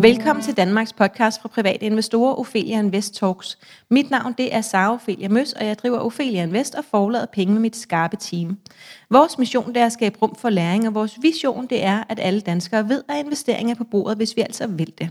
Velkommen 0.00 0.42
til 0.44 0.56
Danmarks 0.56 0.92
podcast 0.92 1.42
fra 1.42 1.48
private 1.48 1.86
investorer, 1.86 2.34
Ophelia 2.34 2.78
Invest 2.78 3.14
Talks. 3.14 3.58
Mit 3.90 4.10
navn 4.10 4.34
det 4.38 4.54
er 4.54 4.60
Sara 4.60 4.92
Ophelia 4.94 5.28
Møs, 5.28 5.52
og 5.52 5.66
jeg 5.66 5.78
driver 5.78 5.98
Ophelia 5.98 6.42
Invest 6.42 6.74
og 6.74 6.84
forlader 6.84 7.26
penge 7.26 7.52
med 7.52 7.60
mit 7.60 7.76
skarpe 7.76 8.16
team. 8.16 8.58
Vores 9.10 9.38
mission 9.38 9.68
det 9.68 9.76
er 9.76 9.86
at 9.86 9.92
skabe 9.92 10.18
rum 10.22 10.34
for 10.34 10.50
læring, 10.50 10.86
og 10.86 10.94
vores 10.94 11.18
vision 11.22 11.66
det 11.66 11.84
er, 11.84 12.04
at 12.08 12.20
alle 12.20 12.40
danskere 12.40 12.88
ved, 12.88 13.02
at 13.08 13.24
investeringer 13.24 13.74
er 13.74 13.78
på 13.78 13.84
bordet, 13.84 14.16
hvis 14.16 14.36
vi 14.36 14.40
altså 14.40 14.66
vil 14.66 14.92
det. 14.98 15.10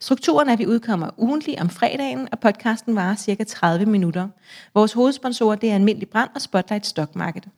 Strukturen 0.00 0.48
er, 0.48 0.52
at 0.52 0.58
vi 0.58 0.66
udkommer 0.66 1.10
ugentlig 1.16 1.60
om 1.60 1.70
fredagen, 1.70 2.28
og 2.32 2.38
podcasten 2.40 2.96
varer 2.96 3.16
cirka 3.16 3.44
30 3.44 3.86
minutter. 3.86 4.28
Vores 4.74 4.92
hovedsponsorer 4.92 5.56
det 5.56 5.70
er 5.70 5.74
Almindelig 5.74 6.08
Brand 6.08 6.30
og 6.34 6.40
Spotlight 6.40 6.86
Stock 6.86 7.16
Market. 7.16 7.48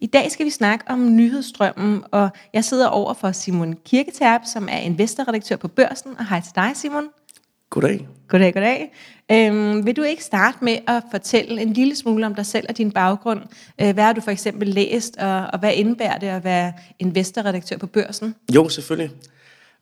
I 0.00 0.06
dag 0.06 0.30
skal 0.30 0.46
vi 0.46 0.50
snakke 0.50 0.84
om 0.88 1.16
nyhedsstrømmen, 1.16 2.04
og 2.10 2.28
jeg 2.54 2.64
sidder 2.64 2.88
over 2.88 3.14
for 3.14 3.32
Simon 3.32 3.76
Kirketerp, 3.84 4.40
som 4.52 4.68
er 4.70 4.78
investorredaktør 4.78 5.56
på 5.56 5.68
Børsen. 5.68 6.10
Og 6.18 6.28
hej 6.28 6.40
til 6.40 6.52
dig, 6.54 6.70
Simon. 6.74 7.04
Goddag. 7.70 8.08
Goddag, 8.28 8.54
goddag. 8.54 8.92
Øhm, 9.32 9.86
vil 9.86 9.96
du 9.96 10.02
ikke 10.02 10.24
starte 10.24 10.58
med 10.62 10.78
at 10.88 11.02
fortælle 11.10 11.62
en 11.62 11.72
lille 11.72 11.96
smule 11.96 12.26
om 12.26 12.34
dig 12.34 12.46
selv 12.46 12.66
og 12.68 12.78
din 12.78 12.92
baggrund? 12.92 13.40
Øh, 13.80 13.94
hvad 13.94 14.04
har 14.04 14.12
du 14.12 14.20
for 14.20 14.30
eksempel 14.30 14.68
læst, 14.68 15.16
og, 15.16 15.46
og 15.52 15.58
hvad 15.58 15.72
indebærer 15.74 16.18
det 16.18 16.26
at 16.26 16.44
være 16.44 16.72
investorredaktør 16.98 17.76
på 17.76 17.86
Børsen? 17.86 18.34
Jo, 18.54 18.68
selvfølgelig. 18.68 19.10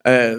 Øh, 0.06 0.38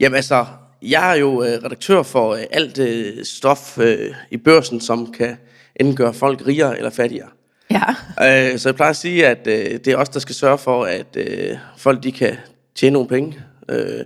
jamen 0.00 0.16
altså, 0.16 0.46
jeg 0.82 1.10
er 1.10 1.14
jo 1.14 1.42
øh, 1.42 1.64
redaktør 1.64 2.02
for 2.02 2.34
øh, 2.34 2.42
alt 2.50 2.78
øh, 2.78 3.24
stof 3.24 3.78
øh, 3.78 4.14
i 4.30 4.36
Børsen, 4.36 4.80
som 4.80 5.12
kan 5.12 5.36
enten 5.76 5.96
gøre 5.96 6.14
folk 6.14 6.46
rigere 6.46 6.76
eller 6.76 6.90
fattigere. 6.90 7.28
Ja. 7.74 8.52
Øh, 8.52 8.58
så 8.58 8.68
jeg 8.68 8.76
plejer 8.76 8.90
at 8.90 8.96
sige, 8.96 9.26
at 9.26 9.46
øh, 9.46 9.70
det 9.84 9.88
er 9.88 9.96
os, 9.96 10.08
der 10.08 10.20
skal 10.20 10.34
sørge 10.34 10.58
for, 10.58 10.84
at 10.84 11.16
øh, 11.16 11.56
folk 11.76 12.02
de 12.02 12.12
kan 12.12 12.36
tjene 12.74 12.92
nogle 12.92 13.08
penge, 13.08 13.40
øh, 13.68 14.04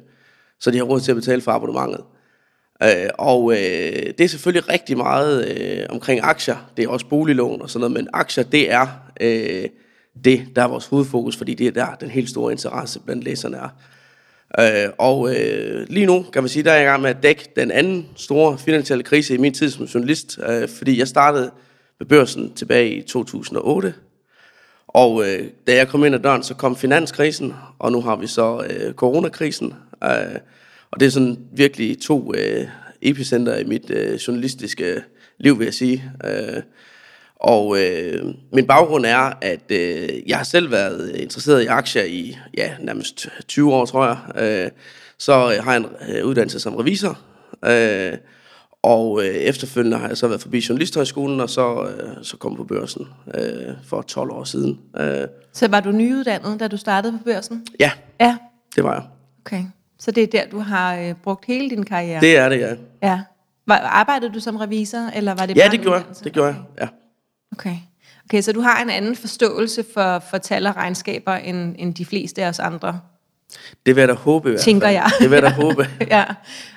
så 0.61 0.71
de 0.71 0.77
har 0.77 0.85
råd 0.85 1.01
til 1.01 1.13
at 1.13 1.17
betale 1.17 1.41
for 1.41 1.53
abonnementet. 1.53 2.01
Øh, 2.83 3.11
og 3.19 3.53
øh, 3.53 4.07
det 4.19 4.21
er 4.21 4.29
selvfølgelig 4.29 4.69
rigtig 4.69 4.97
meget 4.97 5.59
øh, 5.59 5.87
omkring 5.91 6.21
aktier. 6.23 6.71
Det 6.77 6.85
er 6.85 6.89
også 6.89 7.07
boliglån 7.07 7.63
og 7.63 7.71
sådan 7.71 7.81
noget, 7.81 7.93
men 7.93 8.09
aktier, 8.13 8.45
det 8.45 8.73
er 8.73 8.87
øh, 9.21 9.69
det, 10.25 10.47
der 10.57 10.63
er 10.63 10.69
vores 10.69 10.87
hovedfokus, 10.87 11.37
fordi 11.37 11.55
det 11.55 11.67
er 11.67 11.71
der, 11.71 11.95
den 12.01 12.11
helt 12.11 12.31
store 12.31 12.53
interesse 12.53 13.01
blandt 13.01 13.25
læserne 13.25 13.57
er. 13.57 13.69
Øh, 14.61 14.91
og 14.99 15.35
øh, 15.35 15.87
lige 15.91 16.07
nu 16.07 16.27
kan 16.33 16.43
man 16.43 16.49
sige, 16.49 16.63
der 16.63 16.71
er 16.73 16.77
jeg 16.77 16.85
i 16.85 16.89
gang 16.89 17.03
med 17.03 17.11
at 17.11 17.23
dække 17.23 17.49
den 17.57 17.71
anden 17.71 18.07
store 18.17 18.59
finansielle 18.59 19.05
krise 19.05 19.35
i 19.35 19.39
min 19.39 19.55
tid 19.55 19.71
som 19.71 19.85
journalist, 19.85 20.39
øh, 20.49 20.69
fordi 20.69 20.99
jeg 20.99 21.09
startede 21.09 21.51
ved 21.99 22.07
børsen 22.07 22.55
tilbage 22.55 22.95
i 22.95 23.03
2008. 23.03 23.95
Og 24.89 25.29
øh, 25.29 25.49
da 25.67 25.75
jeg 25.75 25.89
kom 25.89 26.05
ind 26.05 26.15
ad 26.15 26.21
døren, 26.21 26.43
så 26.43 26.55
kom 26.55 26.77
finanskrisen, 26.77 27.55
og 27.79 27.93
nu 27.93 28.01
har 28.01 28.17
vi 28.17 28.27
så 28.27 28.67
øh, 28.71 28.95
coronakrisen. 28.95 29.75
Øh, 30.05 30.41
og 30.91 31.01
det 31.01 31.07
er 31.07 31.11
sådan 31.11 31.39
virkelig 31.53 32.01
to 32.01 32.35
øh, 32.35 32.67
epicenter 33.03 33.57
i 33.57 33.65
mit 33.65 33.91
øh, 33.91 34.15
journalistiske 34.15 35.03
liv, 35.39 35.59
vil 35.59 35.65
jeg 35.65 35.75
sige. 35.75 36.13
Øh, 36.25 36.63
og 37.37 37.83
øh, 37.83 38.25
min 38.53 38.67
baggrund 38.67 39.07
er, 39.07 39.33
at 39.41 39.71
øh, 39.71 40.09
jeg 40.29 40.37
har 40.37 40.45
selv 40.45 40.71
været 40.71 41.17
interesseret 41.17 41.63
i 41.63 41.67
aktier 41.67 42.05
i 42.05 42.39
ja, 42.57 42.73
nærmest 42.81 43.29
20 43.49 43.75
år, 43.75 43.87
tror 43.87 44.07
jeg. 44.07 44.19
Øh, 44.43 44.71
så 45.19 45.33
øh, 45.33 45.65
har 45.65 45.73
jeg 45.73 45.77
en 45.77 46.17
øh, 46.17 46.27
uddannelse 46.27 46.61
som 46.61 46.77
revisor. 46.77 47.19
Øh, 47.65 48.13
og 48.89 49.21
øh, 49.25 49.35
efterfølgende 49.35 49.97
har 49.99 50.09
jeg 50.09 50.17
så 50.17 50.29
været 50.29 50.41
forbi 50.41 50.59
Journalisthøjskolen, 50.69 51.41
og 51.41 51.51
så, 51.51 51.83
øh, 51.85 52.11
så 52.23 52.37
kom 52.37 52.57
på 52.57 52.65
børsen 52.65 53.07
øh, 53.35 53.75
for 53.85 54.03
12 54.03 54.31
år 54.31 54.45
siden. 54.45 54.81
Øh. 55.01 55.27
Så 55.53 55.69
var 55.69 55.81
du 55.81 55.91
nyuddannet, 55.93 56.61
da 56.61 56.69
du 56.69 56.77
startede 56.77 57.13
på 57.19 57.25
børsen? 57.25 57.67
Ja, 57.81 57.91
Ja, 58.21 58.37
det 58.77 58.85
var 58.85 58.95
jeg. 58.95 59.03
okay. 59.47 59.65
Så 59.99 60.11
det 60.11 60.23
er 60.23 60.27
der, 60.27 60.43
du 60.51 60.59
har 60.59 60.97
øh, 60.97 61.15
brugt 61.23 61.45
hele 61.45 61.71
din 61.71 61.83
karriere? 61.85 62.21
Det 62.21 62.37
er 62.37 62.49
det, 62.49 62.59
ja. 62.61 62.75
Ja. 63.03 63.21
Var, 63.67 63.77
arbejdede 63.77 64.33
du 64.35 64.41
som 64.41 64.57
revisor, 64.57 65.11
eller 65.17 65.35
var 65.35 65.47
det 65.47 65.57
Ja, 65.57 65.63
bare 65.63 65.71
det 65.71 65.79
en 65.79 65.83
gjorde 65.83 65.97
jeg. 66.09 66.25
Det 66.25 66.33
gjorde 66.33 66.49
jeg, 66.49 66.57
ja. 66.81 66.89
Okay. 67.53 67.77
Okay, 68.25 68.41
så 68.43 68.53
du 68.53 68.61
har 68.61 68.83
en 68.83 68.91
anden 68.91 69.17
forståelse 69.17 69.85
for, 69.95 70.19
for 70.31 70.39
tal 70.39 70.67
og 70.67 70.77
regnskaber, 70.77 71.33
end, 71.35 71.75
end 71.79 71.95
de 71.95 72.05
fleste 72.05 72.45
af 72.45 72.49
os 72.49 72.59
andre, 72.59 73.01
Det 73.87 73.97
vil 73.97 74.01
jeg 74.03 74.09
da 74.09 74.15
håbe 74.15 74.49
i 74.49 74.51
hvert 74.51 74.61
fald. 74.61 74.65
tænker 74.65 74.89
jeg. 74.89 75.11
Det 75.21 75.31
vil 75.31 75.37
jeg 75.37 75.43
da 75.43 75.49
håbe. 75.63 75.89
ja, 76.11 76.25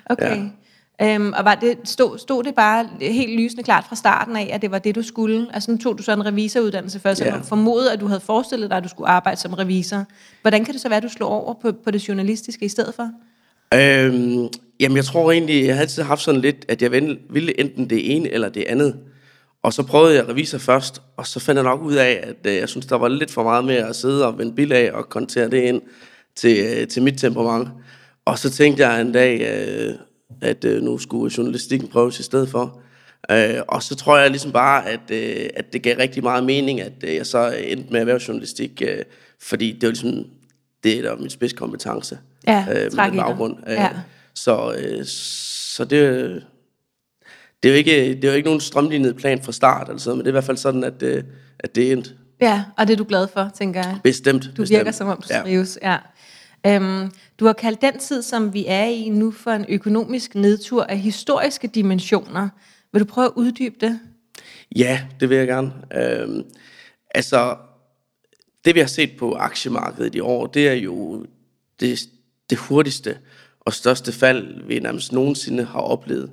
okay. 0.06 0.38
Ja. 0.38 0.44
Øhm, 1.02 1.34
og 1.38 1.46
var 1.46 1.56
det, 1.56 1.78
stod, 1.84 2.18
stod 2.18 2.44
det 2.44 2.56
bare 2.56 2.90
helt 3.02 3.40
lysende 3.40 3.64
klart 3.64 3.86
fra 3.90 3.96
starten 3.96 4.36
af, 4.36 4.50
at 4.54 4.62
det 4.62 4.72
var 4.72 4.80
det, 4.80 4.96
du 4.96 5.04
skulle? 5.04 5.48
Altså 5.54 5.72
nu 5.72 5.78
tog 5.78 5.98
du 5.98 6.04
så 6.04 6.14
en 6.14 6.26
revisoruddannelse 6.26 7.00
først, 7.00 7.18
så 7.18 7.26
Ja. 7.26 7.36
ja. 7.36 7.42
formodet, 7.42 7.90
at 7.90 8.00
du 8.00 8.08
havde 8.08 8.20
forestillet 8.20 8.70
dig, 8.70 8.78
at 8.78 8.84
du 8.84 8.90
skulle 8.90 9.10
arbejde 9.10 9.40
som 9.40 9.54
revisor. 9.54 10.06
Hvordan 10.42 10.66
kan 10.66 10.74
det 10.74 10.82
så 10.82 10.90
være, 10.90 10.98
at 10.98 11.04
du 11.04 11.10
slog 11.10 11.30
over 11.30 11.54
på, 11.62 11.72
på 11.84 11.92
det 11.92 12.08
journalistiske 12.08 12.66
i 12.66 12.70
stedet 12.70 12.94
for? 12.96 13.10
Øhm, 13.74 14.48
jamen, 14.80 14.96
jeg 14.98 15.06
tror 15.06 15.32
egentlig, 15.32 15.66
jeg 15.66 15.76
har 15.76 15.82
altid 15.82 16.04
haft 16.04 16.22
sådan 16.22 16.42
lidt, 16.42 16.66
at 16.68 16.82
jeg 16.82 16.92
ville 17.30 17.60
enten 17.60 17.90
det 17.90 18.16
ene 18.16 18.30
eller 18.30 18.50
det 18.50 18.64
andet. 18.64 18.96
Og 19.64 19.74
så 19.74 19.84
prøvede 19.84 20.16
jeg 20.16 20.28
revisor 20.30 20.58
først, 20.58 21.02
og 21.18 21.28
så 21.28 21.40
fandt 21.40 21.58
jeg 21.58 21.64
nok 21.64 21.82
ud 21.82 21.94
af, 21.94 22.20
at 22.24 22.52
øh, 22.52 22.56
jeg 22.56 22.70
synes, 22.70 22.86
der 22.86 22.96
var 22.98 23.08
lidt 23.08 23.32
for 23.32 23.44
meget 23.44 23.66
med 23.66 23.76
at 23.76 23.96
sidde 23.96 24.28
og 24.28 24.38
vende 24.38 24.54
bilag 24.56 24.94
og 24.94 25.10
kontere 25.10 25.50
det 25.50 25.62
ind 25.62 25.82
til, 26.36 26.58
øh, 26.66 26.88
til 26.88 27.02
mit 27.04 27.18
temperament. 27.18 27.70
Og 28.26 28.40
så 28.40 28.50
tænkte 28.50 28.88
jeg 28.88 29.02
en 29.02 29.12
dag, 29.12 29.42
øh, 29.42 29.94
at 30.42 30.66
øh, 30.66 30.82
nu 30.82 30.98
skulle 30.98 31.34
journalistikken 31.38 31.88
prøves 31.88 32.20
i 32.20 32.24
stedet 32.24 32.50
for. 32.50 32.80
Øh, 33.32 33.62
og 33.68 33.84
så 33.84 33.96
tror 33.96 34.18
jeg 34.18 34.30
ligesom 34.30 34.52
bare, 34.52 34.90
at, 34.90 35.00
øh, 35.12 35.50
at 35.56 35.74
det 35.74 35.82
gav 35.84 35.98
rigtig 35.98 36.24
meget 36.24 36.44
mening, 36.44 36.82
at 36.82 36.94
øh, 37.04 37.16
jeg 37.16 37.26
så 37.26 37.50
endte 37.64 37.92
med 37.92 38.00
erhvervsjournalistik, 38.00 38.82
øh, 38.88 38.98
fordi 39.42 39.72
det 39.72 39.84
var 39.84 39.90
ligesom, 39.90 40.26
det 40.84 40.98
er 40.98 41.02
der 41.02 41.16
min 41.16 41.30
spidskompetence 41.30 42.18
Ja, 42.48 42.66
øh, 42.70 42.94
med 42.96 43.12
baggrund. 43.12 43.58
Øh, 43.68 43.74
Ja. 43.74 43.90
Så, 44.36 44.74
øh, 44.78 45.06
så 45.06 45.86
det, 45.86 46.44
det, 47.64 47.70
er 47.70 47.74
jo 47.74 47.78
ikke, 47.78 48.16
det 48.16 48.24
er 48.24 48.30
jo 48.30 48.36
ikke 48.36 48.48
nogen 48.48 48.62
strømlignet 48.62 49.16
plan 49.16 49.42
fra 49.42 49.52
start, 49.52 49.90
altså, 49.90 50.10
men 50.10 50.20
det 50.20 50.26
er 50.26 50.32
i 50.32 50.32
hvert 50.32 50.44
fald 50.44 50.58
sådan, 50.58 50.84
at, 50.84 51.04
øh, 51.04 51.24
at 51.60 51.76
det 51.76 51.88
er 51.88 51.92
endt. 51.92 52.16
Ja, 52.42 52.64
og 52.78 52.88
det 52.88 52.94
er 52.94 52.98
du 52.98 53.04
glad 53.04 53.28
for, 53.34 53.52
tænker 53.58 53.80
jeg. 53.80 53.98
Bestemt. 54.04 54.44
Du 54.44 54.62
bestemt. 54.62 54.78
virker 54.78 54.92
som 54.92 55.08
om, 55.08 55.18
du 55.18 55.34
ja. 55.34 55.42
trives. 55.42 55.80
Ja. 55.82 55.98
Øhm, 56.68 57.12
du 57.40 57.46
har 57.46 57.54
kaldt 57.54 57.82
den 57.82 58.00
tid, 58.00 58.22
som 58.22 58.54
vi 58.54 58.66
er 58.68 58.86
i 58.86 59.10
nu, 59.10 59.32
for 59.32 59.52
en 59.52 59.66
økonomisk 59.70 60.36
nedtur 60.36 60.84
af 60.84 60.98
historiske 60.98 61.68
dimensioner. 61.68 62.50
Vil 62.94 63.00
du 63.00 63.06
prøve 63.06 63.26
at 63.26 63.34
uddybe 63.36 63.76
det? 63.82 64.00
Ja, 64.76 65.02
det 65.20 65.30
vil 65.30 65.38
jeg 65.38 65.48
gerne. 65.48 65.74
Øhm, 65.96 66.44
altså, 67.16 67.58
det 68.66 68.76
vi 68.76 68.80
har 68.80 68.88
set 68.88 69.12
på 69.20 69.34
aktiemarkedet 69.34 70.16
i 70.16 70.20
år, 70.20 70.48
det 70.48 70.68
er 70.68 70.74
jo 70.74 71.26
det, 71.80 72.00
det 72.50 72.58
hurtigste 72.58 73.18
og 73.60 73.74
største 73.74 74.12
fald, 74.12 74.64
vi 74.68 74.80
nærmest 74.80 75.12
nogensinde 75.12 75.64
har 75.64 75.80
oplevet. 75.80 76.32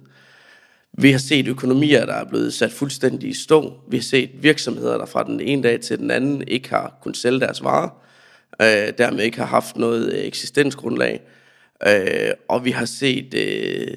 Vi 0.92 1.10
har 1.10 1.18
set 1.18 1.48
økonomier, 1.48 2.06
der 2.06 2.14
er 2.14 2.24
blevet 2.24 2.54
sat 2.54 2.72
fuldstændig 2.72 3.30
i 3.30 3.34
stå. 3.34 3.74
Vi 3.88 3.96
har 3.96 4.02
set 4.02 4.30
virksomheder, 4.42 4.98
der 4.98 5.06
fra 5.06 5.24
den 5.24 5.40
ene 5.40 5.62
dag 5.62 5.80
til 5.80 5.98
den 5.98 6.10
anden 6.10 6.42
ikke 6.48 6.68
har 6.68 6.98
kunnet 7.02 7.16
sælge 7.16 7.40
deres 7.40 7.64
varer, 7.64 7.88
øh, 8.62 8.92
dermed 8.98 9.24
ikke 9.24 9.38
har 9.38 9.46
haft 9.46 9.76
noget 9.76 10.12
øh, 10.12 10.24
eksistensgrundlag. 10.24 11.20
Øh, 11.86 12.30
og 12.48 12.64
vi 12.64 12.70
har 12.70 12.84
set 12.84 13.34
øh, 13.34 13.96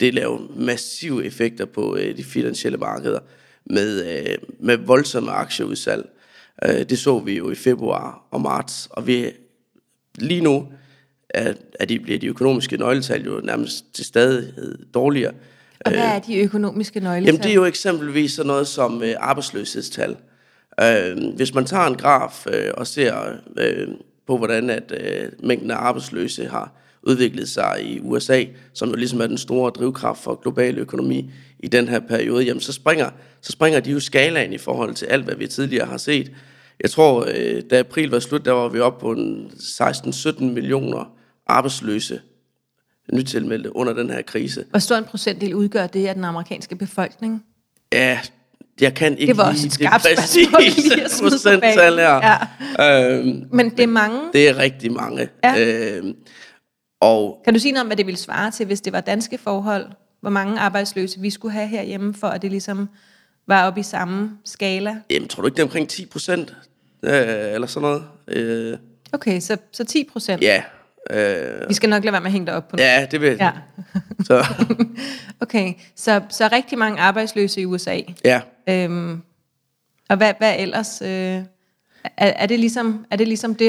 det 0.00 0.14
lave 0.14 0.48
massive 0.56 1.24
effekter 1.24 1.64
på 1.64 1.96
øh, 1.96 2.16
de 2.16 2.24
finansielle 2.24 2.78
markeder 2.78 3.20
med, 3.64 4.18
øh, 4.18 4.38
med 4.60 4.76
voldsomme 4.76 5.30
aktieudsalg. 5.30 6.08
Øh, 6.64 6.82
det 6.82 6.98
så 6.98 7.18
vi 7.18 7.36
jo 7.36 7.50
i 7.50 7.54
februar 7.54 8.26
og 8.30 8.40
marts, 8.40 8.88
og 8.90 9.06
vi 9.06 9.32
lige 10.18 10.40
nu 10.40 10.68
er, 11.30 11.54
er 11.80 11.84
de, 11.84 12.00
bliver 12.00 12.18
de 12.18 12.26
økonomiske 12.26 12.76
nøgletal 12.76 13.24
jo 13.24 13.40
nærmest 13.44 13.94
til 13.94 14.04
stadighed 14.04 14.78
dårligere. 14.94 15.32
Og 15.84 15.90
hvad 15.90 16.00
er 16.00 16.18
de 16.18 16.38
økonomiske 16.38 17.00
nøgletal? 17.00 17.26
Jamen 17.26 17.42
det 17.42 17.50
er 17.50 17.54
jo 17.54 17.64
eksempelvis 17.64 18.32
sådan 18.32 18.46
noget 18.46 18.68
som 18.68 19.02
øh, 19.02 19.14
arbejdsløshedstal. 19.18 20.16
Øh, 20.82 21.34
hvis 21.36 21.54
man 21.54 21.64
tager 21.64 21.86
en 21.86 21.96
graf 21.96 22.46
øh, 22.46 22.70
og 22.74 22.86
ser 22.86 23.36
øh, 23.56 23.88
på, 24.26 24.36
hvordan 24.36 24.70
at 24.70 24.92
øh, 25.00 25.32
mængden 25.42 25.70
af 25.70 25.76
arbejdsløse 25.76 26.46
har 26.46 26.72
udviklet 27.02 27.48
sig 27.48 27.76
i 27.84 28.00
USA, 28.00 28.44
som 28.72 28.88
jo 28.88 28.94
ligesom 28.94 29.20
er 29.20 29.26
den 29.26 29.38
store 29.38 29.70
drivkraft 29.70 30.22
for 30.22 30.34
global 30.42 30.78
økonomi 30.78 31.30
i 31.58 31.68
den 31.68 31.88
her 31.88 32.00
periode, 32.00 32.44
jamen 32.44 32.60
så 32.60 32.72
springer, 32.72 33.10
så 33.40 33.52
springer 33.52 33.80
de 33.80 33.90
jo 33.90 34.00
skalaen 34.00 34.52
i 34.52 34.58
forhold 34.58 34.94
til 34.94 35.06
alt, 35.06 35.24
hvad 35.24 35.34
vi 35.34 35.46
tidligere 35.46 35.86
har 35.86 35.96
set. 35.96 36.32
Jeg 36.80 36.90
tror, 36.90 37.26
øh, 37.34 37.62
da 37.70 37.78
april 37.78 38.10
var 38.10 38.18
slut, 38.18 38.44
der 38.44 38.52
var 38.52 38.68
vi 38.68 38.80
oppe 38.80 39.00
på 39.00 39.12
en 39.12 39.50
16-17 39.54 40.44
millioner 40.44 41.12
arbejdsløse 41.46 42.20
nytilmeldte 43.12 43.76
under 43.76 43.92
den 43.92 44.10
her 44.10 44.22
krise. 44.22 44.64
Hvor 44.70 44.78
stor 44.78 44.96
en 44.96 45.04
procentdel 45.04 45.54
udgør 45.54 45.86
det 45.86 46.06
af 46.06 46.14
den 46.14 46.24
amerikanske 46.24 46.76
befolkning? 46.76 47.44
Ja, 47.92 48.20
jeg 48.80 48.94
kan 48.94 49.18
ikke 49.18 49.30
Det 49.30 49.36
var 49.36 49.48
også 49.48 49.66
et 49.66 49.72
skarpt 49.72 50.04
det 50.04 50.48
præcise 50.54 51.22
procenttal 51.22 51.98
her. 51.98 52.20
banen. 52.78 53.28
Øhm, 53.28 53.48
Men 53.52 53.70
det 53.70 53.80
er 53.82 53.86
mange. 53.86 54.20
det 54.32 54.48
er 54.48 54.56
rigtig 54.58 54.92
mange. 54.92 55.28
Ja. 55.44 55.54
Øhm, 55.96 56.14
og 57.00 57.40
Kan 57.44 57.54
du 57.54 57.60
sige 57.60 57.72
noget 57.72 57.80
om, 57.82 57.86
hvad 57.86 57.96
det 57.96 58.06
ville 58.06 58.18
svare 58.18 58.50
til, 58.50 58.66
hvis 58.66 58.80
det 58.80 58.92
var 58.92 59.00
danske 59.00 59.38
forhold? 59.38 59.86
Hvor 60.20 60.30
mange 60.30 60.60
arbejdsløse 60.60 61.20
vi 61.20 61.30
skulle 61.30 61.52
have 61.52 61.66
herhjemme, 61.68 62.14
for 62.14 62.26
at 62.26 62.42
det 62.42 62.50
ligesom 62.50 62.88
var 63.48 63.66
oppe 63.66 63.80
i 63.80 63.82
samme 63.82 64.30
skala? 64.44 64.96
jamen, 65.10 65.28
tror 65.28 65.40
du 65.40 65.46
ikke, 65.46 65.56
det 65.56 65.62
er 65.62 65.66
omkring 65.66 65.88
10 65.88 66.06
procent? 66.06 66.56
Øh, 67.02 67.12
eller 67.54 67.66
sådan 67.66 67.88
noget? 67.88 68.02
Øh, 68.28 68.76
Okay, 69.12 69.40
så, 69.40 69.56
så 69.72 69.84
10 69.84 70.04
procent. 70.12 70.42
ja, 70.42 70.62
Øh, 71.10 71.68
Vi 71.68 71.74
skal 71.74 71.88
nok 71.90 72.04
lade 72.04 72.12
være 72.12 72.20
med 72.20 72.26
at 72.28 72.32
hænge 72.32 72.46
dig 72.46 72.54
op 72.54 72.68
på 72.68 72.76
noget. 72.76 72.88
ja, 72.88 73.06
det 73.10 73.20
vil 73.20 73.36
Ja. 73.40 73.50
Så, 74.24 74.44
Okay, 75.42 75.72
så, 75.96 76.20
så 76.30 76.48
rigtig 76.52 76.78
mange 76.78 77.00
arbejdsløse 77.00 77.60
i 77.60 77.64
USA. 77.66 78.00
ja. 78.24 78.40
Øhm, 78.68 79.22
og 80.08 80.16
hvad, 80.16 80.32
hvad 80.38 80.54
ellers? 80.58 81.02
Øh, 81.02 81.08
er, 81.08 81.42
er, 82.16 82.46
det 82.46 82.60
ligesom, 82.60 83.06
er 83.10 83.16
det 83.16 83.28
ligesom 83.28 83.54
det? 83.54 83.66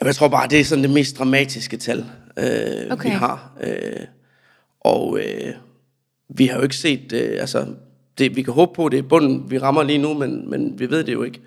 Jamen, 0.00 0.06
jeg 0.06 0.14
tror 0.14 0.28
bare, 0.28 0.48
det 0.48 0.60
er 0.60 0.64
sådan 0.64 0.84
det 0.84 0.90
mest 0.90 1.18
dramatiske 1.18 1.76
tal, 1.76 1.98
øh, 2.36 2.92
Okay. 2.92 3.08
vi 3.10 3.14
har. 3.14 3.52
Øh, 3.60 4.06
og 4.80 5.18
øh, 5.20 5.54
vi 6.28 6.46
har 6.46 6.56
jo 6.56 6.62
ikke 6.62 6.76
set, 6.76 7.12
øh, 7.12 7.40
altså, 7.40 7.66
det, 8.18 8.36
vi 8.36 8.42
kan 8.42 8.52
håbe 8.54 8.72
på, 8.74 8.88
det 8.88 8.98
er 8.98 9.02
bunden, 9.02 9.50
vi 9.50 9.58
rammer 9.58 9.82
lige 9.82 9.98
nu, 9.98 10.14
men, 10.14 10.50
men 10.50 10.78
vi 10.78 10.90
ved 10.90 11.04
det 11.04 11.12
jo 11.12 11.22
ikke. 11.22 11.40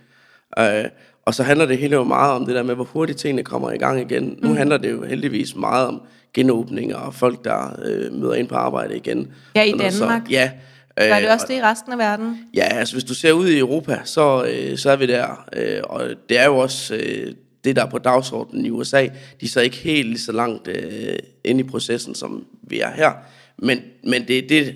Øh, 0.59 0.85
og 1.25 1.33
så 1.33 1.43
handler 1.43 1.65
det 1.65 1.77
hele 1.77 1.95
jo 1.95 2.03
meget 2.03 2.33
om 2.33 2.45
det 2.45 2.55
der 2.55 2.63
med, 2.63 2.75
hvor 2.75 2.83
hurtigt 2.83 3.19
tingene 3.19 3.43
kommer 3.43 3.71
i 3.71 3.77
gang 3.77 4.11
igen. 4.11 4.39
Nu 4.41 4.53
handler 4.53 4.77
det 4.77 4.91
jo 4.91 5.05
heldigvis 5.05 5.55
meget 5.55 5.87
om 5.87 6.01
genåbninger 6.33 6.95
og 6.95 7.13
folk, 7.13 7.43
der 7.43 7.79
øh, 7.85 8.13
møder 8.13 8.33
ind 8.33 8.47
på 8.47 8.55
arbejde 8.55 8.97
igen. 8.97 9.31
Ja, 9.55 9.63
i 9.63 9.71
Danmark. 9.71 10.21
Så, 10.25 10.31
ja. 10.31 10.51
Øh, 10.99 11.21
det 11.21 11.31
også 11.31 11.45
det 11.49 11.57
i 11.57 11.61
resten 11.61 11.91
af 11.91 11.97
verden? 11.97 12.39
Ja, 12.53 12.63
altså 12.63 12.95
hvis 12.95 13.03
du 13.03 13.13
ser 13.13 13.31
ud 13.31 13.47
i 13.47 13.59
Europa, 13.59 13.99
så, 14.03 14.45
øh, 14.45 14.77
så 14.77 14.91
er 14.91 14.95
vi 14.95 15.05
der. 15.05 15.45
Øh, 15.53 15.81
og 15.83 16.09
det 16.29 16.39
er 16.39 16.45
jo 16.45 16.57
også 16.57 16.95
øh, 16.95 17.33
det, 17.63 17.75
der 17.75 17.85
er 17.85 17.89
på 17.89 17.97
dagsordenen 17.97 18.65
i 18.65 18.69
USA. 18.69 19.03
De 19.41 19.45
er 19.45 19.47
så 19.47 19.61
ikke 19.61 19.77
helt 19.77 20.07
lige 20.07 20.19
så 20.19 20.31
langt 20.31 20.67
øh, 20.67 21.15
inde 21.43 21.59
i 21.59 21.63
processen, 21.63 22.15
som 22.15 22.45
vi 22.61 22.79
er 22.79 22.91
her. 22.91 23.11
Men, 23.57 23.79
men 24.03 24.27
det 24.27 24.37
er 24.37 24.47
det, 24.47 24.75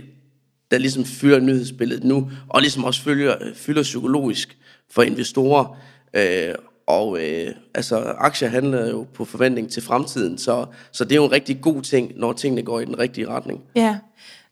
der 0.72 0.78
ligesom 0.78 1.06
fylder 1.06 1.40
nyhedsbilledet 1.40 2.04
nu, 2.04 2.32
og 2.48 2.62
ligesom 2.62 2.84
også 2.84 3.02
fylder, 3.02 3.36
fylder 3.56 3.84
psykologisk 3.84 4.58
for 4.92 5.04
investorer. 5.04 5.78
Øh, 6.14 6.56
og 6.88 7.20
øh, 7.22 7.48
altså, 7.76 7.98
aktier 8.18 8.50
handler 8.50 8.90
jo 8.90 9.06
på 9.14 9.26
forventning 9.26 9.72
til 9.72 9.84
fremtiden, 9.84 10.38
så, 10.38 10.66
så 10.92 11.04
det 11.04 11.12
er 11.12 11.16
jo 11.16 11.26
en 11.26 11.32
rigtig 11.32 11.62
god 11.62 11.82
ting, 11.82 12.12
når 12.16 12.34
tingene 12.34 12.62
går 12.62 12.80
i 12.80 12.86
den 12.86 13.00
rigtige 13.00 13.28
retning. 13.28 13.62
Ja. 13.76 13.98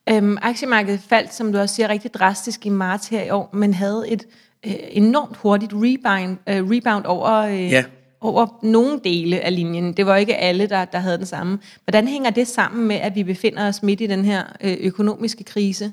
Øhm, 0.09 0.37
aktiemarkedet 0.41 0.99
faldt, 1.09 1.33
som 1.33 1.51
du 1.51 1.59
også 1.59 1.75
siger, 1.75 1.89
rigtig 1.89 2.13
drastisk 2.13 2.65
i 2.65 2.69
marts 2.69 3.07
her 3.07 3.23
i 3.23 3.29
år, 3.29 3.49
men 3.53 3.73
havde 3.73 4.05
et 4.07 4.23
øh, 4.65 4.73
enormt 4.89 5.37
hurtigt 5.37 5.71
rebound, 5.75 6.37
øh, 6.49 6.69
rebound 6.77 7.05
over, 7.05 7.33
øh, 7.33 7.71
Ja. 7.71 7.83
over 8.21 8.59
nogle 8.63 8.99
dele 9.03 9.39
af 9.39 9.55
linjen. 9.55 9.93
Det 9.93 10.05
var 10.05 10.15
ikke 10.15 10.35
alle, 10.35 10.67
der, 10.67 10.85
der 10.85 10.99
havde 10.99 11.17
den 11.17 11.25
samme. 11.25 11.59
Hvordan 11.83 12.07
hænger 12.07 12.29
det 12.29 12.47
sammen 12.47 12.87
med, 12.87 12.95
at 12.95 13.15
vi 13.15 13.23
befinder 13.23 13.67
os 13.67 13.83
midt 13.83 14.01
i 14.01 14.07
den 14.07 14.25
her 14.25 14.43
øh, 14.61 14.77
økonomiske 14.79 15.43
krise? 15.43 15.91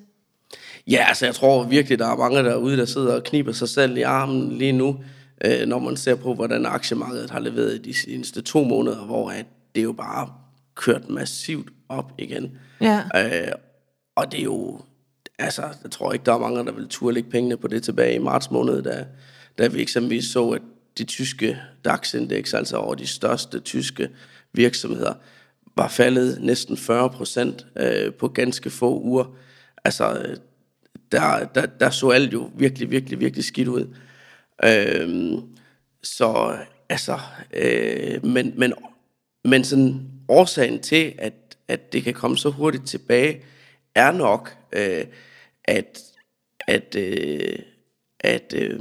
Ja, 0.90 1.04
altså 1.08 1.26
jeg 1.26 1.34
tror 1.34 1.62
virkelig, 1.64 1.98
der 1.98 2.06
er 2.12 2.16
mange 2.16 2.38
derude, 2.44 2.76
der 2.76 2.84
sidder 2.84 3.14
og 3.14 3.24
kniber 3.24 3.52
sig 3.52 3.68
selv 3.68 3.96
i 3.96 4.02
armen 4.02 4.52
lige 4.58 4.72
nu, 4.72 4.96
øh, 5.44 5.66
når 5.66 5.78
man 5.78 5.96
ser 5.96 6.14
på, 6.14 6.34
hvordan 6.34 6.66
aktiemarkedet 6.66 7.30
har 7.30 7.40
leveret 7.40 7.84
de 7.84 7.94
seneste 7.94 8.42
to 8.42 8.64
måneder, 8.64 9.04
hvor 9.04 9.30
at 9.30 9.46
det 9.74 9.84
jo 9.84 9.92
bare 9.92 10.28
kørt 10.74 11.10
massivt 11.10 11.68
op 11.88 12.12
igen. 12.18 12.58
Ja. 12.80 13.02
Øh, 13.14 13.52
og 14.16 14.32
det 14.32 14.40
er 14.40 14.44
jo, 14.44 14.80
altså 15.38 15.62
jeg 15.82 15.90
tror 15.90 16.12
ikke, 16.12 16.24
der 16.24 16.34
er 16.34 16.38
mange, 16.38 16.64
der 16.64 16.72
vil 16.72 16.88
turde 16.88 17.14
lægge 17.14 17.30
pengene 17.30 17.56
på 17.56 17.68
det 17.68 17.82
tilbage 17.82 18.14
i 18.14 18.18
marts 18.18 18.50
måned, 18.50 18.82
da, 18.82 19.06
da 19.58 19.66
vi 19.66 19.82
eksempelvis 19.82 20.24
så, 20.24 20.50
at 20.50 20.62
de 20.98 21.04
tyske 21.04 21.58
DAX-indeks, 21.84 22.54
altså 22.54 22.76
over 22.76 22.94
de 22.94 23.06
største 23.06 23.60
tyske 23.60 24.10
virksomheder, 24.52 25.14
var 25.76 25.88
faldet 25.88 26.38
næsten 26.40 26.76
40 26.76 27.10
procent 27.10 27.66
øh, 27.76 28.12
på 28.12 28.28
ganske 28.28 28.70
få 28.70 29.00
uger. 29.00 29.36
Altså, 29.84 30.18
øh, 30.18 30.36
der, 31.12 31.44
der, 31.44 31.66
der 31.66 31.90
så 31.90 32.10
alt 32.10 32.32
jo 32.32 32.50
virkelig, 32.54 32.90
virkelig, 32.90 33.20
virkelig 33.20 33.44
skidt 33.44 33.68
ud. 33.68 33.94
Øhm, 34.64 35.40
så 36.02 36.58
altså, 36.88 37.18
øh, 37.54 38.26
men, 38.26 38.54
men, 38.56 38.72
men 39.44 39.64
sådan 39.64 40.10
årsagen 40.28 40.82
til, 40.82 41.14
at, 41.18 41.34
at 41.68 41.92
det 41.92 42.02
kan 42.02 42.14
komme 42.14 42.38
så 42.38 42.50
hurtigt 42.50 42.86
tilbage, 42.86 43.44
er 43.94 44.12
nok, 44.12 44.56
øh, 44.72 45.04
at, 45.64 46.02
at, 46.66 46.96
øh, 46.98 47.58
at 48.20 48.54
øh, 48.56 48.80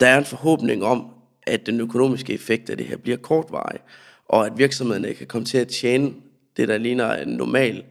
der 0.00 0.06
er 0.06 0.18
en 0.18 0.24
forhåbning 0.24 0.84
om, 0.84 1.10
at 1.46 1.66
den 1.66 1.80
økonomiske 1.80 2.32
effekt 2.32 2.70
af 2.70 2.76
det 2.76 2.86
her 2.86 2.96
bliver 2.96 3.16
kortvarig, 3.16 3.80
og 4.28 4.46
at 4.46 4.58
virksomhederne 4.58 5.14
kan 5.14 5.26
komme 5.26 5.46
til 5.46 5.58
at 5.58 5.68
tjene 5.68 6.14
det, 6.56 6.68
der 6.68 6.78
ligner 6.78 7.14
en 7.14 7.28
normal 7.28 7.84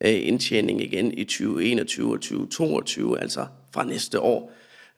øh, 0.00 0.26
indtjening 0.26 0.82
igen 0.82 1.12
i 1.18 1.24
2021 1.24 2.12
og 2.12 2.20
2022, 2.20 3.20
altså 3.20 3.46
fra 3.74 3.84
næste 3.84 4.20
år. 4.20 4.52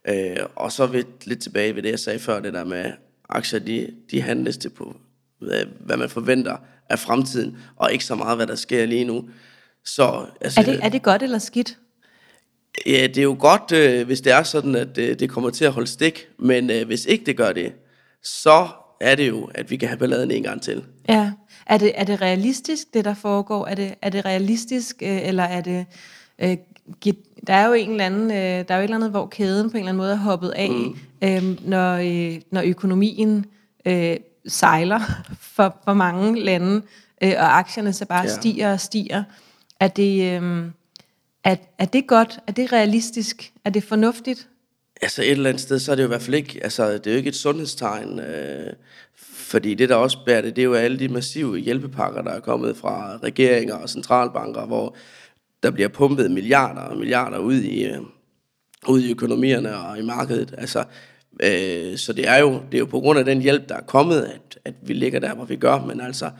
Øh, 0.08 0.36
og 0.56 0.72
så 0.72 0.86
ved, 0.86 1.04
lidt 1.24 1.42
tilbage 1.42 1.76
ved 1.76 1.82
det, 1.82 1.90
jeg 1.90 1.98
sagde 1.98 2.18
før, 2.18 2.40
det 2.40 2.52
der 2.52 2.64
med 2.64 2.92
aktier, 3.28 3.60
de, 3.60 3.90
de 4.10 4.22
handles 4.22 4.56
til 4.56 4.68
på, 4.68 4.96
hvad, 5.38 5.96
man 5.96 6.10
forventer 6.10 6.56
af 6.88 6.98
fremtiden, 6.98 7.56
og 7.76 7.92
ikke 7.92 8.04
så 8.04 8.14
meget, 8.14 8.36
hvad 8.36 8.46
der 8.46 8.54
sker 8.54 8.86
lige 8.86 9.04
nu. 9.04 9.28
Så, 9.84 10.26
altså, 10.40 10.60
Er 10.60 10.64
det, 10.64 10.80
er 10.82 10.88
det 10.88 11.02
godt 11.02 11.22
eller 11.22 11.38
skidt? 11.38 11.78
Ja, 12.86 13.06
det 13.06 13.18
er 13.18 13.22
jo 13.22 13.36
godt, 13.38 13.72
øh, 13.72 14.06
hvis 14.06 14.20
det 14.20 14.32
er 14.32 14.42
sådan, 14.42 14.74
at 14.74 14.98
øh, 14.98 15.18
det 15.18 15.30
kommer 15.30 15.50
til 15.50 15.64
at 15.64 15.72
holde 15.72 15.86
stik, 15.86 16.28
men 16.38 16.70
øh, 16.70 16.86
hvis 16.86 17.04
ikke 17.04 17.26
det 17.26 17.36
gør 17.36 17.52
det, 17.52 17.72
så 18.22 18.68
er 19.00 19.14
det 19.14 19.28
jo, 19.28 19.50
at 19.54 19.70
vi 19.70 19.76
kan 19.76 19.88
have 19.88 19.98
balladen 19.98 20.30
en 20.30 20.42
gang 20.42 20.62
til. 20.62 20.84
Ja. 21.08 21.32
Er 21.66 21.78
det, 21.78 21.92
er 21.94 22.04
det 22.04 22.20
realistisk, 22.20 22.94
det 22.94 23.04
der 23.04 23.14
foregår? 23.14 23.66
Er 23.66 23.74
det, 23.74 23.94
er 24.02 24.10
det 24.10 24.24
realistisk, 24.24 24.96
øh, 25.02 25.28
eller 25.28 25.42
er 25.42 25.60
det... 25.60 25.86
Øh, 26.38 26.56
der 27.46 27.54
er 27.54 27.66
jo 27.66 27.72
en 27.72 27.90
eller 27.90 28.06
anden, 28.06 28.30
øh, 28.30 28.36
der 28.68 28.74
er 28.74 28.76
jo 28.76 28.80
et 28.80 28.84
eller 28.84 28.96
andet, 28.96 29.10
hvor 29.10 29.26
kæden 29.26 29.70
på 29.70 29.76
en 29.76 29.78
eller 29.78 29.88
anden 29.88 29.96
måde 29.96 30.12
er 30.12 30.16
hoppet 30.16 30.50
af, 30.50 30.70
mm. 30.70 30.96
øh, 31.24 31.68
når, 31.68 31.94
øh, 31.94 32.40
når 32.50 32.62
økonomien 32.64 33.46
øh, 33.86 34.16
sejler 34.46 35.00
for, 35.56 35.76
for 35.84 35.94
mange 35.94 36.40
lande, 36.40 36.82
øh, 37.22 37.32
og 37.36 37.58
aktierne 37.58 37.92
så 37.92 38.06
bare 38.06 38.22
Ja. 38.22 38.28
ja. 38.30 38.36
stiger 38.36 38.72
og 38.72 38.80
stiger. 38.80 39.22
Er 39.80 39.88
det, 39.88 40.42
øh, 40.42 40.64
er, 41.44 41.56
er 41.78 41.84
det 41.84 42.06
godt? 42.06 42.38
Er 42.46 42.52
det 42.52 42.72
realistisk? 42.72 43.52
Er 43.64 43.70
det 43.70 43.84
fornuftigt? 43.84 44.48
Altså 45.02 45.22
et 45.22 45.30
eller 45.30 45.48
andet 45.48 45.62
sted, 45.62 45.78
så 45.78 45.92
er 45.92 45.96
det 45.96 46.02
jo 46.02 46.06
i 46.06 46.08
hvert 46.08 46.22
fald 46.22 46.34
ikke, 46.36 46.60
altså 46.62 46.92
det 46.92 47.06
er 47.06 47.10
jo 47.10 47.16
ikke 47.16 47.28
et 47.28 47.36
sundhedstegn, 47.36 48.18
øh, 48.20 48.72
fordi 49.50 49.74
det 49.74 49.88
der 49.88 49.94
også 49.94 50.18
bærer 50.26 50.40
det, 50.40 50.56
det 50.56 50.62
er 50.62 50.66
jo 50.66 50.74
alle 50.74 50.98
de 50.98 51.08
massive 51.08 51.58
hjælpepakker, 51.58 52.22
der 52.22 52.30
er 52.30 52.40
kommet 52.40 52.76
fra 52.76 53.16
regeringer 53.22 53.74
og 53.74 53.88
centralbanker, 53.88 54.66
hvor 54.66 54.96
der 55.62 55.70
bliver 55.70 55.88
pumpet 55.88 56.30
milliarder 56.30 56.80
og 56.80 56.96
milliarder 56.96 57.38
ud 57.38 57.54
i, 57.54 57.84
øh, 57.84 57.98
ud 58.88 59.00
i 59.00 59.10
økonomierne 59.10 59.76
og 59.76 59.98
i 59.98 60.02
markedet. 60.02 60.54
Altså, 60.58 60.84
øh, 61.42 61.98
så 61.98 62.12
det 62.12 62.28
er, 62.28 62.36
jo, 62.36 62.52
det 62.52 62.74
er 62.74 62.78
jo 62.78 62.86
på 62.86 63.00
grund 63.00 63.18
af 63.18 63.24
den 63.24 63.42
hjælp, 63.42 63.68
der 63.68 63.74
er 63.74 63.82
kommet, 63.82 64.22
at, 64.22 64.58
at 64.64 64.74
vi 64.82 64.92
ligger 64.92 65.20
der, 65.20 65.34
hvor 65.34 65.44
vi 65.44 65.56
gør, 65.56 65.84
men 65.84 66.00
altså, 66.00 66.30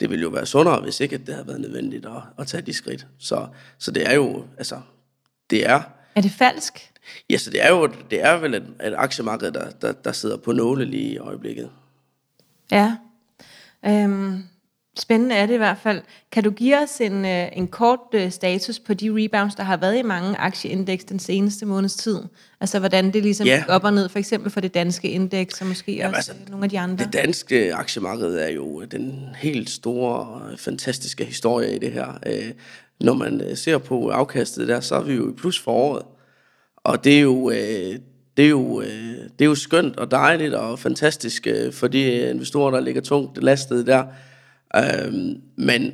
det 0.00 0.10
ville 0.10 0.22
jo 0.22 0.28
være 0.28 0.46
sundere, 0.46 0.80
hvis 0.80 1.00
ikke 1.00 1.18
det 1.18 1.34
havde 1.34 1.46
været 1.46 1.60
nødvendigt 1.60 2.06
at, 2.06 2.22
at 2.38 2.46
tage 2.46 2.62
de 2.62 2.72
skridt. 2.72 3.06
Så, 3.18 3.46
så 3.78 3.90
det 3.90 4.08
er 4.10 4.14
jo, 4.14 4.44
altså, 4.58 4.80
det 5.50 5.68
er, 5.68 5.82
Er 6.14 6.20
det 6.20 6.30
falsk? 6.30 6.92
Ja, 7.30 7.36
så 7.36 7.50
det 7.50 7.64
er 7.64 7.68
jo 7.70 7.86
det 8.10 8.24
er 8.24 8.38
vel 8.38 8.54
et, 8.54 8.62
et 8.84 8.94
aktiemarked, 8.96 9.52
der, 9.52 9.70
der, 9.70 9.92
der 9.92 10.12
sidder 10.12 10.36
på 10.36 10.52
nåle 10.52 10.84
lige 10.84 11.12
i 11.12 11.18
øjeblikket. 11.18 11.70
Ja. 12.70 12.96
Øhm, 13.86 14.42
spændende 14.98 15.34
er 15.34 15.46
det 15.46 15.54
i 15.54 15.56
hvert 15.56 15.78
fald. 15.82 16.00
Kan 16.32 16.44
du 16.44 16.50
give 16.50 16.78
os 16.82 17.00
en, 17.00 17.24
øh, 17.24 17.48
en 17.52 17.68
kort 17.68 17.98
øh, 18.14 18.30
status 18.30 18.78
på 18.78 18.94
de 18.94 19.10
rebounds, 19.10 19.54
der 19.54 19.62
har 19.62 19.76
været 19.76 19.98
i 19.98 20.02
mange 20.02 20.36
aktieindeks 20.38 21.04
den 21.04 21.18
seneste 21.18 21.66
måneds 21.66 21.94
tid? 21.94 22.18
Altså 22.60 22.78
hvordan 22.78 23.12
det 23.12 23.22
ligesom 23.22 23.46
Ja. 23.46 23.56
gik 23.56 23.68
op 23.68 23.84
og 23.84 23.92
ned, 23.92 24.08
for 24.08 24.18
eksempel 24.18 24.50
for 24.50 24.60
det 24.60 24.74
danske 24.74 25.08
indeks, 25.10 25.60
og 25.60 25.66
måske 25.66 25.92
Jamen, 25.96 26.14
også 26.14 26.32
altså, 26.32 26.50
nogle 26.50 26.64
af 26.64 26.70
de 26.70 26.78
andre. 26.78 27.04
Det 27.04 27.12
danske 27.12 27.74
aktiemarked 27.74 28.34
er 28.34 28.48
jo 28.48 28.84
den 28.84 29.28
helt 29.36 29.70
store, 29.70 30.40
fantastiske 30.56 31.24
historie 31.24 31.76
i 31.76 31.78
det 31.78 31.92
her. 31.92 32.18
Øh, 32.26 32.50
Når 33.00 33.14
man 33.14 33.40
øh, 33.40 33.56
ser 33.56 33.78
på 33.78 34.08
afkastet 34.08 34.68
der, 34.68 34.80
så 34.80 34.94
er 34.94 35.02
vi 35.02 35.14
jo 35.14 35.30
i 35.30 35.34
plus 35.34 35.58
for 35.60 35.72
året. 35.72 36.02
Og 36.76 37.04
det 37.04 37.16
er 37.16 37.20
jo, 37.20 37.50
øh, 37.50 37.96
det 38.36 38.44
er 38.44 38.48
jo, 38.48 38.80
øh, 38.80 38.88
det 39.38 39.40
er 39.40 39.44
jo 39.44 39.54
skønt 39.54 39.96
og 39.98 40.10
dejligt 40.10 40.54
og 40.54 40.78
fantastisk 40.78 41.46
øh, 41.46 41.72
for 41.72 41.88
de 41.88 42.30
investorer, 42.30 42.70
der 42.70 42.80
ligger 42.80 43.00
tungt 43.00 43.42
lastet 43.44 43.86
der. 43.86 44.04
Øhm, 44.76 45.40
men 45.56 45.92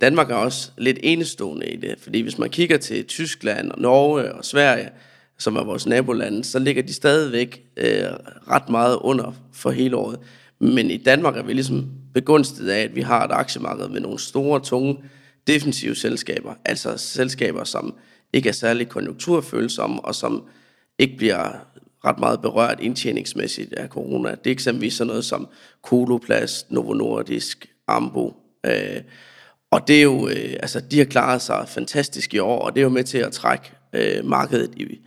Danmark 0.00 0.30
er 0.30 0.34
også 0.34 0.70
lidt 0.78 0.98
enestående 1.02 1.66
i 1.66 1.76
det, 1.76 1.94
fordi 1.98 2.20
hvis 2.20 2.38
man 2.38 2.50
kigger 2.50 2.76
til 2.76 3.04
Tyskland 3.04 3.70
og 3.70 3.80
Norge 3.80 4.34
og 4.34 4.44
Sverige, 4.44 4.90
som 5.38 5.56
er 5.56 5.64
vores 5.64 5.86
nabolande, 5.86 6.44
så 6.44 6.58
ligger 6.58 6.82
de 6.82 6.92
stadigvæk 6.92 7.62
øh, 7.76 8.10
ret 8.50 8.68
meget 8.68 8.98
under 9.00 9.32
for 9.52 9.70
hele 9.70 9.96
året. 9.96 10.18
Men 10.58 10.90
i 10.90 10.96
Danmark 10.96 11.36
er 11.36 11.42
vi 11.42 11.52
ligesom 11.52 11.90
begunstiget 12.14 12.70
af, 12.70 12.80
at 12.80 12.96
vi 12.96 13.00
har 13.00 13.24
et 13.24 13.32
aktiemarked 13.32 13.88
med 13.88 14.00
nogle 14.00 14.18
store, 14.18 14.60
tunge, 14.60 14.98
defensive 15.46 15.94
selskaber. 15.94 16.54
Altså 16.64 16.96
selskaber, 16.96 17.64
som 17.64 17.94
ikke 18.32 18.48
er 18.48 18.52
særlig 18.52 18.88
konjunkturfølsomme, 18.88 20.04
og 20.04 20.14
som 20.14 20.44
ikke 20.98 21.16
bliver 21.16 21.66
ret 22.04 22.18
meget 22.18 22.42
berørt 22.42 22.80
indtjeningsmæssigt 22.80 23.72
af 23.72 23.88
corona. 23.88 24.30
Det 24.30 24.46
er 24.46 24.50
eksempelvis 24.50 24.94
sådan 24.94 25.08
noget 25.08 25.24
som 25.24 25.48
Koloplast, 25.82 26.70
Novo 26.70 26.94
Nordisk, 26.94 27.66
Ambo. 27.88 28.34
Øh, 28.66 29.00
og 29.70 29.88
det 29.88 29.98
er 29.98 30.02
jo, 30.02 30.28
øh, 30.28 30.54
altså 30.62 30.80
de 30.80 30.98
har 30.98 31.04
klaret 31.04 31.42
sig 31.42 31.64
fantastisk 31.68 32.34
i 32.34 32.38
år, 32.38 32.58
og 32.58 32.74
det 32.74 32.80
er 32.80 32.82
jo 32.84 32.88
med 32.88 33.04
til 33.04 33.18
at 33.18 33.32
trække 33.32 33.72
øh, 33.92 34.24
markedet 34.24 34.70
i, 34.76 34.98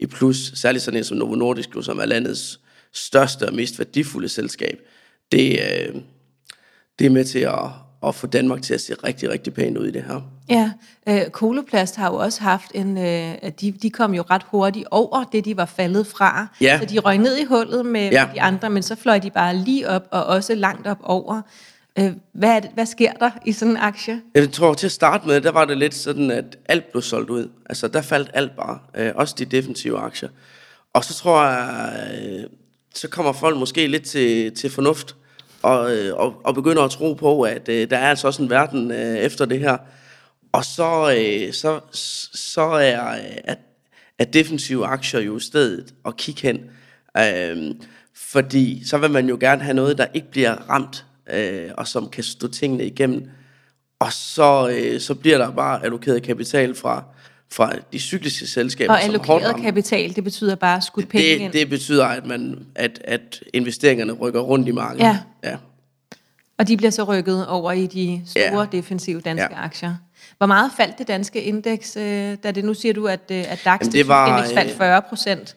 i 0.00 0.06
plus. 0.06 0.52
Særligt 0.54 0.84
sådan 0.84 0.98
en 0.98 1.04
som 1.04 1.16
Novo 1.16 1.34
Nordisk, 1.34 1.68
jo, 1.76 1.82
som 1.82 1.98
er 1.98 2.06
landets 2.06 2.60
største 2.92 3.48
og 3.48 3.54
mest 3.54 3.78
værdifulde 3.78 4.28
selskab. 4.28 4.78
Det, 5.32 5.52
øh, 5.52 5.94
det 6.98 7.06
er 7.06 7.10
med 7.10 7.24
til 7.24 7.38
at, 7.38 7.58
at 8.06 8.14
få 8.14 8.26
Danmark 8.26 8.62
til 8.62 8.74
at 8.74 8.80
se 8.80 8.94
rigtig, 9.04 9.30
rigtig 9.30 9.54
pænt 9.54 9.78
ud 9.78 9.86
i 9.86 9.90
det 9.90 10.02
her. 10.02 10.20
Ja, 10.50 10.72
øh, 11.08 11.30
Koloplast 11.30 11.96
har 11.96 12.10
jo 12.10 12.16
også 12.16 12.40
haft 12.42 12.70
en, 12.74 12.98
øh, 12.98 13.34
de, 13.60 13.72
de 13.72 13.90
kom 13.90 14.14
jo 14.14 14.22
ret 14.30 14.42
hurtigt 14.42 14.86
over 14.90 15.24
det, 15.32 15.44
de 15.44 15.56
var 15.56 15.66
faldet 15.66 16.06
fra. 16.06 16.46
Ja. 16.60 16.78
Så 16.78 16.84
de 16.86 16.98
røg 16.98 17.18
ned 17.18 17.36
i 17.36 17.44
hullet 17.44 17.86
med, 17.86 18.10
Ja. 18.10 18.26
med 18.26 18.34
de 18.34 18.40
andre, 18.42 18.70
men 18.70 18.82
så 18.82 18.94
fløj 18.96 19.18
de 19.18 19.30
bare 19.30 19.56
lige 19.56 19.88
op, 19.88 20.02
og 20.10 20.24
også 20.24 20.54
langt 20.54 20.86
op 20.86 20.98
over. 21.02 21.42
Øh, 21.98 22.12
hvad, 22.32 22.60
det, 22.60 22.70
hvad 22.74 22.86
sker 22.86 23.12
der 23.12 23.30
i 23.46 23.52
sådan 23.52 23.70
en 23.70 23.76
aktie? 23.76 24.22
Jeg 24.34 24.52
tror, 24.52 24.74
til 24.74 24.86
at 24.86 24.92
starte 24.92 25.26
med, 25.26 25.40
der 25.40 25.52
var 25.52 25.64
det 25.64 25.78
lidt 25.78 25.94
sådan, 25.94 26.30
at 26.30 26.58
alt 26.68 26.90
blev 26.90 27.02
solgt 27.02 27.30
ud. 27.30 27.48
Altså, 27.66 27.88
der 27.88 28.02
faldt 28.02 28.30
alt 28.34 28.56
bare. 28.56 28.78
Øh, 28.96 29.12
også 29.14 29.34
de 29.38 29.44
defensive 29.44 29.98
aktier. 29.98 30.28
Og 30.92 31.04
så 31.04 31.14
tror 31.14 31.44
jeg, 31.44 31.94
øh, 32.22 32.44
så 32.94 33.08
kommer 33.08 33.32
folk 33.32 33.56
måske 33.56 33.86
lidt 33.86 34.04
til, 34.04 34.54
til 34.54 34.70
fornuft, 34.70 35.16
og, 35.62 35.96
øh, 35.96 36.16
og, 36.16 36.34
og 36.44 36.54
begynder 36.54 36.82
at 36.82 36.90
tro 36.90 37.14
på, 37.14 37.42
at 37.42 37.68
øh, 37.68 37.90
der 37.90 37.98
er 37.98 38.08
altså 38.10 38.26
også 38.26 38.42
en 38.42 38.50
verden 38.50 38.90
øh, 38.90 39.16
efter 39.16 39.44
det 39.44 39.58
her. 39.58 39.76
Og 40.52 40.64
så, 40.64 41.14
øh, 41.18 41.52
så, 41.52 41.80
så 42.34 42.62
er, 42.62 43.00
at, 43.44 43.58
at 44.18 44.32
defensive 44.32 44.86
aktier 44.86 45.20
jo 45.20 45.38
stedet 45.38 45.94
at 46.06 46.16
kigge 46.16 46.42
hen. 46.42 46.60
Øh, 47.18 47.74
fordi 48.14 48.82
så 48.86 48.98
vil 48.98 49.10
man 49.10 49.28
jo 49.28 49.36
gerne 49.40 49.62
have 49.62 49.74
noget, 49.74 49.98
der 49.98 50.06
ikke 50.14 50.30
bliver 50.30 50.54
ramt, 50.70 51.04
øh, 51.32 51.70
og 51.76 51.88
som 51.88 52.08
kan 52.08 52.24
stå 52.24 52.48
tingene 52.48 52.86
igennem. 52.86 53.28
Og 54.00 54.12
så, 54.12 54.68
øh, 54.68 55.00
så 55.00 55.14
bliver 55.14 55.38
der 55.38 55.50
bare 55.50 55.84
allokeret 55.84 56.22
kapital 56.22 56.74
fra, 56.74 57.04
fra 57.52 57.72
de 57.92 57.98
cykliske 57.98 58.46
selskaber, 58.46 58.92
Og 58.92 58.98
er 58.98 59.02
allokeret 59.04 59.56
kapital, 59.62 60.16
det 60.16 60.24
betyder 60.24 60.54
bare 60.54 60.82
skudt 60.82 61.08
penge 61.08 61.26
ind. 61.28 61.42
Det, 61.52 61.60
det 61.60 61.68
betyder, 61.68 62.06
at, 62.06 62.26
man, 62.26 62.66
at, 62.74 63.00
at 63.04 63.40
investeringerne 63.52 64.12
rykker 64.12 64.40
rundt 64.40 64.68
i 64.68 64.70
markedet. 64.72 65.04
Ja. 65.04 65.18
ja. 65.44 65.56
Og 66.58 66.68
de 66.68 66.76
bliver 66.76 66.90
så 66.90 67.02
rykket 67.04 67.46
over 67.46 67.72
i 67.72 67.86
de 67.86 68.22
store 68.26 68.60
Ja. 68.60 68.66
defensive 68.72 69.20
danske 69.20 69.48
Ja. 69.50 69.64
aktier. 69.64 69.94
Hvor 70.38 70.46
meget 70.46 70.70
faldt 70.76 70.98
det 70.98 71.08
danske 71.08 71.42
indeks, 71.42 71.96
øh, 71.96 72.36
da 72.42 72.50
det 72.50 72.64
nu 72.64 72.74
siger 72.74 72.94
du, 72.94 73.06
at, 73.06 73.20
øh, 73.30 73.52
at 73.52 73.60
DAX 73.64 73.64
Jamen, 73.66 73.78
det 73.80 73.92
det 73.92 74.08
var, 74.08 74.38
indeks 74.38 74.54
faldt 74.54 74.70
øh, 74.70 74.76
40 74.76 75.02
procent? 75.02 75.56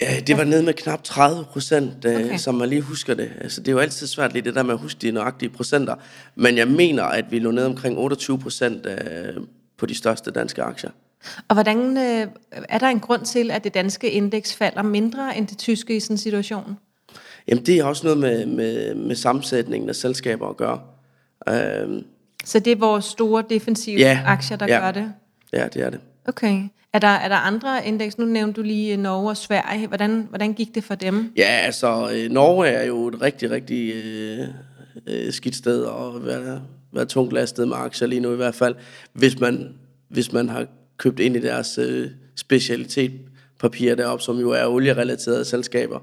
Ja, 0.00 0.20
det 0.26 0.36
var 0.38 0.44
ned 0.44 0.62
med 0.62 0.74
knap 0.74 1.02
30 1.04 1.44
procent, 1.44 1.92
Okay. 2.06 2.24
okay. 2.24 2.36
som 2.38 2.54
man 2.54 2.68
lige 2.68 2.80
husker 2.80 3.14
det. 3.14 3.30
Altså, 3.40 3.60
det 3.60 3.68
er 3.68 3.72
jo 3.72 3.78
altid 3.78 4.06
svært 4.06 4.32
lige 4.32 4.42
det 4.42 4.54
der 4.54 4.62
med 4.62 4.74
at 4.74 4.80
huske 4.80 4.98
de 5.02 5.10
nøjagtige 5.10 5.48
procenter. 5.50 5.94
Men 6.34 6.56
jeg 6.56 6.68
mener, 6.68 7.04
at 7.04 7.24
vi 7.30 7.38
lå 7.38 7.50
ned 7.50 7.64
omkring 7.64 7.98
28 7.98 8.38
procent 8.38 8.86
på 9.78 9.86
de 9.86 9.94
største 9.94 10.30
danske 10.30 10.62
aktier. 10.62 10.90
Og 11.48 11.54
hvordan 11.56 11.96
øh, 11.96 12.26
er 12.68 12.78
der 12.78 12.86
en 12.86 13.00
grund 13.00 13.24
til, 13.24 13.50
at 13.50 13.64
det 13.64 13.74
danske 13.74 14.10
indeks 14.10 14.54
falder 14.54 14.82
mindre 14.82 15.36
end 15.38 15.46
det 15.46 15.58
tyske 15.58 15.96
i 15.96 16.00
sådan 16.00 16.14
en 16.14 16.18
situation? 16.18 16.76
Jamen, 17.48 17.66
det 17.66 17.78
er 17.78 17.84
også 17.84 18.04
noget 18.06 18.18
med, 18.18 18.46
med, 18.46 18.94
med 18.94 19.16
sammensætningen 19.16 19.88
af 19.88 19.96
selskaber 19.96 20.48
at 20.48 20.56
gøre. 20.56 20.80
Øhm, 21.48 22.04
Så 22.44 22.58
det 22.58 22.72
er 22.72 22.76
vores 22.76 23.04
store 23.04 23.44
defensive 23.50 23.98
Ja, 23.98 24.20
aktier, 24.26 24.56
der 24.56 24.66
ja. 24.66 24.78
gør 24.80 24.90
det? 24.90 25.12
ja, 25.52 25.68
det 25.74 25.82
er 25.82 25.90
det. 25.90 26.00
Okay. 26.30 26.62
Er 26.92 26.98
der, 26.98 27.08
er 27.08 27.28
der 27.28 27.36
andre 27.36 27.86
indeks? 27.86 28.18
Nu 28.18 28.24
nævnte 28.24 28.60
du 28.60 28.66
lige 28.66 28.92
øh, 28.92 28.98
Norge 28.98 29.30
og 29.30 29.36
Sverige. 29.36 29.86
Hvordan, 29.86 30.26
hvordan 30.28 30.52
gik 30.52 30.74
det 30.74 30.84
for 30.84 30.94
dem? 30.94 31.32
Ja, 31.36 31.60
altså, 31.64 32.10
øh, 32.14 32.30
Norge 32.30 32.68
er 32.68 32.84
jo 32.84 33.08
et 33.08 33.22
rigtig, 33.22 33.50
rigtig 33.50 33.92
øh, 33.94 34.48
øh, 35.06 35.32
skidt 35.32 35.56
sted 35.56 35.84
at 35.84 36.26
være, 36.26 36.62
være 36.92 37.04
tungt 37.04 37.32
lastet 37.32 37.68
med 37.68 37.76
aktier 37.76 38.08
lige 38.08 38.20
nu 38.20 38.32
i 38.32 38.36
hvert 38.36 38.54
fald, 38.54 38.74
hvis 39.12 39.40
man, 39.40 39.74
hvis 40.08 40.32
man 40.32 40.48
har 40.48 40.66
købt 40.96 41.20
ind 41.20 41.36
i 41.36 41.40
deres 41.40 41.78
øh, 41.78 42.10
specialitet 42.36 43.12
papirer 43.60 43.94
deroppe, 43.94 44.24
som 44.24 44.38
jo 44.38 44.50
er 44.50 44.66
olierelaterede 44.66 45.44
selskaber. 45.44 46.00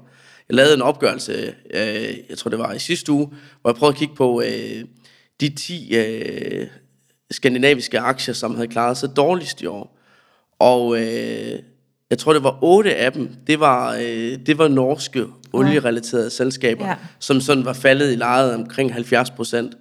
Jeg 0.48 0.56
lavede 0.56 0.74
en 0.74 0.82
opgørelse, 0.82 1.54
øh, 1.74 2.18
jeg 2.28 2.38
tror 2.38 2.48
det 2.48 2.58
var 2.58 2.72
i 2.72 2.78
sidste 2.78 3.12
uge, 3.12 3.28
hvor 3.60 3.70
jeg 3.70 3.76
prøvede 3.76 3.94
at 3.94 3.98
kigge 3.98 4.14
på 4.14 4.42
øh, 4.42 4.84
de 5.40 5.48
10 5.48 5.96
øh, 5.96 6.66
skandinaviske 7.30 8.00
aktier, 8.00 8.34
som 8.34 8.54
havde 8.54 8.68
klaret 8.68 8.96
sig 8.96 9.16
dårligst 9.16 9.62
i 9.62 9.66
år. 9.66 9.97
Og 10.58 10.96
øh, 11.00 11.58
jeg 12.10 12.18
tror, 12.18 12.32
det 12.32 12.42
var 12.44 12.58
otte 12.62 12.96
af 12.96 13.12
dem, 13.12 13.30
det 13.46 13.60
var, 13.60 13.94
øh, 13.94 14.38
det 14.46 14.58
var 14.58 14.68
norske 14.68 15.24
olierelaterede 15.52 16.30
selskaber, 16.30 16.86
Ja. 16.86 16.94
som 17.18 17.40
sådan 17.40 17.64
var 17.64 17.72
faldet 17.72 18.12
i 18.12 18.16
lejet 18.16 18.54
omkring 18.54 18.92
70 18.92 19.30
procent. 19.30 19.74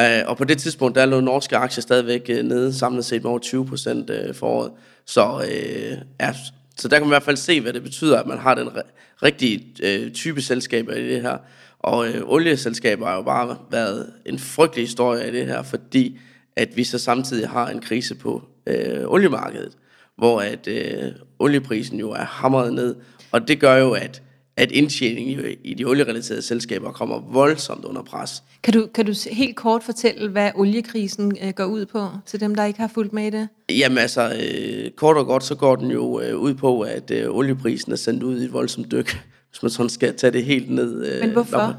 Uh, 0.00 0.28
og 0.30 0.36
på 0.36 0.44
det 0.44 0.58
tidspunkt, 0.58 0.94
der 0.94 1.06
lå 1.06 1.20
norske 1.20 1.56
aktier 1.56 1.82
stadigvæk 1.82 2.30
uh, 2.30 2.36
nede, 2.36 2.74
samlet 2.74 3.04
set 3.04 3.22
med 3.22 3.30
over 3.30 3.38
20 3.38 3.66
procent 3.66 4.10
uh, 4.10 4.34
for 4.34 4.46
året. 4.46 4.70
Så, 5.06 5.34
uh, 5.36 5.98
ja, 6.20 6.32
så 6.76 6.88
der 6.88 6.96
kan 6.96 7.00
man 7.02 7.08
i 7.08 7.14
hvert 7.14 7.22
fald 7.22 7.36
se, 7.36 7.60
hvad 7.60 7.72
det 7.72 7.82
betyder, 7.82 8.18
at 8.20 8.26
man 8.26 8.38
har 8.38 8.54
den 8.54 8.68
ri- 8.68 9.16
rigtige 9.22 9.66
uh, 10.06 10.12
type 10.12 10.42
selskaber 10.42 10.92
i 10.92 11.08
det 11.08 11.22
her. 11.22 11.36
Og 11.78 11.98
uh, 11.98 12.32
olieselskaber 12.32 13.06
har 13.06 13.14
jo 13.16 13.22
bare 13.22 13.56
været 13.70 14.12
en 14.26 14.38
frygtelig 14.38 14.84
historie 14.86 15.28
i 15.28 15.32
det 15.32 15.46
her, 15.46 15.62
fordi 15.62 16.18
at 16.56 16.68
vi 16.76 16.84
så 16.84 16.98
samtidig 16.98 17.48
har 17.48 17.68
en 17.68 17.80
krise 17.80 18.14
på 18.14 18.42
uh, 18.70 19.12
oliemarkedet, 19.12 19.72
hvor 20.20 20.40
at 20.40 20.68
uh, 20.68 21.08
olieprisen 21.38 22.00
jo 22.00 22.10
er 22.10 22.24
hamret 22.24 22.74
ned, 22.74 22.94
og 23.32 23.48
det 23.48 23.60
gør 23.60 23.76
jo, 23.76 23.92
at 23.92 24.22
at 24.60 24.72
indtjeningen 24.72 25.44
i, 25.64 25.74
de 25.74 25.84
olierelaterede 25.84 26.42
selskaber 26.42 26.92
kommer 26.92 27.20
voldsomt 27.32 27.84
under 27.84 28.02
pres. 28.02 28.42
Kan 28.62 28.74
du, 28.74 28.86
kan 28.94 29.06
du 29.06 29.14
helt 29.32 29.56
kort 29.56 29.82
fortælle, 29.82 30.28
hvad 30.28 30.50
oliekrisen 30.54 31.36
øh, 31.42 31.50
går 31.50 31.64
ud 31.64 31.86
på, 31.86 32.08
til 32.26 32.40
dem, 32.40 32.54
der 32.54 32.64
ikke 32.64 32.80
har 32.80 32.90
fulgt 32.94 33.12
med 33.12 33.26
i 33.26 33.30
det? 33.30 33.48
Jamen 33.70 33.98
altså, 33.98 34.32
øh, 34.42 34.90
kort 34.90 35.16
og 35.16 35.26
godt, 35.26 35.44
så 35.44 35.54
går 35.54 35.76
den 35.76 35.90
jo 35.90 36.20
øh, 36.20 36.36
ud 36.36 36.54
på, 36.54 36.80
at 36.80 37.10
øh, 37.10 37.30
olieprisen 37.30 37.92
er 37.92 37.96
sendt 37.96 38.22
ud 38.22 38.40
i 38.40 38.44
et 38.44 38.52
voldsomt 38.52 38.90
dyk, 38.90 39.06
hvis 39.50 39.62
man 39.62 39.70
sådan 39.70 39.90
skal 39.90 40.16
tage 40.16 40.30
det 40.30 40.44
helt 40.44 40.70
ned. 40.70 41.06
Øh, 41.06 41.20
Men 41.20 41.30
hvorfor? 41.30 41.56
op. 41.56 41.74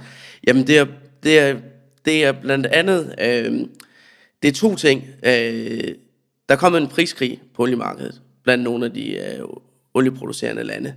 Jamen 0.48 0.68
det 0.68 0.78
er, 0.78 0.86
det 1.24 1.40
er, 1.40 1.56
det 2.06 2.26
er 2.26 2.32
blandt 2.32 2.66
andet, 2.66 3.16
øh, 3.22 3.60
det 4.42 4.48
er 4.48 4.54
to 4.54 4.76
ting. 4.76 5.04
Øh, 5.26 5.96
der 6.50 6.56
er 6.56 6.60
kommet 6.60 6.82
en 6.82 6.88
priskrig 6.88 7.42
på 7.56 7.64
oliemarkedet, 7.64 8.22
blandt 8.44 8.64
nogle 8.64 8.86
af 8.86 8.92
de 8.92 9.18
øh, 9.18 9.44
olieproducerende 9.94 10.64
lande, 10.64 10.94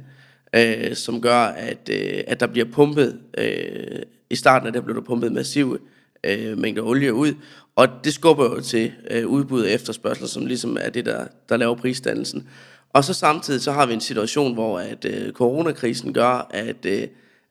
øh, 0.56 0.94
som 0.94 1.20
gør, 1.20 1.38
at, 1.38 1.90
øh, 1.92 2.24
at 2.26 2.40
der 2.40 2.46
bliver 2.46 2.66
pumpet, 2.72 3.20
øh, 3.38 4.02
i 4.30 4.36
starten 4.36 4.66
af 4.66 4.72
det 4.72 4.84
blev 4.84 4.96
der 4.96 5.02
pumpet 5.02 5.32
massive 5.32 5.78
øh, 6.24 6.58
mængder 6.58 6.82
olie 6.82 7.14
ud, 7.14 7.32
og 7.76 7.88
det 8.04 8.12
skubber 8.12 8.44
jo 8.44 8.60
til 8.60 8.92
øh, 9.10 9.26
udbud 9.26 9.62
og 9.62 9.70
efterspørgsel, 9.70 10.28
som 10.28 10.46
ligesom 10.46 10.76
er 10.80 10.90
det, 10.90 11.06
der, 11.06 11.26
der 11.48 11.56
laver 11.56 11.74
prisdannelsen. 11.74 12.48
Og 12.92 13.04
så 13.04 13.14
samtidig 13.14 13.60
så 13.60 13.72
har 13.72 13.86
vi 13.86 13.94
en 13.94 14.00
situation, 14.00 14.54
hvor 14.54 14.78
at 14.78 15.04
øh, 15.04 15.32
coronakrisen 15.32 16.12
gør, 16.12 16.48
at, 16.50 16.86
øh, 16.86 17.08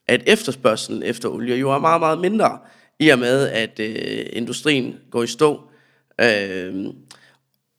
at 0.07 0.23
efterspørgselen 0.27 1.03
efter 1.03 1.29
olie 1.29 1.55
jo 1.55 1.71
er 1.71 1.79
meget, 1.79 2.00
meget 2.00 2.19
mindre, 2.19 2.59
i 3.00 3.09
og 3.09 3.19
med, 3.19 3.47
at 3.47 3.79
øh, 3.79 4.25
industrien 4.33 4.95
går 5.12 5.23
i 5.23 5.27
stå. 5.27 5.62
Øh, 6.21 6.85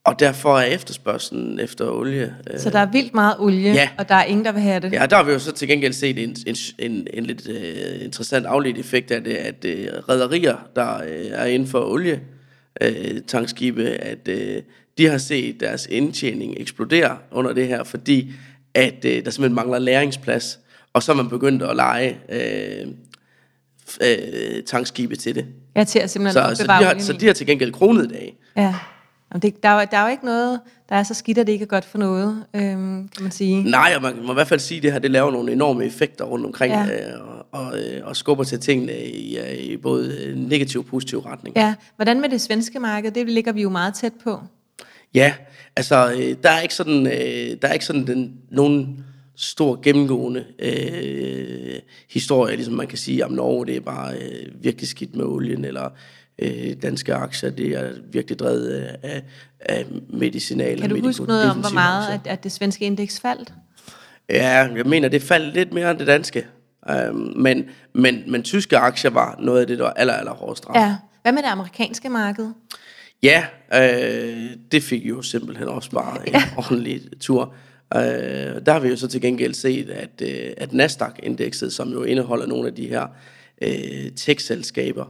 og 0.04 0.18
derfor 0.20 0.58
er 0.58 0.64
efterspørgselen 0.64 1.60
efter 1.60 1.90
olie... 1.90 2.34
Øh, 2.54 2.60
Så 2.60 2.70
der 2.70 2.78
er 2.78 2.86
vildt 2.90 3.14
meget 3.14 3.34
olie, 3.38 3.72
Ja. 3.72 3.88
og 3.98 4.08
der 4.08 4.14
er 4.14 4.24
ingen, 4.24 4.44
der 4.44 4.52
vil 4.52 4.62
have 4.62 4.80
det. 4.80 4.92
Ja, 4.92 5.06
der 5.06 5.16
har 5.16 5.22
vi 5.22 5.32
jo 5.32 5.38
så 5.38 5.52
til 5.52 5.68
gengæld 5.68 5.92
set 5.92 6.18
en, 6.18 6.36
en, 6.46 6.56
en, 6.78 7.06
en 7.14 7.26
lidt 7.26 7.48
øh, 7.48 8.04
interessant 8.04 8.46
afledt 8.46 8.78
effekt 8.78 9.10
af 9.10 9.24
det, 9.24 9.34
at 9.34 9.64
øh, 9.64 9.88
rædderier, 10.08 10.56
der 10.76 10.94
øh, 10.96 11.26
er 11.30 11.44
inden 11.44 11.68
for 11.68 11.80
olie, 11.92 12.20
øh, 12.80 13.20
tankskibe, 13.26 13.88
at 13.88 14.28
øh, 14.28 14.62
de 14.98 15.06
har 15.08 15.18
set 15.18 15.60
deres 15.60 15.86
indtjening 15.90 16.54
eksplodere 16.60 17.16
under 17.30 17.52
det 17.52 17.66
her, 17.68 17.84
fordi 17.84 18.32
at 18.74 19.04
øh, 19.04 19.24
der 19.24 19.30
simpelthen 19.30 19.54
mangler 19.54 19.78
læringsplads, 19.78 20.58
og 20.92 21.02
så 21.02 21.12
er 21.12 21.16
man 21.16 21.28
begyndt 21.28 21.62
at 21.62 21.76
lege 21.76 22.18
øh, 22.32 22.86
øh, 24.02 24.62
tankskibe 24.66 25.16
til 25.16 25.34
det. 25.34 25.46
Ja, 25.76 25.84
til 25.84 25.98
at 25.98 26.10
simpelthen 26.10 26.42
Så, 26.56 26.62
så, 26.62 26.66
de 26.66 26.72
har, 26.72 26.96
så 26.98 27.12
i. 27.12 27.16
de 27.16 27.26
har 27.26 27.32
til 27.32 27.46
gengæld 27.46 27.72
kronet 27.72 28.10
dage. 28.10 28.34
Ja. 28.56 28.74
Jamen, 29.32 29.42
det, 29.42 29.62
der, 29.62 29.68
er, 29.68 29.80
jo- 29.80 29.86
der 29.90 29.96
er 29.98 30.04
jo 30.04 30.10
ikke 30.10 30.24
noget, 30.24 30.60
der 30.88 30.94
er 30.96 31.02
så 31.02 31.14
skidt, 31.14 31.38
at 31.38 31.46
det 31.46 31.52
ikke 31.52 31.62
er 31.62 31.66
godt 31.66 31.84
for 31.84 31.98
noget, 31.98 32.44
øhm, 32.54 33.08
kan 33.08 33.22
man 33.22 33.30
sige. 33.32 33.62
Nej, 33.70 33.92
og 33.96 34.02
man 34.02 34.14
må 34.24 34.32
i 34.32 34.34
hvert 34.34 34.48
fald 34.48 34.60
sige, 34.60 34.76
at 34.76 34.82
det 34.82 34.92
her 34.92 34.98
det 34.98 35.10
laver 35.10 35.30
nogle 35.30 35.52
enorme 35.52 35.84
effekter 35.84 36.24
rundt 36.24 36.46
omkring, 36.46 36.72
Ja. 36.72 36.84
øh, 37.14 37.20
og, 37.28 37.60
og, 37.66 37.78
øh, 37.78 38.06
og 38.06 38.16
skubber 38.16 38.44
til 38.44 38.60
tingene 38.60 39.04
i, 39.06 39.38
øh, 39.38 39.54
i 39.54 39.76
både 39.76 40.18
øh, 40.24 40.36
negativ 40.36 40.80
og 40.80 40.86
positiv 40.86 41.18
retning. 41.18 41.56
Ja, 41.56 41.74
hvordan 41.96 42.20
med 42.20 42.28
det 42.28 42.40
svenske 42.40 42.78
marked? 42.80 43.10
Det 43.10 43.28
ligger 43.30 43.52
vi 43.52 43.62
jo 43.62 43.68
meget 43.70 43.94
tæt 43.94 44.12
på. 44.24 44.40
Ja, 45.14 45.34
altså 45.76 46.12
øh, 46.12 46.36
der 46.42 46.50
er 46.50 46.60
ikke 46.60 46.74
sådan, 46.74 47.06
øh, 47.06 47.56
der 47.62 47.68
er 47.68 47.72
ikke 47.72 47.84
sådan 47.84 48.06
den, 48.06 48.32
nogen 48.50 49.04
stor 49.36 49.80
gennemgående 49.82 50.44
øh, 50.58 51.78
historie, 52.10 52.54
ligesom 52.56 52.74
man 52.74 52.86
kan 52.86 52.98
sige, 52.98 53.24
om 53.24 53.32
Norge 53.32 53.66
det 53.66 53.76
er 53.76 53.80
bare 53.80 54.14
øh, 54.14 54.64
virkelig 54.64 54.88
skidt 54.88 55.16
med 55.16 55.24
olien, 55.24 55.64
eller 55.64 55.90
øh, 56.38 56.82
danske 56.82 57.14
aktier, 57.14 57.50
det 57.50 57.68
er 57.68 57.90
virkelig 58.12 58.38
drevet 58.38 58.68
af, 59.02 59.22
af 59.60 59.86
medicinal 60.08 60.80
Kan 60.80 60.90
du 60.90 61.00
huske 61.00 61.24
noget 61.24 61.50
om, 61.50 61.56
hvor 61.56 61.74
meget 61.74 62.12
at, 62.12 62.20
at 62.26 62.44
det 62.44 62.52
svenske 62.52 62.84
indeks 62.84 63.20
faldt? 63.20 63.52
Ja, 64.28 64.68
jeg 64.76 64.86
mener, 64.86 65.08
det 65.08 65.22
faldt 65.22 65.54
lidt 65.54 65.72
mere 65.72 65.90
end 65.90 65.98
det 65.98 66.06
danske. 66.06 66.46
Um, 67.10 67.32
men, 67.36 67.64
men, 67.92 68.22
men 68.26 68.42
tyske 68.42 68.78
aktier 68.78 69.10
var 69.10 69.38
noget 69.40 69.60
af 69.60 69.66
det, 69.66 69.78
der 69.78 69.84
var 69.84 69.92
aller, 69.92 70.12
aller 70.12 70.32
hårdest 70.32 70.68
ramt. 70.68 70.78
Ja. 70.78 70.96
Hvad 71.22 71.32
med 71.32 71.42
det 71.42 71.48
amerikanske 71.48 72.08
marked? 72.08 72.50
Ja, 73.22 73.44
øh, 73.74 74.50
det 74.72 74.82
fik 74.82 75.04
jo 75.04 75.22
simpelthen 75.22 75.68
også 75.68 75.90
bare 75.90 76.28
en 76.28 76.34
ordentlig 76.56 77.02
tur. 77.20 77.54
Øh, 77.94 78.00
der 78.66 78.72
har 78.72 78.80
vi 78.80 78.88
jo 78.88 78.96
så 78.96 79.08
til 79.08 79.20
gengæld 79.20 79.54
set, 79.54 79.90
at, 79.90 80.22
øh, 80.22 80.50
at 80.56 80.72
Nasdaq-indekset, 80.72 81.72
som 81.72 81.92
jo 81.92 82.02
indeholder 82.02 82.46
nogle 82.46 82.68
af 82.68 82.74
de 82.74 82.88
her 82.88 83.06
øh, 83.62 84.12
tech-selskaber, 84.16 85.04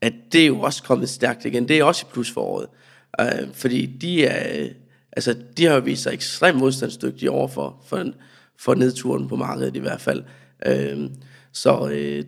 at 0.00 0.12
det 0.32 0.42
er 0.42 0.46
jo 0.46 0.60
også 0.60 0.82
kommet 0.82 1.08
stærkt 1.08 1.44
igen. 1.44 1.68
Det 1.68 1.78
er 1.78 1.84
også 1.84 2.06
i 2.08 2.12
plus 2.12 2.30
for 2.30 2.40
året. 2.40 2.66
Øh, 3.20 3.48
fordi 3.52 3.86
de 3.86 4.24
er, 4.24 4.68
altså, 5.12 5.36
de 5.56 5.64
har 5.64 5.74
jo 5.74 5.80
vist 5.80 6.02
sig 6.02 6.12
ekstremt 6.12 6.58
modstandsdygtige 6.58 7.30
over 7.30 7.48
for, 7.48 7.82
for, 7.86 8.04
for 8.58 8.74
nedturen 8.74 9.28
på 9.28 9.36
markedet 9.36 9.76
i 9.76 9.78
hvert 9.78 10.00
fald. 10.00 10.22
Øh, 10.66 11.10
så, 11.52 11.90
øh, 11.92 12.24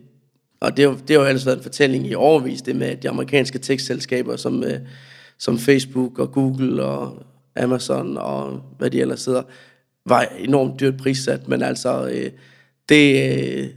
og 0.59 0.77
det 0.77 0.85
har, 0.85 0.95
det 0.95 1.09
har 1.09 1.23
jo 1.23 1.27
ellers 1.27 1.45
været 1.45 1.57
en 1.57 1.63
fortælling 1.63 2.07
i 2.07 2.15
overvis, 2.15 2.61
det 2.61 2.75
med 2.75 2.87
at 2.87 3.03
de 3.03 3.09
amerikanske 3.09 3.59
tekstselskaber, 3.59 4.35
som, 4.35 4.63
øh, 4.63 4.79
som 5.37 5.59
Facebook 5.59 6.19
og 6.19 6.31
Google 6.31 6.83
og 6.83 7.25
Amazon 7.55 8.17
og 8.17 8.61
hvad 8.77 8.89
de 8.89 9.01
ellers 9.01 9.21
sidder, 9.21 9.43
var 10.05 10.21
enormt 10.21 10.79
dyrt 10.79 10.97
prissat, 10.97 11.47
men 11.47 11.61
altså, 11.61 12.09
øh, 12.09 12.31
det... 12.89 13.33
Øh, 13.57 13.69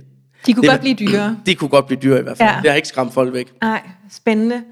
de 0.47 0.53
kunne 0.53 0.63
det, 0.63 0.71
godt 0.71 0.81
blive 0.81 0.95
dyrere. 0.95 1.37
De 1.47 1.55
kunne 1.55 1.69
godt 1.69 1.87
blive 1.87 2.01
dyre 2.03 2.19
i 2.19 2.23
hvert 2.23 2.39
fald. 2.39 2.49
Ja. 2.51 2.61
Det 2.63 2.71
har 2.71 2.77
ikke 2.77 2.89
skræmt 2.89 3.15
folk 3.15 3.33
væk. 3.35 3.53
Nej, 3.63 3.83
spændende. 4.11 4.63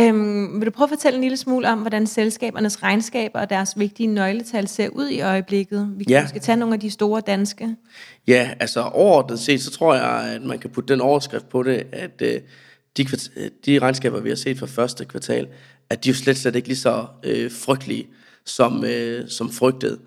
Øhm, 0.00 0.60
vil 0.60 0.66
du 0.66 0.70
prøve 0.70 0.84
at 0.84 0.90
fortælle 0.90 1.16
en 1.16 1.22
lille 1.22 1.36
smule 1.36 1.68
om, 1.68 1.78
hvordan 1.78 2.06
selskabernes 2.06 2.82
regnskaber 2.82 3.40
og 3.40 3.50
deres 3.50 3.72
vigtige 3.78 4.06
nøgletal 4.06 4.68
ser 4.68 4.88
ud 4.88 5.08
i 5.08 5.20
øjeblikket? 5.20 5.94
Vi 5.96 6.04
kan 6.04 6.10
Ja. 6.10 6.22
måske 6.22 6.38
tage 6.38 6.56
nogle 6.56 6.74
af 6.74 6.80
de 6.80 6.90
store 6.90 7.22
danske. 7.26 7.76
Ja, 8.28 8.50
altså 8.60 8.80
overordnet 8.82 9.38
set, 9.40 9.62
så 9.62 9.70
tror 9.70 9.94
jeg, 9.94 10.32
at 10.34 10.42
man 10.42 10.58
kan 10.58 10.70
putte 10.70 10.92
den 10.92 11.00
overskrift 11.00 11.48
på 11.48 11.62
det, 11.62 11.82
at 11.92 12.22
øh, 12.22 12.40
de, 12.96 13.06
øh, 13.36 13.50
de 13.66 13.78
regnskaber, 13.78 14.20
vi 14.20 14.28
har 14.28 14.36
set 14.36 14.58
for 14.58 14.66
første 14.66 15.04
kvartal, 15.04 15.46
at 15.90 16.04
de 16.04 16.08
er 16.08 16.12
jo 16.12 16.16
slet, 16.16 16.36
slet 16.38 16.56
ikke 16.56 16.68
lige 16.68 16.78
så 16.78 17.06
øh, 17.24 17.50
frygtelige, 17.50 18.06
som, 18.46 18.84
øh, 18.84 19.28
som 19.28 19.52
frygtet. 19.52 19.98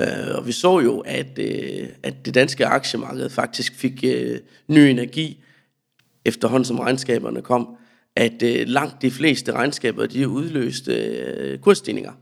Øh, 0.00 0.34
og 0.34 0.46
vi 0.46 0.52
så 0.52 0.80
jo, 0.80 0.98
at, 0.98 1.38
øh, 1.38 1.88
at 2.02 2.26
det 2.26 2.34
danske 2.34 2.66
aktiemarked 2.66 3.28
faktisk 3.28 3.74
fik 3.74 4.04
øh, 4.04 4.38
ny 4.68 4.78
energi, 4.78 5.44
efterhånden 6.24 6.64
som 6.64 6.78
regnskaberne 6.78 7.42
kom, 7.42 7.76
at 8.16 8.42
langt 8.68 9.02
de 9.02 9.10
fleste 9.10 9.52
regnskaber, 9.52 10.06
de 10.06 10.28
udløste 10.28 11.58
kursstigninger. 11.62 12.12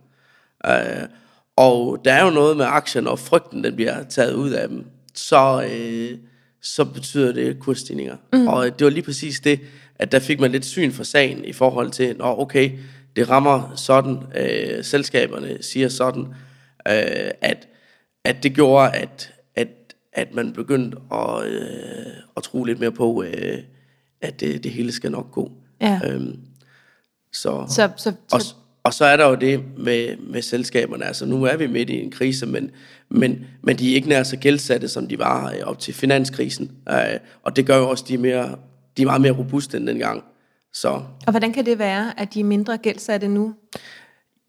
Og 1.56 2.00
der 2.04 2.12
er 2.12 2.24
jo 2.24 2.30
noget 2.30 2.56
med 2.56 2.64
aktierne, 2.68 3.10
og 3.10 3.18
frygten 3.18 3.64
den 3.64 3.76
bliver 3.76 4.02
taget 4.02 4.34
ud 4.34 4.50
af 4.50 4.68
dem, 4.68 4.84
så, 5.14 5.68
så 6.62 6.84
betyder 6.84 7.32
det 7.32 7.58
kursstigninger. 7.58 8.16
Mm. 8.32 8.48
Og 8.48 8.78
det 8.78 8.84
var 8.84 8.90
lige 8.90 9.02
præcis 9.02 9.40
det, 9.40 9.60
at 9.98 10.12
der 10.12 10.18
fik 10.18 10.40
man 10.40 10.52
lidt 10.52 10.64
syn 10.64 10.92
for 10.92 11.04
sagen 11.04 11.44
i 11.44 11.52
forhold 11.52 11.90
til, 11.90 12.16
nå 12.16 12.24
okay, 12.38 12.70
det 13.16 13.30
rammer 13.30 13.72
sådan, 13.76 14.18
øh, 14.36 14.84
selskaberne 14.84 15.58
siger 15.60 15.88
sådan, 15.88 16.26
øh, 16.90 17.30
at, 17.40 17.68
at 18.24 18.42
det 18.42 18.54
gjorde, 18.54 18.90
at, 18.96 19.32
at, 19.54 19.68
at 20.12 20.34
man 20.34 20.52
begyndte 20.52 20.98
at, 21.12 21.46
øh, 21.46 22.06
at 22.36 22.42
tro 22.42 22.64
lidt 22.64 22.80
mere 22.80 22.92
på, 22.92 23.22
øh, 23.22 23.58
at 24.20 24.40
det, 24.40 24.64
det 24.64 24.72
hele 24.72 24.92
skal 24.92 25.10
nok 25.12 25.30
gå. 25.32 25.52
Ja. 25.80 26.00
Øhm, 26.04 26.38
så, 27.32 27.64
Så, 27.68 27.90
så, 27.96 28.12
og, 28.32 28.40
så, 28.40 28.54
og 28.82 28.94
så 28.94 29.04
er 29.04 29.16
der 29.16 29.28
jo 29.28 29.34
det 29.34 29.60
med, 29.78 30.16
med 30.16 30.42
selskaberne. 30.42 31.04
Altså 31.04 31.26
nu 31.26 31.44
er 31.44 31.56
vi 31.56 31.66
midt 31.66 31.90
i 31.90 32.02
en 32.02 32.10
krise, 32.10 32.46
men, 32.46 32.70
men, 33.08 33.46
men 33.62 33.76
de 33.76 33.90
er 33.90 33.94
ikke 33.94 34.08
nær 34.08 34.22
så 34.22 34.36
gældsatte, 34.36 34.88
som 34.88 35.08
de 35.08 35.18
var 35.18 35.52
øh, 35.52 35.60
op 35.64 35.78
til 35.78 35.94
finanskrisen. 35.94 36.72
Øh, 36.90 37.18
og 37.42 37.56
det 37.56 37.66
gør 37.66 37.76
jo 37.76 37.88
også, 37.88 38.04
de 38.08 38.14
er, 38.14 38.18
mere, 38.18 38.58
de 38.96 39.02
er 39.02 39.06
meget 39.06 39.20
mere 39.20 39.32
robuste 39.32 39.76
end 39.76 39.86
dengang. 39.86 40.24
Så 40.72 40.88
og 41.26 41.30
hvordan 41.30 41.52
kan 41.52 41.66
det 41.66 41.78
være, 41.78 42.20
at 42.20 42.34
de 42.34 42.40
er 42.40 42.44
mindre 42.44 42.78
gældsatte 42.78 43.28
nu? 43.28 43.54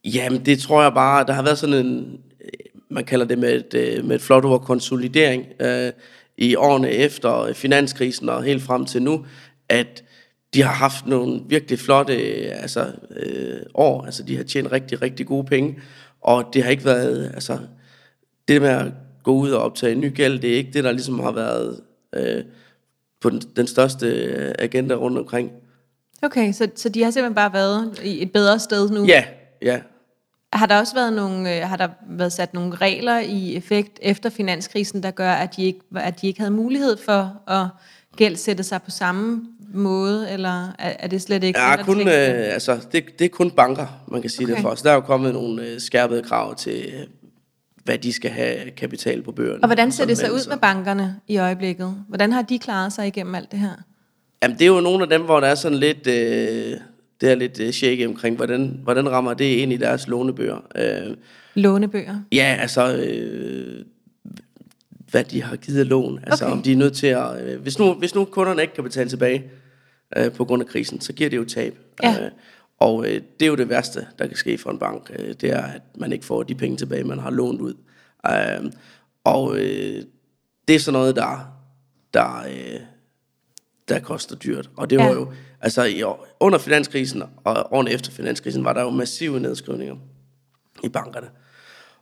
jamen, 0.06 0.46
det 0.46 0.60
tror 0.60 0.84
jeg 0.84 0.94
bare, 0.94 1.26
der 1.26 1.34
har 1.34 1.44
været 1.44 1.58
sådan 1.58 1.86
en, 1.86 2.20
man 2.90 3.06
kalder 3.06 3.26
det 3.26 3.38
med 3.38 3.54
et, 3.54 3.74
øh, 3.74 4.06
med 4.06 4.16
et 4.16 4.22
flot 4.22 4.46
ord, 4.46 4.62
konsolidering 4.62 5.46
øh, 5.60 5.92
i 6.38 6.56
årene 6.56 6.90
efter 6.90 7.54
finanskrisen 7.54 8.30
og 8.30 8.44
helt 8.44 8.64
frem 8.64 8.86
til 8.86 9.02
nu, 9.02 9.26
at 9.70 10.04
de 10.54 10.62
har 10.62 10.74
haft 10.74 11.08
nogle 11.08 11.42
virkelig 11.48 11.80
flotte 11.80 12.14
øh, 12.14 12.62
altså, 12.62 12.92
øh, 13.16 13.60
år. 13.74 14.06
Altså, 14.06 14.24
de 14.24 14.38
har 14.38 14.44
tjent 14.44 14.72
rigtig, 14.72 15.02
rigtig 15.02 15.26
gode 15.26 15.46
penge. 15.46 15.80
Og 16.22 16.46
det 16.54 16.64
har 16.64 16.72
ikke 16.72 16.86
været... 16.86 17.32
Altså, 17.34 17.58
det 18.48 18.62
med 18.62 18.70
at 18.70 18.86
gå 19.24 19.34
ud 19.34 19.52
og 19.52 19.62
optage 19.62 19.96
ny 19.96 20.16
gæld, 20.16 20.40
det 20.40 20.54
er 20.54 20.58
ikke 20.58 20.74
det, 20.74 20.84
der 20.84 20.92
ligesom 20.92 21.20
har 21.20 21.32
været 21.32 21.82
øh, 22.16 22.44
på 23.22 23.30
den, 23.30 23.42
den 23.56 23.68
største 23.68 24.08
øh, 24.08 24.56
agenda 24.60 24.94
rundt 24.94 25.18
omkring. 25.18 25.52
Okay, 26.22 26.54
så, 26.54 26.70
så 26.76 26.90
de 26.90 27.04
har 27.04 27.12
simpelthen 27.12 27.36
bare 27.36 27.54
været 27.54 28.00
i 28.04 28.22
et 28.22 28.32
bedre 28.32 28.60
sted 28.60 28.90
nu? 28.90 29.06
Ja, 29.06 29.24
ja. 29.62 29.80
Har 30.54 30.66
der 30.66 30.80
også 30.80 30.94
været 30.94 31.14
nogle, 31.14 31.56
øh, 31.56 31.70
har 31.70 31.78
der 31.78 31.88
været 32.10 32.34
sat 32.34 32.54
nogle 32.54 32.76
regler 32.76 33.20
i 33.20 33.56
effekt 33.56 34.00
efter 34.02 34.30
finanskrisen, 34.30 35.04
der 35.04 35.12
gør, 35.12 35.32
at 35.32 35.56
de 35.56 35.64
ikke, 35.64 35.80
at 35.96 36.22
de 36.22 36.28
ikke 36.28 36.40
havde 36.40 36.52
mulighed 36.52 36.98
for 37.06 37.42
at 37.48 37.68
gældsætte 38.18 38.64
sig 38.64 38.82
på 38.82 38.92
samme 38.92 39.42
måde, 39.74 40.32
eller 40.32 40.68
er, 40.80 40.94
er 41.00 41.08
det 41.08 41.22
slet 41.22 41.44
ikke? 41.44 41.60
Ja, 41.60 41.84
kun, 41.84 42.00
øh, 42.00 42.54
altså, 42.54 42.80
det, 42.92 43.20
det 43.20 43.26
er 43.26 43.30
kun 43.30 43.52
banker, 43.52 43.88
man 44.08 44.22
kan 44.22 44.30
sige 44.30 44.46
okay. 44.46 44.54
Det 44.54 44.62
for 44.62 44.70
os. 44.70 44.82
Der 44.82 44.90
er 44.90 44.96
jo 44.96 45.02
kommet 45.02 45.34
nogle 45.34 45.64
øh, 45.64 45.80
skærpede 45.80 46.24
krav 46.24 46.56
til, 46.56 46.86
øh, 46.94 47.08
hvad 47.84 47.98
de 47.98 48.14
skal 48.14 48.32
have 48.32 48.72
kapital 48.72 49.22
på 49.22 49.32
bøgerne. 49.32 49.64
Og 49.64 49.68
hvordan 49.68 49.92
ser 49.92 50.06
det 50.06 50.18
så 50.18 50.22
sådan 50.22 50.36
ud 50.36 50.50
med 50.50 50.58
bankerne 50.58 51.16
i 51.28 51.38
øjeblikket? 51.38 51.96
Hvordan 52.08 52.32
har 52.32 52.42
de 52.42 52.60
klaret 52.60 52.94
sig 52.94 53.08
igennem 53.08 53.36
alt 53.36 53.52
det 53.52 53.60
her? 53.60 53.74
Jamen, 54.44 54.58
det 54.58 54.66
er 54.66 54.70
jo 54.70 54.82
nogle 54.82 55.04
af 55.04 55.10
dem, 55.10 55.22
hvor 55.22 55.40
der 55.40 55.48
er 55.48 55.56
sådan 55.56 55.78
lidt, 55.78 56.08
øh, 56.08 56.78
det 57.22 57.32
er 57.32 57.36
lidt 57.36 57.60
øh, 57.60 57.72
shaky 57.72 58.08
omkring, 58.08 58.36
hvordan, 58.36 58.80
hvordan 58.84 59.10
rammer 59.12 59.34
det 59.34 59.46
ind 59.46 59.74
i 59.74 59.78
deres 59.78 60.08
lånebøger. 60.08 60.68
Øh, 60.76 61.16
Lånebøger? 61.56 62.20
ja, 62.32 62.58
altså, 62.60 62.98
øh, 62.98 63.86
hvad 65.12 65.24
de 65.24 65.44
har 65.44 65.56
givet 65.56 65.88
lån. 65.88 66.20
Altså, 66.28 66.46
Okay. 66.46 66.56
om 66.56 66.62
de 66.62 66.72
er 66.72 66.76
nødt 66.76 66.94
til 66.94 67.08
at... 67.08 67.44
Øh, 67.44 67.62
hvis, 67.62 67.80
nu, 67.80 67.94
hvis 67.94 68.16
nu 68.16 68.26
kunderne 68.26 68.62
ikke 68.62 68.74
kan 68.74 68.84
betale 68.84 69.10
tilbage 69.10 69.44
øh, 70.18 70.32
på 70.32 70.46
grund 70.46 70.62
af 70.62 70.68
krisen, 70.68 71.02
så 71.02 71.14
giver 71.14 71.30
det 71.30 71.38
jo 71.38 71.46
tab. 71.46 71.78
Ja. 72.04 72.26
Øh, 72.26 72.32
og 72.80 73.06
øh, 73.08 73.22
det 73.40 73.46
er 73.46 73.48
jo 73.50 73.56
det 73.56 73.70
værste, 73.70 74.08
der 74.20 74.28
kan 74.28 74.38
ske 74.38 74.58
for 74.58 74.72
en 74.72 74.80
bank. 74.80 75.12
Øh, 75.20 75.34
det 75.42 75.50
er, 75.52 75.62
at 75.64 75.82
man 75.98 76.12
ikke 76.14 76.26
får 76.26 76.44
de 76.44 76.56
penge 76.56 76.78
tilbage, 76.78 77.04
man 77.04 77.20
har 77.20 77.32
lånt 77.32 77.62
ud. 77.62 77.74
Øh, 78.32 78.72
og 79.24 79.58
øh, 79.60 80.04
det 80.68 80.76
er 80.76 80.80
sådan 80.80 80.94
noget, 81.00 81.16
der, 81.16 81.54
der, 82.14 82.44
øh, 82.50 82.80
der 83.90 84.00
koster 84.00 84.36
dyrt. 84.36 84.70
Og 84.78 84.90
det 84.90 84.98
var 84.98 85.06
Ja. 85.06 85.12
jo, 85.14 85.28
altså 85.62 85.84
i, 85.84 86.02
år- 86.02 86.28
under 86.40 86.58
finanskrisen 86.58 87.24
og 87.44 87.68
årene 87.74 87.92
efter 87.92 88.12
finanskrisen, 88.12 88.64
var 88.66 88.74
der 88.74 88.82
jo 88.82 88.90
massive 88.90 89.40
nedskrivninger 89.40 89.96
i 90.84 90.90
bankerne. 90.90 91.28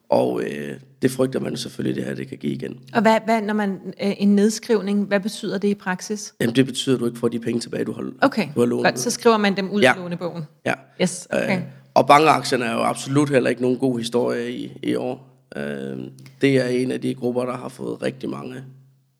Og 0.10 0.41
øh, 0.43 0.74
det 1.02 1.12
frygter 1.12 1.39
man 1.39 1.58
selvfølgelig, 1.58 1.95
det 1.95 2.04
her 2.04 2.15
det 2.15 2.28
kan 2.28 2.38
give 2.38 2.54
igen. 2.54 2.80
Og 2.93 3.02
hvad, 3.02 3.17
hvad 3.26 3.41
når 3.41 3.54
man 3.54 3.71
øh, 4.04 4.13
en 4.17 4.36
nedskrivning, 4.36 5.06
hvad 5.06 5.19
betyder 5.19 5.58
det 5.58 5.67
i 5.67 5.74
praksis? 5.76 6.34
Jamen 6.41 6.56
det 6.56 6.65
betyder, 6.65 6.95
at 6.95 7.00
du 7.00 7.06
ikke 7.06 7.19
får 7.19 7.28
de 7.28 7.39
penge 7.39 7.60
tilbage, 7.60 7.86
du 7.86 7.91
har, 7.93 8.12
Okay, 8.21 8.48
du 8.56 8.60
har 8.60 8.67
lånt. 8.67 8.84
godt, 8.84 9.00
så 9.00 9.10
skriver 9.12 9.38
man 9.38 9.58
dem 9.58 9.69
ud 9.71 9.82
Ja. 9.82 9.91
af 9.93 9.98
lånebogen. 10.00 10.43
Ja. 10.65 10.74
Yes, 11.02 11.28
okay. 11.32 11.58
Øh, 11.58 11.63
og 11.93 12.08
bankaktierne 12.08 12.65
er 12.65 12.74
jo 12.74 12.80
absolut 12.84 13.30
heller 13.30 13.50
ikke 13.50 13.62
nogen 13.62 13.78
god 13.78 13.98
historie 14.00 14.52
i, 14.52 14.78
i 14.84 14.95
år. 14.95 15.48
Øh, 15.56 15.98
det 16.41 16.58
er 16.58 16.67
en 16.67 16.91
af 16.91 17.02
de 17.02 17.15
grupper, 17.15 17.45
der 17.45 17.58
har 17.58 17.69
fået 17.69 18.02
rigtig 18.02 18.30
mange 18.30 18.56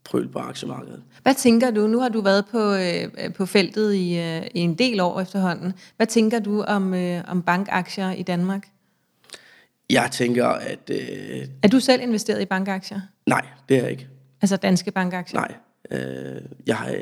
prøl 0.06 0.28
på 0.28 0.40
aktiemarkedet. 0.40 1.02
Hvad 1.24 1.34
tænker 1.34 1.72
du? 1.72 1.88
Nu 1.88 2.00
har 2.00 2.10
du 2.10 2.22
været 2.22 2.46
på, 2.52 2.74
øh, 2.74 3.34
på 3.34 3.46
feltet 3.46 3.94
i, 3.94 4.20
øh, 4.20 4.42
i 4.54 4.60
en 4.60 4.76
del 4.76 5.00
år 5.00 5.22
efterhånden. 5.22 5.74
Hvad 5.98 6.08
tænker 6.08 6.40
du 6.40 6.62
om, 6.64 6.94
øh, 6.94 7.24
om 7.28 7.42
bankaktier 7.42 8.12
i 8.12 8.24
Danmark? 8.24 8.68
Jeg 9.90 10.10
tænker, 10.12 10.48
at 10.48 10.90
øh, 10.90 11.48
Er 11.64 11.68
du 11.68 11.80
selv 11.80 12.02
investeret 12.02 12.42
i 12.42 12.46
bankaktier? 12.46 13.02
nej, 13.28 13.46
det 13.70 13.78
er 13.78 13.82
jeg 13.82 13.92
ikke. 13.92 14.08
Altså 14.42 14.58
danske 14.58 14.92
bankaktier? 14.92 15.40
Nej. 15.40 15.54
Øh, 16.00 16.42
jeg, 16.68 16.78
har, 16.78 16.96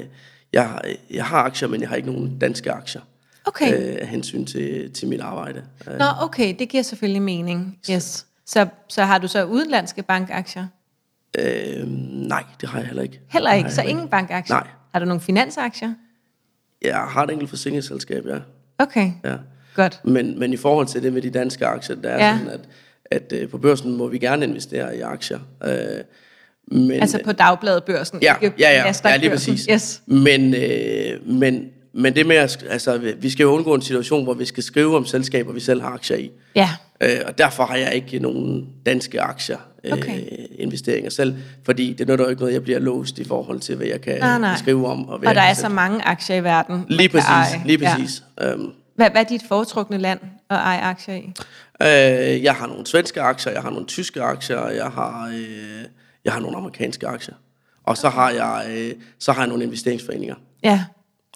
jeg, 0.53 0.69
har, 0.69 0.81
jeg 1.09 1.25
har 1.25 1.37
aktier, 1.37 1.67
men 1.67 1.81
jeg 1.81 1.89
har 1.89 1.95
ikke 1.95 2.11
nogen 2.11 2.39
danske 2.39 2.71
aktier. 2.71 3.01
Okay. 3.45 3.73
Øh, 3.73 3.97
af 4.01 4.07
hensyn 4.07 4.45
til, 4.45 4.93
til 4.93 5.07
mit 5.07 5.21
arbejde. 5.21 5.63
Nå, 5.85 6.05
okay, 6.21 6.55
det 6.59 6.69
giver 6.69 6.83
selvfølgelig 6.83 7.21
mening. 7.21 7.79
Yes. 7.91 8.25
Så, 8.45 8.67
så 8.89 9.03
har 9.03 9.17
du 9.17 9.27
så 9.27 9.45
udenlandske 9.45 10.03
bankaktier? 10.03 10.67
Øh, 11.39 11.87
nej, 12.27 12.43
det 12.61 12.69
har 12.69 12.77
jeg 12.79 12.87
heller 12.87 13.03
ikke. 13.03 13.19
Heller 13.29 13.53
ikke, 13.53 13.71
så 13.71 13.81
ingen 13.81 14.07
bankaktier? 14.07 14.55
Nej. 14.55 14.67
Har 14.93 14.99
du 14.99 15.05
nogle 15.05 15.21
finansaktier? 15.21 15.93
Jeg 16.81 16.97
har 16.97 17.23
et 17.23 17.31
enkelt 17.31 17.49
forsikringsselskab, 17.49 18.25
ja. 18.25 18.37
Okay, 18.79 19.11
ja. 19.25 19.35
godt. 19.75 20.01
Men, 20.03 20.39
men 20.39 20.53
i 20.53 20.57
forhold 20.57 20.87
til 20.87 21.03
det 21.03 21.13
med 21.13 21.21
de 21.21 21.29
danske 21.29 21.65
aktier, 21.65 21.95
der 21.95 22.09
er 22.09 22.25
Ja. 22.27 22.37
sådan, 22.37 22.53
at, 22.53 22.59
at 23.11 23.33
øh, 23.41 23.49
på 23.49 23.57
børsen 23.57 23.97
må 23.97 24.07
vi 24.07 24.17
gerne 24.17 24.45
investere 24.45 24.97
i 24.97 25.01
aktier. 25.01 25.39
Øh, 25.65 25.73
men, 26.67 26.91
Altså 26.91 27.19
på 27.25 27.31
dagbladet 27.31 27.83
børsen, 27.83 28.19
ja, 28.21 28.35
ikke 28.41 28.55
ja, 28.59 28.71
ja, 28.85 28.93
ja, 29.09 29.15
lige 29.17 29.29
præcis. 29.29 29.67
Yes. 29.71 30.01
Men, 30.05 30.53
øh, 30.55 31.27
men, 31.27 31.65
men 31.93 32.15
det 32.15 32.25
med, 32.25 32.35
at, 32.35 32.65
altså, 32.69 32.97
vi- 32.97 33.13
vi 33.19 33.29
skal 33.29 33.43
jo 33.43 33.49
undgå 33.51 33.73
en 33.73 33.81
situation, 33.81 34.23
hvor 34.23 34.33
vi 34.33 34.45
skal 34.45 34.63
skrive 34.63 34.95
om 34.95 35.05
selskaber, 35.05 35.51
vi 35.53 35.59
selv 35.59 35.81
har 35.81 35.89
aktier 35.89 36.17
i. 36.17 36.31
Ja, 36.55 36.69
Øh, 37.03 37.19
og 37.27 37.37
derfor 37.37 37.65
har 37.65 37.75
jeg 37.75 37.93
ikke 37.93 38.19
nogen 38.19 38.67
danske 38.85 39.21
aktier 39.21 39.57
øh, 39.83 39.93
Okay. 39.93 40.21
investeringer 40.59 41.09
selv, 41.09 41.35
fordi 41.65 41.93
det 41.93 42.07
nytter 42.07 42.25
jo 42.25 42.29
ikke 42.29 42.41
noget, 42.41 42.53
jeg 42.53 42.63
bliver 42.63 42.79
låst 42.79 43.19
i 43.19 43.23
forhold 43.23 43.59
til, 43.59 43.75
hvad 43.75 43.87
jeg 43.87 44.01
kan 44.01 44.19
Nej, 44.19 44.39
nej. 44.39 44.55
skrive 44.57 44.87
om. 44.87 45.09
Og, 45.09 45.19
hvad 45.19 45.29
og 45.29 45.35
der 45.35 45.41
er 45.41 45.53
så 45.53 45.69
mange 45.69 46.01
aktier 46.01 46.35
i 46.35 46.43
verden. 46.43 46.85
Lige 46.89 47.09
præcis, 47.09 47.29
eje. 47.29 47.61
lige 47.65 47.77
præcis. 47.77 48.23
Ja. 48.41 48.51
Øhm, 48.51 48.69
Hvad, 48.95 49.09
hvad 49.11 49.21
er 49.21 49.25
dit 49.27 49.41
foretrukne 49.47 49.97
land 49.97 50.19
at 50.49 50.57
eje 50.57 50.81
aktier 50.81 51.15
i? 51.15 51.33
Øh, 51.81 52.43
jeg 52.43 52.53
har 52.55 52.67
nogle 52.67 52.85
svenske 52.87 53.21
aktier, 53.21 53.53
jeg 53.53 53.61
har 53.61 53.69
nogle 53.69 53.85
tyske 53.85 54.21
aktier, 54.21 54.57
og 54.57 54.75
jeg 54.75 54.85
har, 54.85 55.27
øh, 55.33 55.85
jeg 56.25 56.33
har 56.33 56.39
nogle 56.39 56.57
amerikanske 56.57 57.07
aktier. 57.07 57.35
Og 57.83 57.97
så 57.97 58.09
har 58.09 58.29
jeg, 58.29 58.65
øh, 58.77 58.93
så 59.19 59.31
har 59.31 59.41
jeg 59.41 59.47
nogle 59.49 59.63
investeringsforeninger. 59.63 60.35
Ja, 60.63 60.83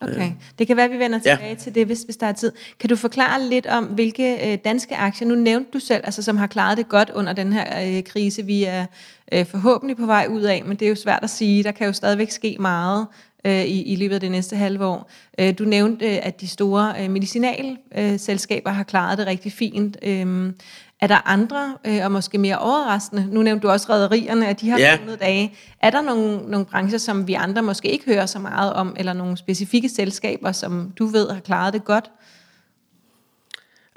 Okay, 0.02 0.32
det 0.60 0.68
kan 0.68 0.78
være, 0.78 0.86
at 0.86 0.92
vi 0.92 1.00
vender 1.00 1.20
Ja. 1.26 1.36
tilbage 1.36 1.56
til 1.56 1.76
det, 1.76 1.86
hvis, 1.86 2.02
hvis 2.02 2.18
der 2.18 2.28
er 2.28 2.32
tid. 2.32 2.52
Kan 2.80 2.90
du 2.90 2.96
forklare 2.96 3.44
lidt 3.44 3.66
om, 3.68 3.84
hvilke 3.86 4.52
øh, 4.52 4.58
danske 4.66 4.96
aktier, 4.96 5.28
nu 5.28 5.36
nævnte 5.36 5.72
du 5.74 5.80
selv, 5.80 6.02
altså, 6.04 6.24
som 6.24 6.38
har 6.38 6.48
klaret 6.48 6.78
det 6.78 6.90
godt 6.90 7.10
under 7.16 7.34
den 7.34 7.54
her 7.54 7.98
øh, 7.98 8.04
krise, 8.04 8.46
vi 8.46 8.64
er 8.64 8.86
øh, 9.32 9.46
forhåbentlig 9.46 9.98
på 9.98 10.06
vej 10.06 10.28
ud 10.30 10.42
af, 10.42 10.64
men 10.66 10.78
det 10.78 10.86
er 10.86 10.90
jo 10.90 10.96
svært 10.96 11.24
at 11.24 11.30
sige, 11.30 11.64
der 11.64 11.72
kan 11.72 11.88
jo 11.88 11.94
stadigvæk 11.94 12.32
ske 12.32 12.58
meget 12.60 13.08
øh, 13.46 13.64
i, 13.66 13.82
i 13.84 13.96
løbet 13.96 14.16
af 14.16 14.22
det 14.22 14.32
næste 14.32 14.56
halve 14.56 14.86
år. 14.86 15.10
Øh, 15.40 15.54
du 15.60 15.64
nævnte, 15.64 16.06
øh, 16.06 16.20
at 16.24 16.42
de 16.42 16.48
store 16.48 16.94
øh, 17.00 17.10
medicinalselskaber 17.12 18.18
selskaber 18.18 18.70
har 18.70 18.84
klaret 18.84 19.18
det 19.18 19.28
rigtig 19.28 19.52
fint. 19.52 19.98
Øh, 20.02 20.54
er 21.02 21.08
der 21.08 21.28
andre, 21.28 21.78
øh, 21.88 22.00
og 22.04 22.12
måske 22.12 22.38
mere 22.38 22.58
overraskende, 22.58 23.28
nu 23.32 23.42
nævnte 23.42 23.68
du 23.68 23.72
også 23.72 23.88
rædderierne, 23.90 24.48
at 24.48 24.62
de 24.62 24.70
har 24.70 24.80
Ja. 24.80 25.00
ja. 25.08 25.16
dage. 25.16 25.58
Er 25.82 25.90
der 25.90 26.02
nogle, 26.02 26.38
nogle 26.38 26.66
brancher, 26.66 26.98
som 26.98 27.28
vi 27.28 27.34
andre 27.34 27.62
måske 27.62 27.92
ikke 27.92 28.06
hører 28.06 28.26
så 28.26 28.40
meget 28.40 28.74
om, 28.74 28.96
eller 29.00 29.14
nogle 29.14 29.38
specifikke 29.38 29.90
selskaber, 29.90 30.52
som 30.52 30.94
du 31.00 31.06
ved 31.06 31.30
har 31.30 31.40
klaret 31.40 31.74
det 31.74 31.86
godt? 31.86 32.12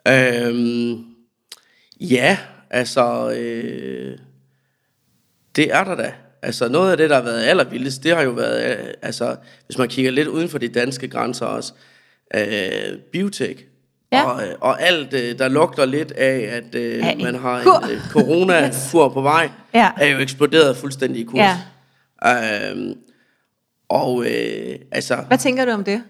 Øhm, 0.08 1.04
ja, 2.00 2.38
altså, 2.70 3.30
øh, 3.30 4.18
det 5.56 5.74
er 5.74 5.84
der 5.84 5.94
da. 5.94 6.12
Altså 6.42 6.68
noget 6.68 6.90
af 6.90 6.96
det, 6.96 7.10
der 7.10 7.16
har 7.16 7.22
været 7.22 7.42
allervildest, 7.42 8.02
det 8.02 8.16
har 8.16 8.22
jo 8.22 8.30
været, 8.30 8.78
øh, 8.78 8.94
altså, 9.02 9.36
hvis 9.66 9.78
man 9.78 9.88
kigger 9.88 10.10
lidt 10.10 10.28
uden 10.28 10.48
for 10.48 10.58
de 10.58 10.68
danske 10.68 11.08
grænser 11.08 11.46
også, 11.46 11.72
øh, 12.34 12.98
biotech. 13.12 13.64
Ja. 14.12 14.22
Og, 14.30 14.42
øh, 14.42 14.54
og 14.60 14.82
alt, 14.82 15.14
øh, 15.14 15.38
der 15.38 15.48
lugter 15.48 15.84
lidt 15.84 16.12
af, 16.12 16.38
at 16.56 16.74
øh, 16.74 17.06
Af 17.08 17.16
man 17.22 17.34
har 17.34 17.62
kur. 17.62 17.78
en 17.84 17.90
øh, 17.90 18.00
corona-kur 18.10 19.08
på 19.08 19.20
vej, 19.20 19.50
Ja. 19.74 19.90
er 20.00 20.06
jo 20.06 20.18
eksploderet 20.18 20.76
fuldstændig 20.76 21.20
i 21.20 21.24
kurs. 21.24 21.40
Ja. 22.24 22.70
Øhm, 22.70 22.94
og 23.88 24.24
øh, 24.26 24.74
altså, 24.92 25.16
Hvad 25.28 25.38
tænker 25.38 25.64
du 25.64 25.70
om 25.70 25.84
det? 25.84 26.02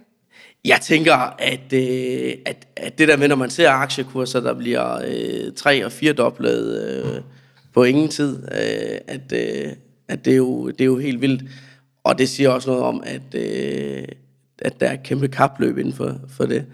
jeg 0.65 0.79
tænker, 0.83 1.15
at, 1.39 1.73
øh, 1.73 2.33
at, 2.47 2.67
at 2.77 2.99
det 2.99 3.09
der 3.09 3.17
med, 3.17 3.29
når 3.29 3.37
man 3.37 3.51
ser 3.51 3.71
aktiekurser, 3.71 4.41
der 4.41 4.55
bliver 4.55 5.01
øh, 5.07 5.53
tre- 5.57 5.85
og 5.85 5.93
firedoblet 5.93 6.83
øh, 7.05 7.21
på 7.75 7.85
ingen 7.85 8.09
tid, 8.09 8.37
øh, 8.43 8.99
at, 9.09 9.33
øh, 9.33 9.73
at 10.09 10.25
det, 10.25 10.33
er 10.33 10.37
jo, 10.37 10.69
det 10.71 10.81
er 10.81 10.85
jo 10.85 10.99
helt 10.99 11.21
vildt. 11.21 11.43
Og 12.05 12.19
det 12.19 12.29
siger 12.29 12.49
også 12.51 12.71
noget 12.71 12.85
om, 12.85 13.03
at, 13.07 13.35
øh, 13.35 14.05
at 14.59 14.81
der 14.81 14.87
er 14.87 14.93
et 14.93 15.03
kæmpe 15.03 15.29
kapløb 15.29 15.79
inden 15.79 15.95
for, 15.95 16.17
for 16.37 16.47
det. 16.47 16.65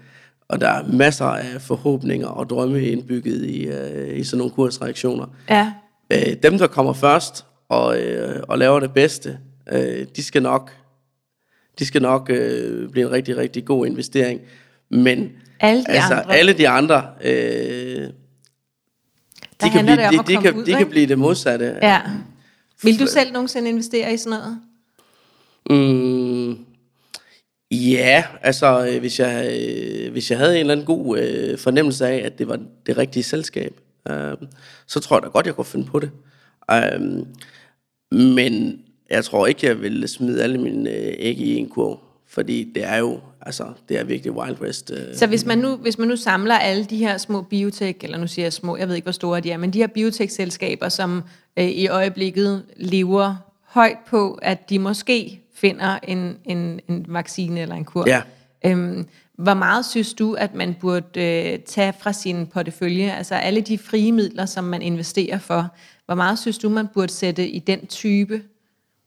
Og 0.49 0.61
der 0.61 0.69
er 0.69 0.83
masser 0.87 1.25
af 1.25 1.61
forhåbninger 1.61 2.27
og 2.27 2.49
drømme 2.49 2.81
indbygget 2.81 3.45
i, 3.45 3.67
øh, 3.67 4.19
i 4.19 4.23
sådan 4.23 4.37
nogle 4.37 4.53
kursreaktioner. 4.53 5.25
Ja. 5.49 5.73
Øh, 6.09 6.33
dem, 6.43 6.57
der 6.57 6.67
kommer 6.67 6.93
først 6.93 7.45
og, 7.69 7.99
øh, 8.01 8.43
og 8.47 8.57
laver 8.57 8.79
det 8.79 8.93
bedste, 8.93 9.37
øh, 9.71 10.05
de 10.15 10.23
skal 10.23 10.43
nok, 10.43 10.71
de 11.79 11.85
skal 11.85 12.01
nok 12.01 12.29
øh, 12.29 12.89
blive 12.89 13.05
en 13.05 13.11
rigtig, 13.11 13.37
rigtig 13.37 13.65
god 13.65 13.85
investering. 13.87 14.41
Men 14.89 15.31
Alle 15.59 15.83
de 15.83 15.89
altså, 15.89 16.13
andre. 16.13 16.35
alle 16.35 16.53
de 16.53 16.69
andre, 16.69 17.03
øh, 17.23 18.09
de, 19.63 19.69
kan 19.69 19.85
blive, 19.85 19.97
det 19.97 20.27
de, 20.27 20.33
de, 20.33 20.41
kan, 20.41 20.55
ud, 20.55 20.65
de 20.65 20.73
kan 20.73 20.89
blive 20.89 21.07
det 21.07 21.19
modsatte. 21.19 21.79
Ja. 21.81 22.01
Vil 22.83 22.99
du 22.99 23.07
selv 23.07 23.31
nogensinde 23.33 23.69
investere 23.69 24.13
i 24.13 24.17
sådan 24.17 24.39
noget? 24.39 24.59
Mm, 25.69 26.65
ja, 27.71 28.23
altså 28.41 28.87
øh, 28.87 28.99
hvis 28.99 29.19
jeg, 29.19 29.59
øh, 29.61 30.11
hvis 30.11 30.31
jeg 30.31 30.39
havde 30.39 30.53
en 30.53 30.59
eller 30.59 30.73
anden 30.73 30.85
god 30.85 31.17
øh, 31.19 31.57
fornemmelse 31.57 32.07
af, 32.07 32.25
at 32.25 32.39
det 32.39 32.47
var 32.47 32.59
det 32.85 32.97
rigtige 32.97 33.23
selskab, 33.23 33.73
øh, 34.09 34.37
så 34.87 34.99
tror 34.99 35.15
jeg 35.15 35.23
da 35.23 35.27
godt, 35.27 35.45
jeg 35.45 35.55
kunne 35.55 35.65
finde 35.65 35.85
på 35.85 35.99
det. 35.99 36.11
Øh, 36.71 37.25
men 38.11 38.79
jeg 39.09 39.25
tror 39.25 39.47
ikke, 39.47 39.67
jeg 39.67 39.81
ville 39.81 40.07
smide 40.07 40.43
alle 40.43 40.57
mine 40.57 40.89
øh, 40.89 41.13
æg 41.17 41.39
i 41.39 41.55
en 41.55 41.69
kurv, 41.69 41.99
fordi 42.27 42.71
det 42.75 42.83
er 42.83 42.97
jo, 42.97 43.19
altså, 43.41 43.65
det 43.89 43.99
er 43.99 44.03
virkelig 44.03 44.31
Wild 44.31 44.61
West. 44.61 44.91
Øh. 44.91 45.15
Så 45.15 45.27
hvis 45.27 45.45
man, 45.45 45.57
nu, 45.57 45.75
hvis 45.75 45.97
man 45.97 46.07
nu 46.07 46.15
samler 46.15 46.55
alle 46.55 46.85
de 46.85 46.97
her 46.97 47.17
små 47.17 47.41
biotech, 47.41 47.99
eller 48.03 48.17
nu 48.17 48.27
siger 48.27 48.45
jeg 48.45 48.53
små, 48.53 48.77
jeg 48.77 48.87
ved 48.87 48.95
ikke, 48.95 49.05
hvor 49.05 49.11
store 49.11 49.39
de 49.39 49.51
er, 49.51 49.57
men 49.57 49.73
de 49.73 49.79
her 49.79 49.87
biotech-selskaber, 49.87 50.89
som 50.89 51.23
øh, 51.59 51.65
i 51.65 51.87
øjeblikket 51.87 52.63
lever 52.77 53.35
højt 53.63 53.97
på, 54.09 54.39
at 54.41 54.69
de 54.69 54.79
måske 54.79 55.41
finder 55.61 55.99
en, 56.03 56.37
en, 56.45 56.79
en 56.89 57.05
vaccine 57.09 57.61
eller 57.61 57.75
en 57.75 57.85
kur. 57.85 58.03
Ja. 58.07 58.21
Øhm, 58.65 59.05
hvor 59.37 59.53
meget 59.53 59.85
synes 59.85 60.13
du, 60.13 60.33
at 60.33 60.55
man 60.55 60.75
burde 60.81 61.21
øh, 61.21 61.59
tage 61.59 61.93
fra 61.99 62.13
sin 62.13 62.47
portefølje, 62.47 63.11
altså 63.11 63.35
alle 63.35 63.61
de 63.61 63.77
frie 63.77 64.11
midler, 64.11 64.45
som 64.45 64.63
man 64.63 64.81
investerer 64.81 65.39
for, 65.39 65.75
hvor 66.05 66.15
meget 66.15 66.39
synes 66.39 66.57
du, 66.57 66.69
man 66.69 66.87
burde 66.93 67.11
sætte 67.11 67.47
i 67.47 67.59
den 67.59 67.87
type, 67.87 68.41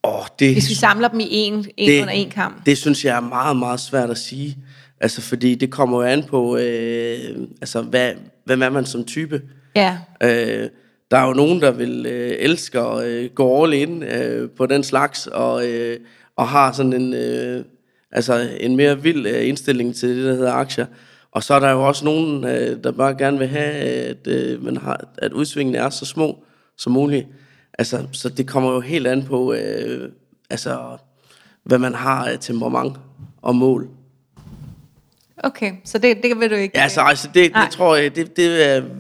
Åh, 0.05 0.25
det, 0.39 0.53
hvis 0.53 0.69
vi 0.69 0.75
samler 0.75 1.09
dem 1.09 1.21
i 1.21 1.27
en, 1.31 1.67
en 1.77 2.03
under 2.03 2.15
en 2.15 2.31
kamp? 2.31 2.67
Det 2.67 2.79
synes 2.79 3.05
jeg 3.05 3.17
er 3.17 3.21
meget, 3.21 3.57
meget 3.57 3.81
svært 3.81 4.11
at 4.11 4.19
sige. 4.19 4.59
Altså, 5.01 5.21
fordi 5.21 5.55
det 5.55 5.71
kommer 5.71 6.03
jo 6.03 6.09
an 6.09 6.23
på, 6.23 6.57
øh, 6.57 7.19
altså, 7.61 7.83
hvad, 7.83 8.13
hvem 8.45 8.63
er 8.63 8.71
man 8.71 8.87
som 8.87 9.05
type? 9.05 9.43
Ja, 9.77 9.99
Øh, 10.23 10.69
der 11.11 11.19
er 11.19 11.27
jo 11.27 11.33
nogen, 11.33 11.61
der 11.61 11.71
vil 11.71 12.07
øh, 12.07 12.37
elske 12.39 12.79
at 12.79 13.05
øh, 13.05 13.31
gå 13.31 13.65
all 13.65 13.75
in 13.75 14.03
øh, 14.03 14.51
på 14.51 14.67
den 14.67 14.85
slags, 14.85 15.27
og, 15.27 15.67
øh, 15.67 15.99
og 16.41 16.49
har 16.49 16.73
sådan 16.73 16.93
en, 16.93 17.15
øh, 17.15 17.65
altså 18.13 18.49
en 18.61 18.77
mere 18.77 19.03
vild 19.03 19.27
øh, 19.27 19.49
indstilling 19.49 19.95
til 19.95 20.17
det, 20.17 20.25
der 20.25 20.35
hedder 20.35 20.53
aktier. 20.53 20.87
Og 21.33 21.43
så 21.43 21.55
er 21.55 21.61
der 21.61 21.71
jo 21.71 21.87
også 21.87 22.05
nogen, 22.05 22.45
øh, 22.45 22.85
der 22.85 22.93
bare 22.93 23.15
gerne 23.15 23.39
vil 23.39 23.49
have, 23.49 23.73
at, 23.73 24.27
øh, 24.27 24.65
man 24.65 24.77
har, 24.77 25.09
at 25.19 25.33
udsvingene 25.33 25.79
er 25.79 25.91
så 25.91 26.05
små 26.05 26.45
som 26.77 26.93
muligt. 26.93 27.27
Altså, 27.79 28.07
så 28.13 28.29
det 28.29 28.49
kommer 28.49 28.73
jo 28.73 28.81
helt 28.81 29.07
an 29.07 29.23
på, 29.23 29.53
øh, 29.53 30.13
altså, 30.51 30.97
hvad 31.65 31.79
man 31.79 31.95
har 31.95 32.25
af 32.25 32.39
temperament 32.41 32.97
og 33.43 33.57
mål 33.57 33.89
okay, 35.45 35.73
så 35.85 35.99
det, 35.99 36.23
det 36.23 36.41
vil 36.41 36.51
du 36.51 36.55
ikke... 36.55 36.79
Ja, 36.79 36.83
altså, 36.83 37.01
altså 37.01 37.29
det, 37.35 37.53
Nej. 37.53 37.65
det 37.65 37.73
tror 37.73 37.97
jeg, 37.97 38.17
det, 38.17 38.37
det 38.37 38.51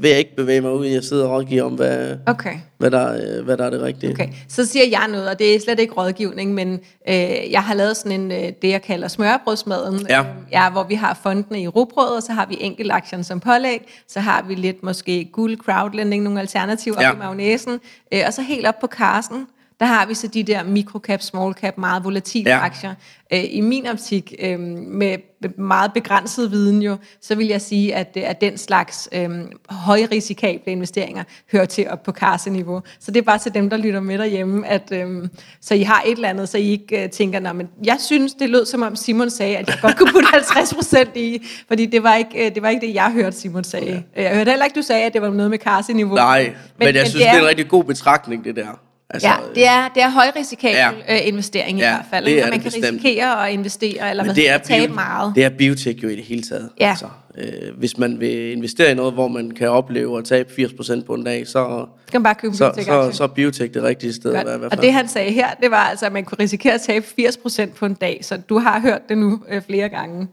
vil 0.03 0.09
jeg 0.11 0.19
ikke 0.19 0.37
bevæge 0.37 0.61
mig 0.61 0.73
ud 0.73 0.87
i. 0.87 0.93
Jeg 0.95 1.05
sidder 1.05 1.25
og 1.25 1.31
rådgiver 1.31 1.63
om, 1.63 1.73
hvad, 1.73 2.17
Okay. 2.27 2.55
hvad, 2.79 2.91
der, 2.91 3.43
hvad 3.43 3.57
der 3.57 3.65
er 3.67 3.71
det 3.71 3.81
rigtige. 3.83 4.13
Okay, 4.13 4.29
så 4.49 4.67
siger 4.67 4.85
jeg 4.91 5.09
noget, 5.09 5.29
og 5.29 5.39
det 5.39 5.55
er 5.55 5.61
slet 5.61 5.81
ikke 5.81 5.95
rådgivning, 5.95 6.55
men 6.55 6.81
øh, 7.09 7.15
jeg 7.51 7.63
har 7.63 7.75
lavet 7.75 7.97
sådan 7.97 8.21
en, 8.21 8.33
øh, 8.33 8.39
det 8.63 8.69
jeg 8.69 8.83
kalder 8.83 9.09
smørbrødsmaden, 9.09 10.07
Ja. 10.09 10.21
øh, 10.21 10.27
ja, 10.53 10.71
hvor 10.71 10.83
vi 10.85 10.95
har 10.95 11.19
fondene 11.23 11.61
i 11.63 11.69
rugbrød, 11.69 12.17
og 12.17 12.23
så 12.23 12.33
har 12.33 12.47
vi 12.47 12.57
enkeltaktierne 12.61 13.25
som 13.25 13.41
pålæg, 13.41 13.81
så 14.09 14.21
har 14.21 14.45
vi 14.49 14.55
lidt 14.55 14.83
måske 14.83 15.29
guld, 15.33 15.59
crowdlending, 15.59 16.23
nogle 16.25 16.41
alternativer 16.41 16.97
Ja. 17.01 17.09
ja. 17.09 17.15
i 17.15 17.19
magnæsen, 17.19 17.81
øh, 18.15 18.21
og 18.27 18.33
så 18.35 18.43
helt 18.43 18.67
op 18.67 18.81
på 18.81 18.87
karsen, 18.87 19.47
der 19.81 19.87
har 19.87 20.07
vi 20.07 20.15
så 20.15 20.27
de 20.27 20.43
der 20.43 20.63
microcap, 20.65 21.23
small 21.23 21.55
cap, 21.55 21.79
meget 21.79 22.05
volatile 22.05 22.51
Ja. 22.51 22.65
aktier. 22.65 22.95
Øh, 23.33 23.45
I 23.51 23.61
min 23.61 23.87
optik, 23.87 24.35
øh, 24.39 24.61
med 24.61 25.19
meget 25.59 25.93
begrænset 25.93 26.51
viden 26.51 26.83
jo, 26.83 26.97
så 27.23 27.35
vil 27.35 27.47
jeg 27.47 27.61
sige, 27.61 27.95
at, 27.95 28.13
øh, 28.17 28.23
at 28.31 28.41
den 28.41 28.59
slags 28.59 29.09
øh, 29.13 29.29
højrisikable 29.71 30.73
investeringer 30.73 31.25
hører 31.53 31.65
til 31.65 31.89
op 31.91 32.03
på 32.03 32.13
kasseniveau. 32.13 32.83
Så 33.01 33.11
det 33.11 33.21
er 33.21 33.25
bare 33.25 33.39
til 33.39 33.55
dem, 33.55 33.71
der 33.71 33.77
lytter 33.77 34.01
med 34.01 34.19
derhjemme, 34.19 34.67
at 34.67 34.93
øh, 34.93 35.29
så 35.61 35.75
I 35.75 35.83
har 35.83 36.03
et 36.07 36.13
eller 36.13 36.29
andet, 36.29 36.49
så 36.49 36.59
I 36.59 36.71
ikke 36.71 37.03
øh, 37.05 37.11
tænker, 37.11 37.53
men 37.53 37.69
jeg 37.85 37.97
synes, 38.01 38.35
det 38.35 38.51
lød 38.51 38.67
som 38.67 38.83
om 38.83 38.97
Simon 38.97 39.31
sagde, 39.31 39.57
at 39.57 39.69
jeg 39.69 39.79
godt 39.83 39.97
kunne 39.97 40.13
putte 40.13 40.29
50 40.33 40.75
procent 40.75 41.17
i, 41.17 41.47
fordi 41.69 41.87
det 41.87 42.03
var, 42.03 42.15
ikke, 42.15 42.47
øh, 42.47 42.55
det 42.55 42.63
var 42.63 42.69
ikke 42.69 42.87
det, 42.87 42.95
jeg 42.95 43.13
hørte 43.13 43.37
Simon 43.37 43.65
sagde. 43.65 44.03
Ja. 44.17 44.23
Jeg 44.23 44.37
hørte 44.37 44.51
heller 44.51 44.65
ikke, 44.65 44.77
du 44.77 44.83
sagde, 44.83 45.05
at 45.05 45.13
det 45.13 45.23
var 45.23 45.31
noget 45.31 45.51
med 45.51 45.59
kasseniveau. 45.59 46.15
Nej, 46.15 46.43
men, 46.43 46.55
men 46.79 46.87
jeg 46.87 46.95
men 46.95 47.07
synes, 47.07 47.13
det 47.25 47.29
er, 47.29 47.35
er 47.35 47.41
en 47.41 47.47
rigtig 47.49 47.69
god 47.69 47.85
betragtning, 47.85 48.45
det 48.45 48.57
der. 48.57 48.81
Altså, 49.15 49.29
Ja, 49.29 49.35
det 49.55 49.67
er, 49.67 49.89
det 49.95 50.03
er 50.03 50.11
højrisikabel 50.11 50.77
Ja. 51.09 51.15
øh, 51.21 51.27
investering 51.29 51.79
i 51.79 51.83
Ja, 51.83 51.91
hvert 51.91 52.05
fald. 52.11 52.25
det 52.25 52.39
er 52.39 52.43
Og 52.45 52.51
man 52.51 52.53
det 52.53 52.63
kan 52.63 52.81
bestemt. 52.81 53.05
risikere 53.05 53.47
at 53.49 53.53
investere, 53.53 54.11
eller 54.11 54.25
men 54.25 54.35
det 54.37 54.51
er, 54.51 54.59
tabe 54.59 54.87
bio, 54.87 54.95
meget. 54.95 55.33
det 55.35 55.45
er 55.45 55.49
biotech 55.49 56.03
jo 56.03 56.09
i 56.09 56.17
det 56.17 56.25
hele 56.25 56.43
taget. 56.43 56.69
Ja. 56.81 56.89
Altså, 56.91 57.07
øh, 57.39 57.79
hvis 57.79 57.99
man 57.99 58.21
vil 58.21 58.53
investere 58.53 58.91
i 58.91 58.95
noget, 58.95 59.13
hvor 59.13 59.29
man 59.29 59.51
kan 59.51 59.69
opleve 59.71 60.19
at 60.19 60.25
tabe 60.25 60.53
80% 60.53 61.05
på 61.07 61.15
en 61.15 61.25
dag, 61.25 61.47
så, 61.47 61.53
Så 61.53 61.87
kan 62.13 62.21
man 62.21 62.23
bare 62.23 62.35
købe 62.35 62.55
så, 62.57 62.65
biotech-aktie. 62.71 63.13
så, 63.13 63.17
så 63.17 63.23
er 63.25 63.29
biotech 63.29 63.75
det 63.75 63.83
rigtige 63.83 64.13
sted 64.13 64.35
at 64.35 64.47
være. 64.47 64.55
i 64.55 64.59
hvert 64.59 64.73
Og 64.73 64.77
fald. 64.79 64.87
det 64.87 64.93
han 64.93 65.09
sagde 65.09 65.31
her, 65.33 65.49
det 65.63 65.71
var 65.71 65.77
altså, 65.77 66.07
at 66.07 66.13
man 66.13 66.25
kunne 66.25 66.39
risikere 66.41 66.73
at 66.75 66.81
tabe 66.81 67.05
80% 67.21 67.75
på 67.75 67.87
en 67.87 67.95
dag, 67.95 68.19
så 68.23 68.37
du 68.49 68.59
har 68.59 68.81
hørt 68.81 69.09
det 69.09 69.19
nu 69.19 69.41
øh, 69.51 69.63
flere 69.63 69.89
gange. 69.89 70.29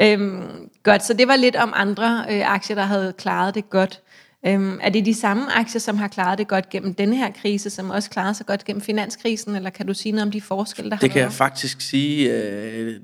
Øhm, 0.00 0.42
godt, 0.82 1.04
så 1.04 1.12
det 1.14 1.28
var 1.28 1.36
lidt 1.36 1.56
om 1.56 1.72
andre 1.76 2.24
øh, 2.30 2.52
aktier, 2.54 2.76
der 2.76 2.82
havde 2.82 3.12
klaret 3.18 3.54
det 3.54 3.70
godt. 3.70 4.00
Øhm, 4.46 4.78
er 4.82 4.90
det 4.90 5.06
de 5.06 5.14
samme 5.14 5.52
aktier, 5.52 5.80
som 5.80 5.96
har 5.96 6.08
klaret 6.08 6.38
det 6.38 6.48
godt 6.48 6.68
gennem 6.68 6.94
denne 6.94 7.16
her 7.16 7.30
krise, 7.42 7.70
som 7.70 7.90
også 7.90 8.10
klarede 8.10 8.34
sig 8.34 8.46
godt 8.46 8.64
gennem 8.64 8.82
finanskrisen, 8.82 9.56
eller 9.56 9.70
kan 9.70 9.86
du 9.86 9.94
sige 9.94 10.12
noget 10.12 10.26
om 10.26 10.30
de 10.30 10.40
forskelle, 10.40 10.90
der 10.90 10.96
det 10.96 11.10
har 11.10 11.12
kan 11.12 11.22
jeg 11.22 11.32
faktisk 11.32 11.80
sige, 11.80 12.32
øh, 12.32 12.94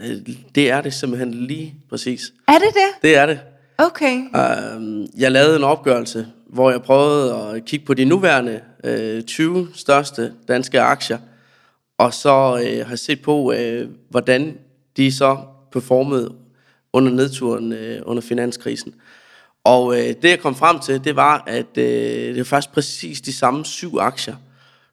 øh, 0.00 0.16
det 0.54 0.70
er 0.70 0.80
det 0.80 0.94
simpelthen 0.94 1.34
lige 1.34 1.74
præcis. 1.90 2.32
Er 2.48 2.52
det 2.52 2.74
det? 2.74 3.02
Det 3.02 3.16
er 3.16 3.26
det. 3.26 3.40
Okay. 3.78 4.16
Øhm, 4.16 5.06
jeg 5.16 5.32
lavede 5.32 5.56
en 5.56 5.64
opgørelse, 5.64 6.26
hvor 6.46 6.70
jeg 6.70 6.82
prøvede 6.82 7.34
at 7.34 7.64
kigge 7.64 7.86
på 7.86 7.94
de 7.94 8.04
nuværende 8.04 8.60
øh, 8.84 9.22
20 9.22 9.68
største 9.74 10.32
danske 10.48 10.80
aktier, 10.80 11.18
og 11.98 12.14
så 12.14 12.62
øh, 12.66 12.86
har 12.86 12.96
set 12.96 13.22
på, 13.22 13.52
øh, 13.52 13.88
hvordan 14.10 14.58
de 14.96 15.12
så 15.12 15.38
performede 15.72 16.34
under 16.92 17.12
nedturen 17.12 17.72
øh, 17.72 18.02
under 18.06 18.22
finanskrisen. 18.22 18.94
Og 19.66 19.98
øh, 19.98 20.14
det 20.22 20.30
jeg 20.30 20.40
kom 20.40 20.54
frem 20.54 20.78
til, 20.78 21.04
det 21.04 21.16
var, 21.16 21.44
at 21.46 21.78
øh, 21.78 21.84
det 22.28 22.38
var 22.38 22.44
faktisk 22.44 22.72
præcis 22.72 23.20
de 23.20 23.32
samme 23.32 23.64
syv 23.64 23.98
aktier, 23.98 24.36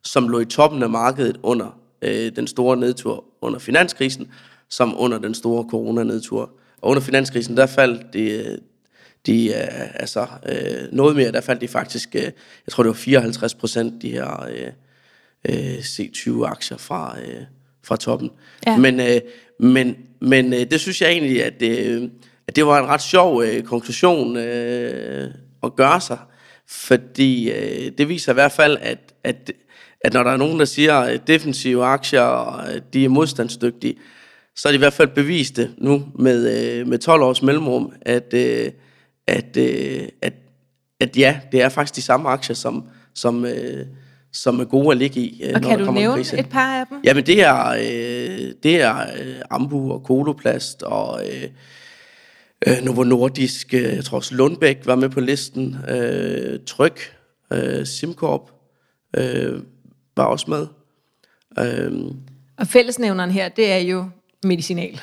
som 0.04 0.30
lå 0.30 0.40
i 0.40 0.46
toppen 0.46 0.84
af 0.84 0.90
markedet 0.90 1.40
under 1.44 1.80
øh, 2.02 2.36
den 2.36 2.48
store 2.48 2.78
nedtur 2.78 3.26
under 3.42 3.60
finanskrisen, 3.60 4.32
som 4.70 4.94
under 4.98 5.18
den 5.18 5.34
store 5.34 5.66
coronanedtur. 5.70 6.42
Og 6.82 6.90
under 6.90 7.02
finanskrisen, 7.02 7.58
der 7.58 7.66
faldt 7.66 8.14
de, 8.14 8.60
de 9.26 9.50
uh, 9.50 10.02
altså 10.02 10.22
uh, 10.22 10.96
noget 10.96 11.16
mere, 11.16 11.32
der 11.32 11.42
faldt 11.42 11.62
de 11.62 11.68
faktisk, 11.68 12.10
uh, 12.16 12.22
jeg 12.22 12.32
tror 12.72 12.84
det 12.84 12.90
var 12.90 12.94
54 12.94 13.56
procent, 13.56 14.02
de 14.02 14.12
her 14.12 14.48
uh, 15.46 15.54
uh, 15.54 15.78
C20-aktier 15.78 16.78
fra, 16.78 17.16
uh, 17.18 17.44
fra 17.84 17.96
toppen. 17.96 18.32
Ja. 18.68 18.78
Men, 18.78 19.00
uh, 19.00 19.06
men, 19.70 19.96
men 20.20 20.54
uh, 20.54 20.60
det 20.60 20.80
synes 20.80 21.02
jeg 21.02 21.12
egentlig, 21.12 21.44
at, 21.44 21.62
uh, 22.02 22.10
at 22.48 22.56
det 22.56 22.66
var 22.66 22.80
en 22.80 22.88
ret 22.88 23.02
sjov 23.02 23.38
uh, 23.38 23.62
konklusion 23.66 24.38
uh, 24.38 25.24
at 25.64 25.76
gøre 25.76 26.02
sig, 26.02 26.18
fordi 26.68 27.52
uh, 27.52 27.92
det 27.98 28.10
viser 28.10 28.32
i 28.32 28.34
hvert 28.34 28.52
fald, 28.52 28.78
at, 28.82 29.14
at, 29.24 29.52
at 30.02 30.14
når 30.14 30.24
der 30.24 30.32
er 30.32 30.38
nogen, 30.38 30.60
der 30.60 30.66
siger, 30.66 31.00
at 31.00 31.28
defensive 31.28 31.86
aktier, 31.86 32.62
de 32.94 33.06
er 33.06 33.10
modstandsdygtige, 33.10 33.96
så 34.56 34.68
er 34.68 34.72
de 34.72 34.76
i 34.76 34.80
hvert 34.80 34.94
fald 34.94 35.08
bevist 35.08 35.56
det 35.56 35.74
nu 35.78 36.04
med, 36.20 36.72
øh, 36.80 36.88
med 36.88 36.98
12 37.00 37.22
års 37.22 37.42
mellemrum, 37.42 37.94
at, 38.02 38.34
øh, 38.34 38.72
at, 39.28 39.58
øh, 39.58 40.08
at, 40.22 40.34
at 41.00 41.18
ja, 41.18 41.40
det 41.52 41.62
er 41.62 41.70
faktisk 41.70 41.96
de 41.96 42.02
samme 42.02 42.30
aktier, 42.30 42.56
som, 42.56 42.84
som, 43.14 43.46
øh, 43.46 43.86
som 44.34 44.60
er 44.60 44.66
gode 44.66 44.92
at 44.92 44.98
ligge 44.98 45.20
i. 45.20 45.44
Øh, 45.44 45.52
og 45.56 45.62
når 45.62 45.70
kan 45.70 45.80
du 45.80 45.92
nævne 45.92 46.22
et 46.22 46.50
par 46.50 46.80
af 46.80 46.86
dem? 46.90 46.98
Jamen 47.04 47.26
det 47.26 47.44
er, 47.44 47.68
øh, 47.70 48.54
det 48.64 48.82
er 48.82 48.98
øh, 49.00 49.36
Ambu 49.50 49.92
og 49.92 50.04
Koloplast 50.04 50.84
og 50.84 51.22
øh, 51.26 51.50
øh, 52.68 52.84
Novo 52.84 53.04
Nordisk, 53.04 53.74
øh, 53.74 53.84
jeg 53.84 54.06
tror 54.06 54.18
også 54.18 54.36
Lundbæk 54.36 54.78
var 54.86 54.96
med 54.96 55.10
på 55.10 55.20
listen, 55.20 55.78
øh, 55.90 56.60
Tryk, 56.68 57.16
øh, 57.54 57.86
Simcorp 57.86 58.52
øh, 59.18 59.60
var 60.18 60.26
også 60.26 60.46
med. 60.50 60.68
Øh, 61.60 61.92
og 62.58 62.68
fællesnævneren 62.68 63.32
her, 63.32 63.50
det 63.50 63.72
er 63.72 63.78
jo 63.78 64.06
medicinal. 64.44 65.02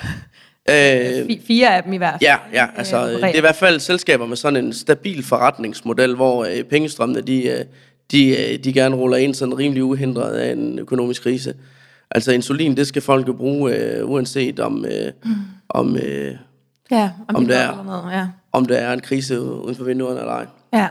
Øh, 0.70 1.38
Fire 1.48 1.76
af 1.76 1.82
dem 1.82 1.92
i 1.92 1.96
hvert 1.96 2.12
fald. 2.12 2.22
Ja, 2.22 2.36
ja 2.52 2.66
altså, 2.76 3.08
øh, 3.08 3.14
det 3.14 3.24
er 3.24 3.36
i 3.36 3.40
hvert 3.40 3.56
fald 3.56 3.80
selskaber 3.80 4.26
med 4.26 4.36
sådan 4.36 4.64
en 4.64 4.72
stabil 4.72 5.24
forretningsmodel, 5.24 6.14
hvor 6.14 6.44
øh, 6.44 6.62
pengestrømmene, 6.62 7.20
de, 7.20 7.48
øh, 7.48 7.64
de, 8.10 8.52
øh, 8.52 8.64
de 8.64 8.72
gerne 8.72 8.96
ruller 8.96 9.16
ind 9.16 9.34
sådan 9.34 9.58
rimelig 9.58 9.84
uhindret 9.84 10.32
af 10.32 10.52
en 10.52 10.78
økonomisk 10.78 11.22
krise. 11.22 11.54
Altså 12.10 12.32
insulin, 12.32 12.76
det 12.76 12.86
skal 12.86 13.02
folk 13.02 13.28
jo 13.28 13.32
bruge, 13.32 13.76
øh, 13.76 14.10
uanset 14.10 14.60
om, 14.60 14.84
øh, 14.84 15.12
mm. 15.24 15.30
om, 15.68 15.96
øh, 15.96 16.34
ja, 16.90 17.12
om, 17.28 17.36
om, 17.36 17.46
der 17.46 17.58
er, 17.58 17.82
noget, 17.82 18.12
ja. 18.12 18.28
om 18.52 18.66
der 18.66 18.76
er 18.76 18.92
en 18.92 19.00
krise 19.00 19.40
uden 19.40 19.74
for 19.74 19.84
vinduerne 19.84 20.20
eller 20.20 20.32
ej. 20.32 20.46
Ja, 20.72 20.88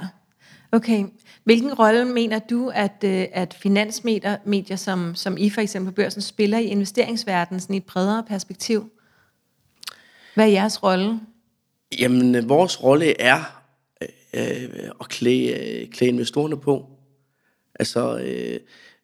okay. 0.72 1.06
Hvilken 1.44 1.74
rolle 1.74 2.06
mener 2.06 2.40
du, 2.40 2.72
at, 2.76 3.04
øh, 3.04 3.26
at 3.32 3.54
finansmedier 3.54 4.38
medier 4.46 4.78
som, 4.78 5.16
som 5.16 5.38
I 5.38 5.50
for 5.50 5.62
eksempel 5.62 5.94
børsen 5.94 6.22
spiller 6.22 6.58
i 6.58 6.66
investeringsverdenen 6.66 7.60
sådan 7.60 7.74
i 7.74 7.78
et 7.78 7.86
bredere 7.86 8.24
perspektiv? 8.28 8.92
Hvad 10.36 10.46
er 10.46 10.52
jeres 10.52 10.84
rolle? 10.84 11.20
Jamen, 12.00 12.36
øh, 12.36 12.50
vores 12.50 12.84
rolle 12.84 13.22
er 13.22 13.62
øh, 14.02 14.10
øh, 14.34 14.90
at 15.02 15.10
klæde, 15.10 15.82
øh, 15.82 15.90
klæde 15.90 16.12
investorerne 16.12 16.58
på. 16.60 16.90
Altså, 17.80 18.20
øh, 18.20 18.60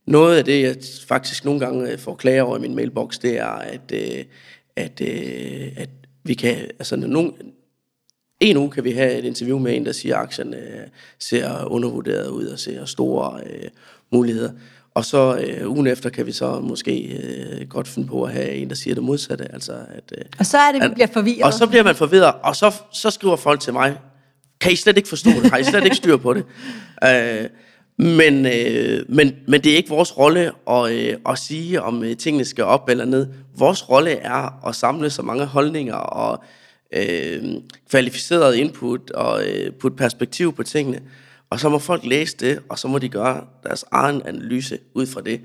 noget 0.07 0.37
af 0.37 0.45
det, 0.45 0.61
jeg 0.61 0.75
faktisk 1.07 1.45
nogle 1.45 1.59
gange 1.59 1.97
får 1.97 2.15
klager 2.15 2.43
over 2.43 2.57
i 2.57 2.61
min 2.61 2.75
mailbox, 2.75 3.19
det 3.19 3.37
er, 3.37 3.47
at, 3.47 3.91
øh, 3.93 4.25
at, 4.75 5.01
øh, 5.01 5.71
at 5.77 5.89
vi 6.25 6.33
kan, 6.33 6.55
altså 6.55 6.95
nogle, 6.95 7.31
en 8.39 8.57
uge 8.57 8.71
kan 8.71 8.83
vi 8.83 8.91
have 8.91 9.13
et 9.13 9.25
interview 9.25 9.59
med 9.59 9.75
en, 9.75 9.85
der 9.85 9.91
siger, 9.91 10.15
at 10.15 10.21
aktierne 10.21 10.57
øh, 10.57 10.87
ser 11.19 11.65
undervurderet 11.65 12.27
ud 12.27 12.45
og 12.45 12.59
ser 12.59 12.85
store 12.85 13.41
øh, 13.45 13.69
muligheder. 14.11 14.51
Og 14.93 15.05
så 15.05 15.37
øh, 15.37 15.71
ugen 15.71 15.87
efter 15.87 16.09
kan 16.09 16.25
vi 16.25 16.31
så 16.31 16.59
måske 16.59 17.17
øh, 17.17 17.67
godt 17.67 17.87
finde 17.87 18.07
på 18.07 18.23
at 18.23 18.31
have 18.31 18.49
en, 18.49 18.69
der 18.69 18.75
siger 18.75 18.93
det 18.93 19.03
modsatte. 19.03 19.53
Altså, 19.53 19.73
at, 19.73 20.13
øh, 20.17 20.25
og 20.39 20.45
så 20.45 20.57
er 20.57 20.71
det, 20.71 20.83
at, 20.83 20.89
vi 20.89 20.93
bliver 20.93 21.07
forvirret. 21.13 21.43
Og 21.43 21.53
så 21.53 21.67
bliver 21.67 21.83
man 21.83 21.95
forvirret, 21.95 22.33
og 22.43 22.55
så, 22.55 22.75
så 22.91 23.09
skriver 23.09 23.35
folk 23.35 23.59
til 23.59 23.73
mig, 23.73 23.97
kan 24.61 24.71
I 24.71 24.75
slet 24.75 24.97
ikke 24.97 25.09
forstå 25.09 25.29
det? 25.29 25.51
Har 25.51 25.57
I 25.57 25.63
slet 25.63 25.83
ikke 25.83 25.95
styr 25.95 26.17
på 26.17 26.33
det? 26.33 26.45
Øh, 27.03 27.49
men, 27.97 28.45
øh, 28.45 29.05
men, 29.09 29.35
men 29.47 29.63
det 29.63 29.71
er 29.71 29.75
ikke 29.75 29.89
vores 29.89 30.17
rolle 30.17 30.51
at, 30.69 30.91
øh, 30.91 31.17
at 31.29 31.37
sige, 31.37 31.81
om 31.81 32.03
øh, 32.03 32.17
tingene 32.17 32.45
skal 32.45 32.63
op 32.63 32.89
eller 32.89 33.05
ned. 33.05 33.27
Vores 33.57 33.89
rolle 33.89 34.11
er 34.11 34.67
at 34.67 34.75
samle 34.75 35.09
så 35.09 35.21
mange 35.21 35.45
holdninger 35.45 35.95
og 35.95 36.43
øh, 36.93 37.43
kvalificeret 37.89 38.55
input 38.55 39.11
og 39.11 39.47
øh, 39.47 39.71
putte 39.71 39.97
perspektiv 39.97 40.53
på 40.53 40.63
tingene. 40.63 41.01
Og 41.49 41.59
så 41.59 41.69
må 41.69 41.79
folk 41.79 42.05
læse 42.05 42.37
det, 42.37 42.59
og 42.69 42.79
så 42.79 42.87
må 42.87 42.99
de 42.99 43.09
gøre 43.09 43.43
deres 43.63 43.85
egen 43.91 44.21
analyse 44.25 44.79
ud 44.93 45.05
fra 45.05 45.21
det. 45.21 45.41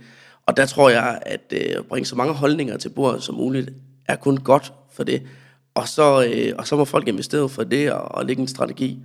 Og 0.47 0.57
der 0.57 0.67
tror 0.67 0.91
jeg, 0.91 1.19
at 1.23 1.53
øh, 1.53 1.85
bringe 1.85 2.07
så 2.07 2.17
mange 2.17 2.35
holdninger 2.35 2.77
til 2.77 2.89
bordet 2.89 3.23
som 3.23 3.35
muligt, 3.35 3.71
er 4.09 4.17
kun 4.17 4.37
godt 4.37 4.73
for 4.93 5.05
det. 5.05 5.23
Og 5.75 5.89
så, 5.89 6.25
øh, 6.25 6.53
og 6.59 6.67
så 6.67 6.77
må 6.77 6.85
folk 6.85 7.09
investere 7.09 7.49
for 7.49 7.65
det 7.65 7.93
og, 7.93 8.03
og 8.03 8.27
lægge 8.27 8.43
en 8.43 8.49
strategi 8.49 8.99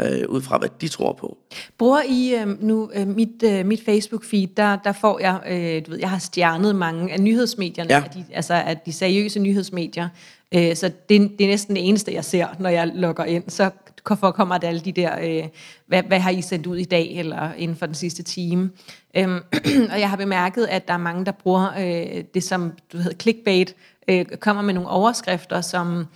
øh, 0.00 0.28
ud 0.28 0.42
fra, 0.42 0.58
hvad 0.58 0.68
de 0.80 0.88
tror 0.88 1.12
på. 1.12 1.38
Bruger 1.78 2.02
I 2.08 2.34
øh, 2.34 2.62
nu 2.62 2.90
øh, 2.94 3.08
mit, 3.08 3.42
øh, 3.44 3.66
mit 3.66 3.80
Facebook-feed, 3.80 4.54
der, 4.56 4.76
der 4.84 4.92
får 4.92 5.18
jeg, 5.18 5.40
øh, 5.48 5.86
du 5.86 5.90
ved, 5.90 5.98
jeg 5.98 6.10
har 6.10 6.18
stjernet 6.18 6.76
mange 6.76 7.12
af 7.12 7.20
nyhedsmedierne, 7.20 7.94
ja. 7.94 8.02
af 8.04 8.10
de, 8.10 8.24
altså 8.32 8.54
af 8.54 8.78
de 8.78 8.92
seriøse 8.92 9.40
nyhedsmedier, 9.40 10.08
øh, 10.54 10.76
så 10.76 10.90
det, 11.08 11.30
det 11.38 11.44
er 11.44 11.48
næsten 11.48 11.76
det 11.76 11.88
eneste, 11.88 12.14
jeg 12.14 12.24
ser, 12.24 12.46
når 12.58 12.70
jeg 12.70 12.90
logger 12.94 13.24
ind. 13.24 13.44
Så 13.48 13.70
kommer 14.04 14.58
der 14.58 14.68
alle 14.68 14.80
de 14.80 14.92
der, 14.92 15.18
øh, 15.22 15.48
hvad, 15.86 16.02
hvad 16.02 16.20
har 16.20 16.30
I 16.30 16.42
sendt 16.42 16.66
ud 16.66 16.76
i 16.76 16.84
dag, 16.84 17.16
eller 17.16 17.52
inden 17.52 17.76
for 17.76 17.86
den 17.86 17.94
sidste 17.94 18.22
time. 18.22 18.70
Øhm, 19.16 19.40
og 19.92 20.00
jeg 20.00 20.10
har 20.10 20.16
bemærket, 20.16 20.66
at 20.66 20.88
der 20.88 20.94
er 20.94 20.98
mange, 20.98 21.24
der 21.24 21.32
bruger 21.32 21.68
øh, 21.78 22.24
det, 22.34 22.44
som 22.44 22.72
du 22.92 22.96
hedder 22.98 23.16
clickbait, 23.16 23.74
øh, 24.08 24.24
kommer 24.24 24.62
med 24.62 24.74
nogle 24.74 24.88
overskrifter, 24.88 25.60
som 25.60 26.06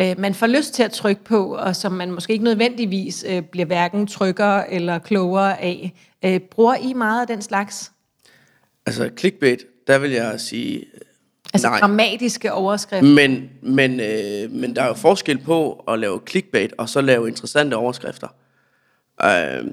øh, 0.00 0.18
man 0.18 0.34
får 0.34 0.46
lyst 0.46 0.74
til 0.74 0.82
at 0.82 0.92
trykke 0.92 1.24
på, 1.24 1.56
og 1.56 1.76
som 1.76 1.92
man 1.92 2.10
måske 2.10 2.32
ikke 2.32 2.44
nødvendigvis 2.44 3.24
øh, 3.28 3.42
bliver 3.42 3.66
hverken 3.66 4.06
tryggere 4.06 4.72
eller 4.72 4.98
klogere 4.98 5.60
af. 5.60 5.92
Øh, 6.24 6.40
bruger 6.40 6.74
I 6.74 6.92
meget 6.92 7.20
af 7.20 7.26
den 7.26 7.42
slags? 7.42 7.92
Altså 8.86 9.10
clickbait, 9.18 9.66
der 9.86 9.98
vil 9.98 10.10
jeg 10.10 10.40
sige 10.40 10.84
Altså 11.54 11.68
Nej. 11.68 11.80
dramatiske 11.80 12.52
overskrifter. 12.52 13.08
Men, 13.14 13.50
men, 13.62 14.00
øh, 14.00 14.50
men 14.50 14.76
der 14.76 14.82
er 14.82 14.86
jo 14.86 14.94
forskel 14.94 15.38
på 15.38 15.84
at 15.88 15.98
lave 15.98 16.20
clickbait 16.28 16.72
og 16.78 16.88
så 16.88 17.00
lave 17.00 17.28
interessante 17.28 17.74
overskrifter. 17.74 18.28
Øh, 19.24 19.64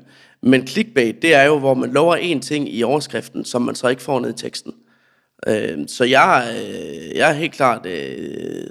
men 0.42 0.68
clickbait, 0.68 1.22
det 1.22 1.36
er 1.36 1.44
jo, 1.44 1.60
hvor 1.60 1.74
man 1.74 1.92
lover 1.92 2.16
en 2.16 2.42
ting 2.42 2.74
i 2.74 2.84
overskriften, 2.84 3.46
som 3.46 3.62
man 3.62 3.76
så 3.76 3.88
ikke 3.88 4.02
får 4.02 4.20
ned 4.20 4.30
i 4.30 4.38
teksten. 4.38 4.74
Øh, 5.48 5.78
så 5.88 6.04
jeg, 6.04 6.56
øh, 6.60 7.18
jeg 7.18 7.30
er 7.30 7.34
helt 7.34 7.54
klart 7.54 7.86
øh, 7.86 8.68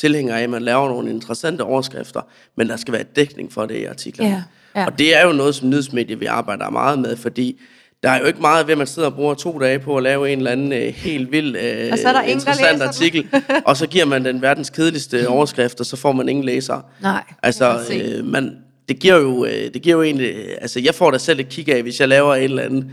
tilhænger 0.00 0.36
af, 0.36 0.42
at 0.42 0.50
man 0.50 0.62
laver 0.62 0.88
nogle 0.88 1.10
interessante 1.10 1.62
overskrifter, 1.62 2.20
men 2.56 2.68
der 2.68 2.76
skal 2.76 2.92
være 2.92 3.02
dækning 3.02 3.52
for 3.52 3.66
det 3.66 3.76
i 3.76 3.84
artiklerne. 3.84 4.30
Ja, 4.30 4.42
ja. 4.80 4.86
Og 4.86 4.98
det 4.98 5.16
er 5.16 5.26
jo 5.26 5.32
noget, 5.32 5.54
som 5.54 5.68
nyhedsmedier 5.68 6.16
vi 6.16 6.26
arbejder 6.26 6.70
meget 6.70 6.98
med, 6.98 7.16
fordi 7.16 7.60
der 8.02 8.10
er 8.10 8.18
jo 8.18 8.24
ikke 8.24 8.40
meget 8.40 8.66
ved, 8.66 8.72
at 8.72 8.78
man 8.78 8.86
sidder 8.86 9.08
og 9.08 9.14
bruger 9.14 9.34
to 9.34 9.58
dage 9.58 9.78
på 9.78 9.96
at 9.96 10.02
lave 10.02 10.32
en 10.32 10.38
eller 10.38 10.50
anden 10.50 10.72
uh, 10.72 10.78
helt 10.78 11.32
vild 11.32 11.56
uh, 11.56 11.92
og 11.92 11.98
så 11.98 12.08
er 12.08 12.12
der 12.12 12.22
interessant 12.22 12.72
ingen, 12.72 12.82
artikel, 12.82 13.28
og 13.64 13.76
så 13.76 13.86
giver 13.86 14.04
man 14.04 14.24
den 14.24 14.42
verdens 14.42 14.70
kedeligste 14.70 15.28
overskrift, 15.36 15.80
og 15.80 15.86
så 15.86 15.96
får 15.96 16.12
man 16.12 16.28
ingen 16.28 16.44
læsere. 16.44 16.82
Nej, 17.02 17.22
altså, 17.42 17.78
uh, 18.20 18.24
man, 18.26 18.56
det 18.88 18.98
giver 18.98 19.16
jo, 19.16 19.28
uh, 19.28 19.48
det 19.48 19.82
giver 19.82 19.96
jo 19.96 20.02
egentlig, 20.02 20.34
altså 20.60 20.80
jeg 20.80 20.94
får 20.94 21.10
da 21.10 21.18
selv 21.18 21.40
et 21.40 21.48
kig 21.48 21.68
af, 21.68 21.82
hvis 21.82 22.00
jeg 22.00 22.08
laver 22.08 22.34
en 22.34 22.42
eller 22.42 22.62
anden 22.62 22.92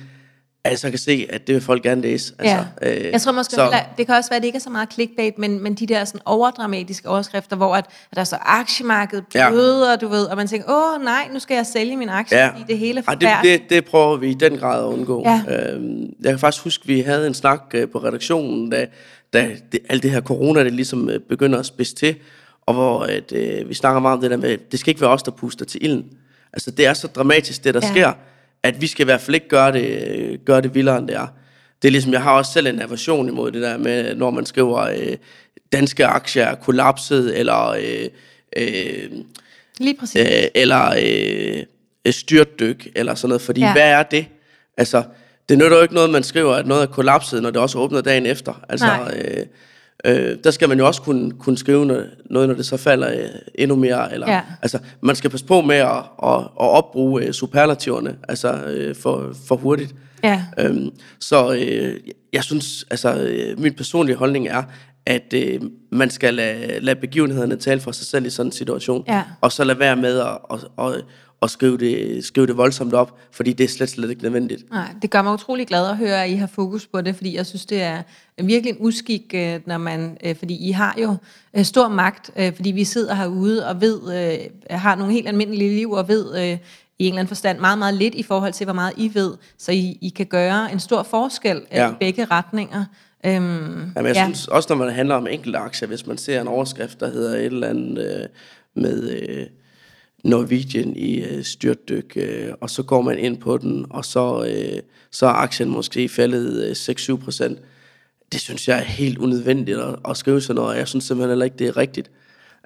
at 0.72 0.80
så 0.80 0.90
kan 0.90 1.00
se, 1.00 1.28
at 1.30 1.48
det 1.48 1.56
vil 1.56 1.64
folk 1.64 1.84
gerne 1.84 2.02
læse. 2.02 2.34
Altså, 2.40 2.66
ja. 2.82 3.06
øh, 3.06 3.12
jeg 3.12 3.22
tror 3.22 3.32
måske, 3.32 3.56
så, 3.56 3.80
det 3.98 4.06
kan 4.06 4.16
også 4.16 4.30
være, 4.30 4.36
at 4.36 4.42
det 4.42 4.48
ikke 4.48 4.56
er 4.56 4.62
så 4.62 4.70
meget 4.70 4.94
clickbait, 4.94 5.38
men, 5.38 5.64
men 5.64 5.76
de 5.76 5.88
der 5.88 6.06
sådan 6.06 6.22
overdramatiske 6.26 7.10
overskrifter, 7.10 7.56
hvor 7.56 7.76
at, 7.76 7.86
at 8.12 8.16
der 8.16 8.22
er 8.22 8.26
så 8.26 8.38
aktiemarkedet 8.42 9.26
bløder, 9.28 9.90
ja. 9.90 9.96
du 9.96 10.08
ved, 10.08 10.26
og 10.26 10.38
man 10.38 10.48
tænker, 10.48 10.68
åh 10.70 11.04
nej, 11.04 11.28
nu 11.34 11.40
skal 11.40 11.56
jeg 11.56 11.66
sælge 11.66 11.98
min 11.98 12.10
aktie, 12.10 12.38
ja. 12.38 12.50
fordi 12.50 12.64
det 12.68 12.78
hele 12.78 13.04
er 13.08 13.16
det, 13.16 13.30
det, 13.44 13.62
det 13.70 13.86
prøver 13.86 14.18
vi 14.18 14.30
i 14.30 14.34
den 14.34 14.58
grad 14.58 14.84
at 14.84 14.88
undgå. 14.88 15.24
Ja. 15.26 15.42
Øhm, 15.50 16.14
jeg 16.24 16.32
kan 16.32 16.40
faktisk 16.40 16.64
huske, 16.64 16.82
at 16.84 16.88
vi 16.88 17.02
havde 17.02 17.28
en 17.28 17.34
snak 17.34 17.62
øh, 17.74 17.90
på 17.90 17.98
redaktionen, 17.98 18.70
da, 18.70 18.88
da 19.34 19.50
det, 19.72 19.80
alt 19.90 20.04
det 20.04 20.12
her 20.12 20.22
corona, 20.22 20.64
det 20.64 20.74
ligesom 20.74 21.10
øh, 21.10 21.20
begynder 21.20 21.60
at 21.60 21.66
spidse 21.66 21.96
til, 21.96 22.16
og 22.66 22.74
hvor 22.74 23.00
at, 23.04 23.32
øh, 23.32 23.70
vi 23.70 23.74
snakker 23.74 24.00
meget 24.00 24.16
om 24.16 24.22
det 24.22 24.32
der 24.32 24.38
med, 24.38 24.58
det 24.72 24.80
skal 24.80 24.92
ikke 24.92 25.02
være 25.02 25.10
os, 25.10 25.24
der 25.24 25.32
puster 25.32 25.66
til 25.66 25.86
ilden. 25.86 26.06
Altså 26.54 26.72
det 26.72 26.86
er 26.86 26.94
så 26.94 27.08
dramatisk, 27.08 27.64
det 27.64 27.74
der 27.74 27.80
ja. 27.84 27.92
sker, 27.92 28.14
at 28.64 28.82
vi 28.82 28.88
skal 28.88 29.04
i 29.04 29.06
hvert 29.06 29.22
fald 29.22 29.36
ikke 29.36 29.48
gøre 29.48 29.72
det, 29.72 30.46
gøre 30.46 30.62
det 30.62 30.76
vildere, 30.76 30.98
end 30.98 31.08
det 31.08 31.16
er. 31.16 31.28
Det 31.82 31.88
er 31.88 31.92
ligesom, 31.92 32.14
jeg 32.14 32.22
har 32.22 32.32
også 32.32 32.52
selv 32.52 32.68
en 32.68 32.82
aversion 32.82 33.28
imod 33.30 33.52
det 33.52 33.62
der 33.62 33.78
med, 33.78 34.16
når 34.16 34.30
man 34.30 34.46
skriver, 34.46 34.78
øh, 34.78 35.18
danske 35.72 36.06
aktier 36.06 36.44
er 36.44 36.56
kollapset, 36.56 37.40
eller... 37.40 37.70
Øh, 37.70 38.10
øh, 38.58 39.12
Lige 39.80 39.98
præcis. 40.00 40.22
Øh, 40.22 40.48
eller 40.56 40.96
øh, 42.06 42.14
styrtdyk, 42.14 42.88
eller 42.96 43.16
sådan 43.16 43.30
noget. 43.30 43.42
Fordi, 43.42 43.62
ja. 43.62 43.72
hvad 43.72 43.90
er 43.92 44.04
det? 44.04 44.26
Altså, 44.78 45.04
det 45.50 45.58
nytter 45.58 45.78
jo 45.78 45.84
ikke 45.84 45.94
noget, 45.94 46.10
man 46.10 46.24
skriver, 46.24 46.54
at 46.54 46.68
noget 46.68 46.82
er 46.82 46.86
kollapset, 46.86 47.42
når 47.42 47.50
det 47.50 47.62
også 47.62 47.78
åbner 47.78 48.02
dagen 48.02 48.26
efter. 48.26 48.62
Altså, 48.70 48.86
Nej. 48.86 49.18
øh, 49.18 49.46
Øh, 50.08 50.38
der 50.44 50.52
skal 50.52 50.70
man 50.70 50.78
jo 50.78 50.88
også 50.88 51.02
kunne, 51.02 51.32
kunne 51.32 51.58
skrive 51.58 51.86
noget, 51.86 52.10
når 52.30 52.46
det 52.46 52.66
så 52.66 52.78
falder 52.78 53.12
øh, 53.12 53.30
endnu 53.56 53.76
mere. 53.76 54.14
Eller, 54.14 54.32
ja. 54.32 54.42
altså, 54.62 54.80
man 55.02 55.16
skal 55.16 55.30
passe 55.30 55.46
på 55.46 55.62
med 55.62 55.76
at, 55.76 56.04
at, 56.24 56.40
at 56.40 56.48
opbruge 56.56 57.24
øh, 57.24 57.32
superlativerne 57.34 58.16
altså, 58.28 58.54
øh, 58.54 58.96
for, 58.96 59.34
for 59.48 59.56
hurtigt. 59.56 59.96
Ja. 60.24 60.44
Øhm, 60.60 60.90
så 61.20 61.54
øh, 61.54 62.00
jeg 62.34 62.44
synes, 62.44 62.86
altså, 62.92 63.16
øh, 63.16 63.60
min 63.60 63.74
personlige 63.74 64.16
holdning 64.16 64.48
er, 64.48 64.64
at 65.06 65.34
øh, 65.34 65.62
man 65.92 66.10
skal 66.10 66.34
lade, 66.34 66.80
lade 66.80 67.00
begivenhederne 67.00 67.56
tale 67.56 67.82
for 67.82 67.92
sig 67.92 68.06
selv 68.06 68.26
i 68.26 68.30
sådan 68.30 68.48
en 68.48 68.52
situation. 68.52 69.04
Ja. 69.08 69.24
Og 69.42 69.52
så 69.52 69.64
lade 69.64 69.80
være 69.80 69.96
med 69.96 70.20
at, 70.20 70.38
at, 70.52 70.86
at, 70.86 71.04
at 71.42 71.50
skrive, 71.50 71.78
det, 71.78 72.26
skrive 72.26 72.48
det 72.48 72.58
voldsomt 72.58 72.94
op, 72.94 73.18
fordi 73.32 73.54
det 73.54 73.64
er 73.64 73.68
slet, 73.68 73.90
slet 73.90 74.10
ikke 74.10 74.24
nødvendigt. 74.24 74.72
Nej, 74.72 74.88
det 75.02 75.10
gør 75.10 75.22
mig 75.22 75.34
utrolig 75.34 75.68
glad 75.68 75.90
at 75.90 75.98
høre, 75.98 76.24
at 76.24 76.30
I 76.30 76.34
har 76.34 76.48
fokus 76.48 76.88
på 76.88 77.02
det, 77.02 77.16
fordi 77.16 77.36
jeg 77.36 77.46
synes, 77.46 77.66
det 77.66 77.82
er 77.82 78.02
virkelig 78.44 78.72
en 78.72 78.78
uskik, 78.80 79.32
øh, 79.36 79.60
når 79.66 79.78
man, 79.78 80.18
øh, 80.24 80.36
fordi 80.36 80.68
I 80.68 80.72
har 80.72 80.96
jo 81.02 81.16
øh, 81.54 81.66
stor 81.66 81.88
magt, 81.88 82.32
fordi 82.56 82.72
vi 82.72 82.84
sidder 82.84 83.14
herude 83.16 83.68
og 83.68 83.82
ved, 83.82 84.00
har 84.70 84.96
nogle 84.96 85.14
helt 85.14 85.28
almindelige 85.28 85.76
liv 85.76 85.92
og 85.92 86.08
ved 86.08 86.58
i 87.00 87.04
en 87.04 87.08
eller 87.08 87.20
anden 87.20 87.28
forstand 87.28 87.60
meget, 87.60 87.78
meget 87.78 87.94
lidt 87.94 88.16
i 88.16 88.24
forhold 88.24 88.54
til, 88.54 88.64
hvor 88.64 88.74
meget 88.74 88.94
I 88.98 89.12
ved, 89.14 89.34
så 89.58 89.72
I, 89.72 89.98
I 90.02 90.10
kan 90.10 90.26
gøre 90.26 90.72
en 90.72 90.80
stor 90.80 91.04
forskel 91.04 91.62
Ja. 91.72 91.92
i 91.92 91.94
begge 92.00 92.26
retninger. 92.26 92.86
Øhm, 93.26 93.36
Jamen, 93.96 94.06
jeg 94.06 94.16
ja. 94.16 94.24
synes 94.24 94.48
også, 94.48 94.68
når 94.76 94.86
man 94.86 94.94
handler 94.94 95.16
om 95.16 95.28
enkelte 95.28 95.58
aktier, 95.60 95.88
hvis 95.88 96.08
man 96.08 96.18
ser 96.18 96.42
en 96.42 96.48
overskrift, 96.48 97.00
der 97.00 97.12
hedder 97.12 97.36
et 97.38 97.46
eller 97.46 97.68
andet 97.68 98.22
øh, 98.22 98.28
med 98.84 99.10
øh, 99.10 99.46
Norwegian 100.28 100.94
i 100.96 101.20
øh, 101.20 101.44
styrtdyk, 101.44 102.14
øh, 102.16 102.50
og 102.62 102.70
så 102.70 102.84
går 102.84 103.02
man 103.02 103.20
ind 103.20 103.38
på 103.38 103.58
den, 103.58 103.86
og 103.90 104.06
så, 104.06 104.46
øh, 104.46 104.82
så 105.12 105.26
er 105.26 105.32
aktien 105.32 105.70
måske 105.70 106.10
faldet 106.10 106.64
øh, 106.64 106.72
6-7 106.72 107.24
procent. 107.24 107.60
Det 108.32 108.42
synes 108.42 108.68
jeg 108.68 108.78
er 108.78 108.84
helt 108.84 109.18
unødvendigt 109.18 109.78
at, 109.80 109.96
at 110.10 110.18
skrive 110.18 110.42
sådan 110.42 110.56
noget, 110.56 110.72
og 110.72 110.78
jeg 110.78 110.88
synes 110.88 111.06
simpelthen 111.06 111.30
heller 111.30 111.46
ikke, 111.46 111.58
det 111.58 111.68
er 111.68 111.78
rigtigt. 111.78 112.12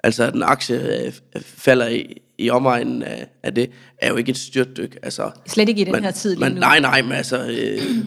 Altså, 0.04 0.24
at 0.24 0.34
en 0.34 0.42
aktie 0.42 1.06
øh, 1.06 1.12
falder 1.42 1.88
i, 1.88 2.22
i 2.38 2.50
omegnen 2.50 3.02
af, 3.02 3.26
af 3.42 3.54
det, 3.54 3.70
er 3.98 4.08
jo 4.08 4.16
ikke 4.16 4.30
et 4.30 4.36
styrtdyk. 4.36 4.98
Altså, 5.02 5.30
Slet 5.46 5.68
ikke 5.68 5.80
i 5.80 5.84
den 5.84 5.92
man, 5.92 6.04
her 6.04 6.10
tid 6.10 6.30
lige 6.30 6.40
man, 6.40 6.52
nu. 6.52 6.60
Nej, 6.60 6.80
nej, 6.80 7.02
men 7.02 7.12
altså, 7.12 7.46
øh, 7.46 8.04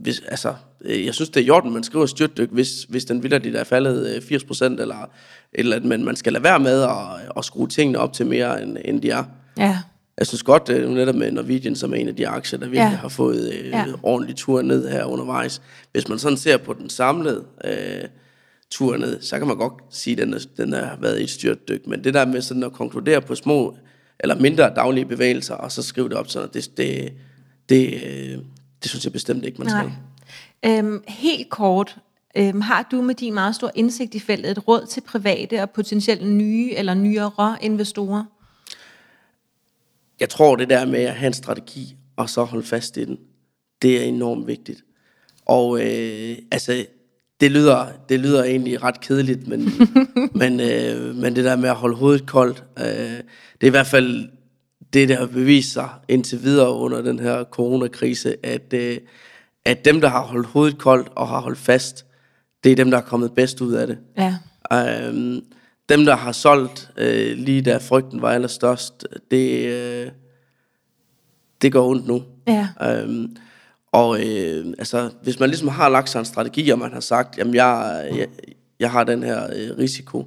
hvis, 0.00 0.22
altså 0.28 0.54
øh, 0.84 1.06
jeg 1.06 1.14
synes, 1.14 1.28
det 1.30 1.40
er 1.40 1.44
i 1.46 1.50
orden, 1.50 1.72
man 1.72 1.82
skriver 1.84 2.06
styrtdyk, 2.06 2.48
hvis, 2.52 2.82
hvis 2.88 3.04
den 3.04 3.22
vildt 3.22 3.56
er 3.56 3.64
faldet 3.64 4.14
øh, 4.16 4.22
80 4.22 4.44
procent, 4.44 4.80
eller, 4.80 4.96
et 4.96 5.08
eller 5.54 5.76
andet, 5.76 5.88
men 5.88 6.04
man 6.04 6.16
skal 6.16 6.32
lade 6.32 6.44
være 6.44 6.60
med 6.60 6.82
at, 6.82 7.32
at 7.36 7.44
skrue 7.44 7.68
tingene 7.68 7.98
op 7.98 8.12
til 8.12 8.26
mere, 8.26 8.62
end, 8.62 8.76
end 8.84 9.02
de 9.02 9.10
er. 9.10 9.24
Ja, 9.58 9.78
Jeg 10.18 10.26
synes 10.26 10.42
godt, 10.42 10.68
øh, 10.68 10.90
netop 10.90 11.14
med 11.14 11.32
Norwegian, 11.32 11.76
som 11.76 11.92
er 11.92 11.96
en 11.96 12.08
af 12.08 12.16
de 12.16 12.28
aktier, 12.28 12.58
der 12.58 12.66
virkelig 12.66 12.80
Ja. 12.92 12.96
har 12.96 13.08
fået 13.08 13.52
øh, 13.52 13.66
Ja. 13.68 13.84
ordentlig 14.02 14.36
tur 14.36 14.62
ned 14.62 14.88
her 14.88 15.04
undervejs. 15.04 15.62
Hvis 15.92 16.08
man 16.08 16.18
sådan 16.18 16.38
ser 16.38 16.56
på 16.56 16.72
den 16.72 16.90
samlede 16.90 17.44
øh, 17.64 18.04
tur 18.70 18.96
ned, 18.96 19.20
så 19.22 19.38
kan 19.38 19.46
man 19.46 19.56
godt 19.56 19.72
sige, 19.90 20.12
at 20.16 20.18
den, 20.26 20.34
er, 20.34 20.38
den 20.56 20.72
har 20.72 20.98
været 21.00 21.20
i 21.20 21.22
et 21.22 21.30
styrtdyk. 21.30 21.86
Men 21.86 22.04
det 22.04 22.14
der 22.14 22.26
med 22.26 22.40
sådan 22.42 22.62
at 22.62 22.72
konkludere 22.72 23.20
på 23.20 23.34
små 23.34 23.76
eller 24.20 24.34
mindre 24.40 24.70
daglige 24.74 25.04
bevægelser, 25.04 25.54
og 25.54 25.72
så 25.72 25.82
skrive 25.82 26.08
det 26.08 26.16
op 26.16 26.28
sådan, 26.28 26.48
det, 26.54 26.70
det, 26.76 27.12
det, 27.68 27.94
øh, 28.06 28.38
det 28.82 28.90
synes 28.90 29.04
jeg 29.04 29.12
bestemt 29.12 29.44
ikke, 29.44 29.58
man 29.58 29.70
skal. 29.70 29.92
nej. 30.64 30.78
Øhm, 30.78 31.02
helt 31.08 31.50
kort, 31.50 31.96
øhm, 32.36 32.60
har 32.60 32.88
du 32.90 33.02
med 33.02 33.14
din 33.14 33.34
meget 33.34 33.54
store 33.54 33.70
indsigt 33.74 34.14
i 34.14 34.18
feltet 34.18 34.50
et 34.50 34.68
råd 34.68 34.86
til 34.86 35.00
private 35.00 35.62
og 35.62 35.70
potentielt 35.70 36.26
nye 36.26 36.72
eller 36.74 36.94
nyere 36.94 37.56
investorer? 37.60 38.24
Jeg 40.20 40.28
tror, 40.28 40.56
det 40.56 40.70
der 40.70 40.86
med 40.86 41.00
at 41.00 41.14
have 41.14 41.26
en 41.26 41.32
strategi, 41.32 41.96
og 42.16 42.30
så 42.30 42.44
holde 42.44 42.66
fast 42.66 42.96
i 42.96 43.04
den, 43.04 43.18
det 43.82 43.96
er 43.96 44.04
enormt 44.04 44.46
vigtigt. 44.46 44.84
Og 45.46 45.80
øh, 45.80 46.36
altså, 46.50 46.86
det 47.40 47.50
lyder, 47.50 47.86
det 48.08 48.20
lyder 48.20 48.44
egentlig 48.44 48.82
ret 48.82 49.00
kedeligt, 49.00 49.48
men, 49.48 49.72
men, 50.40 50.60
øh, 50.60 51.14
men 51.14 51.36
det 51.36 51.44
der 51.44 51.56
med 51.56 51.68
at 51.68 51.74
holde 51.74 51.96
hovedet 51.96 52.26
koldt, 52.26 52.64
øh, 52.78 52.84
det 52.84 53.62
er 53.62 53.66
i 53.66 53.70
hvert 53.70 53.86
fald 53.86 54.28
det, 54.92 55.08
der 55.08 55.18
har 55.18 55.26
bevist 55.26 55.72
sig 55.72 55.88
indtil 56.08 56.42
videre 56.42 56.72
under 56.74 57.02
den 57.02 57.18
her 57.18 57.44
coronakrise, 57.44 58.36
at, 58.42 58.72
øh, 58.72 58.98
at 59.64 59.84
dem, 59.84 60.00
der 60.00 60.08
har 60.08 60.22
holdt 60.22 60.46
hovedet 60.46 60.78
koldt 60.78 61.08
og 61.14 61.28
har 61.28 61.40
holdt 61.40 61.58
fast, 61.58 62.06
det 62.64 62.72
er 62.72 62.76
dem, 62.76 62.90
der 62.90 62.98
er 62.98 63.02
kommet 63.02 63.32
bedst 63.32 63.60
ud 63.60 63.72
af 63.72 63.86
det. 63.86 63.98
Ja, 64.16 64.36
Øhm, 64.72 65.44
dem, 65.88 66.04
der 66.04 66.16
har 66.16 66.32
solgt 66.32 66.90
øh, 66.96 67.36
lige 67.36 67.62
da 67.62 67.76
frygten 67.76 68.22
var 68.22 68.30
allerstørst, 68.30 69.06
det, 69.30 69.64
øh, 69.66 70.10
det 71.62 71.72
går 71.72 71.88
ondt 71.88 72.06
nu. 72.06 72.22
ja, 72.46 72.68
Øhm, 72.82 73.36
og 73.92 74.26
øh, 74.26 74.66
altså, 74.78 75.10
hvis 75.22 75.40
man 75.40 75.48
ligesom 75.48 75.68
har 75.68 75.88
lagt 75.88 76.10
sig 76.10 76.18
en 76.18 76.24
strategi, 76.24 76.70
og 76.70 76.78
man 76.78 76.92
har 76.92 77.00
sagt, 77.00 77.38
jamen 77.38 77.54
jeg, 77.54 78.08
jeg, 78.16 78.26
jeg 78.80 78.90
har 78.90 79.04
den 79.04 79.22
her 79.22 79.44
øh, 79.44 79.78
risiko, 79.78 80.26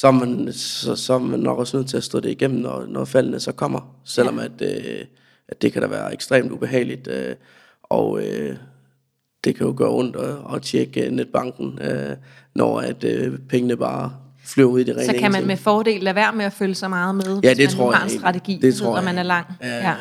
så 0.00 0.06
er, 0.06 0.10
man, 0.10 0.52
så, 0.52 0.96
så 0.96 1.14
er 1.14 1.18
man 1.18 1.40
nok 1.40 1.58
også 1.58 1.76
nødt 1.76 1.88
til 1.88 1.96
at 1.96 2.04
stå 2.04 2.20
det 2.20 2.30
igennem, 2.30 2.60
når, 2.60 2.86
når 2.88 3.04
faldene 3.04 3.40
så 3.40 3.52
kommer. 3.52 3.96
Selvom 4.04 4.38
Ja. 4.38 4.44
at, 4.44 4.50
øh, 4.62 5.04
at 5.48 5.62
det 5.62 5.72
kan 5.72 5.82
da 5.82 5.88
være 5.88 6.12
ekstremt 6.12 6.52
ubehageligt, 6.52 7.08
øh, 7.08 7.34
og 7.82 8.20
øh, 8.26 8.56
det 9.44 9.56
kan 9.56 9.66
jo 9.66 9.74
gøre 9.76 9.90
ondt 9.90 10.16
at, 10.16 10.54
at 10.56 10.62
tjekke 10.62 11.10
netbanken, 11.10 11.78
øh, 11.82 12.16
når 12.54 12.80
at 12.80 13.04
øh, 13.04 13.38
pengene 13.48 13.76
bare 13.76 14.12
flyver 14.44 14.70
ud 14.70 14.80
i 14.80 14.84
det 14.84 14.96
rene 14.96 15.06
så 15.06 15.14
kan 15.18 15.32
man 15.32 15.46
med 15.46 15.56
fordel 15.56 16.02
lade 16.02 16.14
være 16.14 16.32
med 16.32 16.44
at 16.44 16.52
følge 16.52 16.74
så 16.74 16.88
meget 16.88 17.14
med, 17.14 17.24
Ja, 17.42 17.48
hvis 17.54 17.56
det 17.56 17.58
man 17.58 17.68
tror 17.76 17.92
jeg 17.92 17.98
har 17.98 18.04
en 18.04 18.10
strategi, 18.18 18.58
Det 18.62 18.74
tror 18.74 18.86
ved, 18.88 18.96
jeg 18.96 19.04
man 19.04 19.18
er 19.18 19.22
lang. 19.22 19.46
er, 19.60 19.76
Ja. 19.76 19.94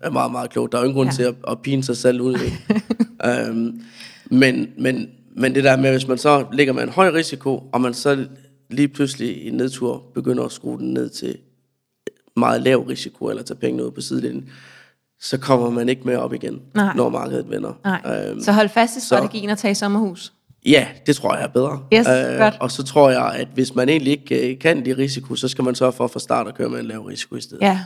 er, 0.00 0.10
meget, 0.10 0.32
meget 0.32 0.50
klogt. 0.50 0.72
Der 0.72 0.78
er 0.78 0.82
jo 0.82 0.88
ingen 0.88 0.96
grund 0.96 1.08
Ja. 1.18 1.24
ja. 1.24 1.30
til 1.30 1.36
at, 1.46 1.50
at 1.52 1.62
pine 1.62 1.82
sig 1.84 1.96
selv 1.96 2.20
ud. 2.20 2.34
øhm, 3.48 3.80
men, 4.26 4.68
men, 4.78 5.08
men 5.36 5.54
det 5.54 5.64
der 5.64 5.76
med, 5.76 5.90
hvis 5.90 6.08
man 6.08 6.18
så 6.18 6.44
ligger 6.52 6.72
med 6.72 6.82
en 6.82 6.88
høj 6.88 7.08
risiko, 7.10 7.56
og 7.72 7.80
man 7.80 7.94
så 7.94 8.26
lige 8.70 8.88
pludselig 8.88 9.46
i 9.46 9.50
nedtur 9.50 10.02
begynder 10.14 10.44
at 10.44 10.52
skrue 10.52 10.78
den 10.78 10.94
ned 10.94 11.08
til 11.08 11.38
meget 12.36 12.62
lav 12.62 12.80
risiko, 12.82 13.26
eller 13.28 13.42
tage 13.42 13.58
pengene 13.58 13.84
ud 13.86 13.90
på 13.90 14.00
sidelinjen, 14.00 14.48
så 15.20 15.38
kommer 15.38 15.70
man 15.70 15.88
ikke 15.88 16.02
med 16.04 16.16
op 16.16 16.32
igen, 16.34 16.62
Nej. 16.74 16.94
når 16.96 17.08
markedet 17.08 17.50
vender. 17.50 17.72
Nej. 17.84 18.28
Øhm, 18.30 18.40
så 18.40 18.52
hold 18.52 18.68
fast 18.68 18.96
i 18.96 19.00
så- 19.00 19.06
strategien 19.06 19.50
og 19.50 19.58
tag 19.58 19.76
sommerhus. 19.76 20.32
Ja, 20.66 20.88
det 21.06 21.16
tror 21.16 21.34
jeg 21.34 21.44
er 21.44 21.48
bedre. 21.48 21.82
Yes, 21.94 22.06
godt. 22.38 22.54
Og 22.60 22.70
så 22.70 22.82
tror 22.82 23.10
jeg, 23.10 23.32
at 23.34 23.48
hvis 23.54 23.74
man 23.74 23.88
egentlig 23.88 24.12
ikke 24.12 24.52
øh, 24.52 24.58
kan 24.58 24.84
de 24.84 24.92
risiko, 24.96 25.34
så 25.34 25.48
skal 25.48 25.64
man 25.64 25.74
sørge 25.74 25.92
for 25.92 26.06
fra 26.06 26.20
start 26.20 26.48
at 26.48 26.54
køre 26.54 26.68
med 26.68 26.78
en 26.80 26.86
lav 26.86 27.00
risiko 27.00 27.36
i 27.36 27.40
stedet. 27.40 27.62
Ja, 27.62 27.80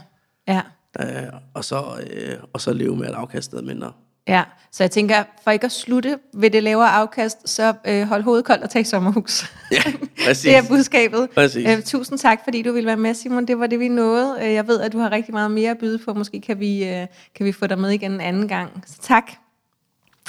ja, 0.48 0.60
Øh, 1.00 1.06
og, 1.54 1.64
så, 1.64 1.82
øh, 2.12 2.34
og 2.52 2.60
så 2.60 2.72
leve 2.72 2.96
med, 2.96 3.06
at 3.06 3.14
afkastet 3.14 3.58
er 3.58 3.62
mindre. 3.62 3.92
Ja. 4.28 4.42
Så 4.72 4.82
jeg 4.82 4.90
tænker, 4.90 5.24
for 5.44 5.50
ikke 5.50 5.64
at 5.64 5.72
slutte 5.72 6.18
ved 6.34 6.50
det 6.50 6.62
lavere 6.62 6.88
afkast, 6.90 7.48
så 7.48 7.74
øh, 7.86 8.02
hold 8.08 8.22
hovedet 8.22 8.44
koldt 8.44 8.62
og 8.62 8.70
tag 8.70 8.86
sommerhus. 8.86 9.44
Ja, 9.72 9.82
præcis. 10.26 10.42
det 10.42 10.56
er 10.56 10.62
budskabet. 10.68 11.30
Præcis. 11.30 11.68
Øh, 11.68 11.82
tusind 11.82 12.18
tak, 12.18 12.38
fordi 12.44 12.62
du 12.62 12.72
ville 12.72 12.86
være 12.86 12.96
med, 12.96 13.14
Simon. 13.14 13.46
Det 13.46 13.58
var 13.58 13.66
det, 13.66 13.80
vi 13.80 13.88
nåede. 13.88 14.38
Øh, 14.42 14.52
Jeg 14.54 14.68
ved, 14.68 14.80
at 14.80 14.92
du 14.92 14.98
har 14.98 15.12
rigtig 15.12 15.34
meget 15.34 15.50
mere 15.50 15.70
at 15.70 15.78
byde 15.78 15.98
på. 15.98 16.14
Måske 16.14 16.40
kan 16.40 16.60
vi, 16.60 16.84
øh, 16.84 17.06
kan 17.34 17.46
vi 17.46 17.52
få 17.52 17.66
dig 17.66 17.78
med 17.78 17.90
igen 17.90 18.12
en 18.12 18.20
anden 18.20 18.48
gang. 18.48 18.82
Så 18.86 18.96
tak. 19.02 19.32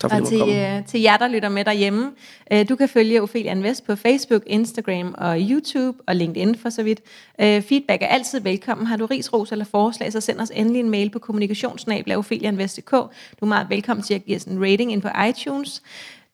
Tak 0.01 0.11
fordi 0.11 0.21
Og 0.21 0.47
til, 0.47 0.55
øh, 0.55 0.85
til 0.85 1.01
jer, 1.01 1.17
der 1.17 1.27
lytter 1.27 1.49
med 1.49 1.65
derhjemme. 1.65 2.11
Øh, 2.51 2.69
du 2.69 2.75
kan 2.75 2.89
følge 2.89 3.21
Ophelia 3.21 3.51
Invest 3.51 3.85
på 3.85 3.95
Facebook, 3.95 4.43
Instagram 4.45 5.15
og 5.17 5.37
YouTube 5.39 5.97
og 6.07 6.15
LinkedIn 6.15 6.55
for 6.55 6.69
så 6.69 6.83
vidt. 6.83 6.99
Øh, 7.41 7.61
feedback 7.61 8.01
er 8.01 8.07
altid 8.07 8.39
velkommen. 8.39 8.87
Har 8.87 8.97
du 8.97 9.05
ris, 9.05 9.33
ros 9.33 9.51
eller 9.51 9.65
forslag, 9.65 10.11
så 10.11 10.21
send 10.21 10.39
os 10.39 10.51
endelig 10.55 10.79
en 10.79 10.89
mail 10.89 11.09
på 11.09 11.19
kommunikationsnabla.opheliainvest.dk. 11.19 12.91
Du 12.91 13.45
er 13.45 13.45
meget 13.45 13.69
velkommen 13.69 14.03
til 14.03 14.13
at 14.13 14.25
give 14.25 14.35
os 14.35 14.43
en 14.43 14.63
rating 14.63 14.91
ind 14.91 15.01
på 15.01 15.09
iTunes. 15.29 15.81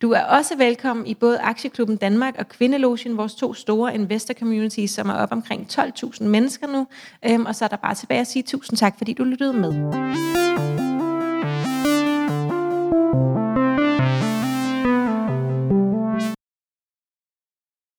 Du 0.02 0.12
er 0.12 0.24
også 0.24 0.58
velkommen 0.58 1.08
i 1.08 1.14
både 1.14 1.40
Aktieklubben 1.40 1.98
Danmark 1.98 2.36
og 2.40 2.50
Kvindelogen, 2.50 3.18
vores 3.18 3.36
to 3.36 3.54
store 3.54 3.96
investor 3.96 4.34
communities, 4.34 4.92
som 4.92 5.10
er 5.10 5.14
op 5.14 5.32
omkring 5.32 5.68
12.000 5.72 6.24
mennesker 6.24 6.68
nu. 6.68 6.88
Øhm, 7.26 7.46
og 7.46 7.56
så 7.56 7.66
er 7.66 7.70
der 7.70 7.78
bare 7.78 7.96
tilbage 7.96 8.22
at 8.22 8.28
sige 8.28 8.44
tusind 8.44 8.78
tak, 8.78 8.98
fordi 8.98 9.14
du 9.14 9.24
lyttede 9.24 9.54
med. 9.54 10.89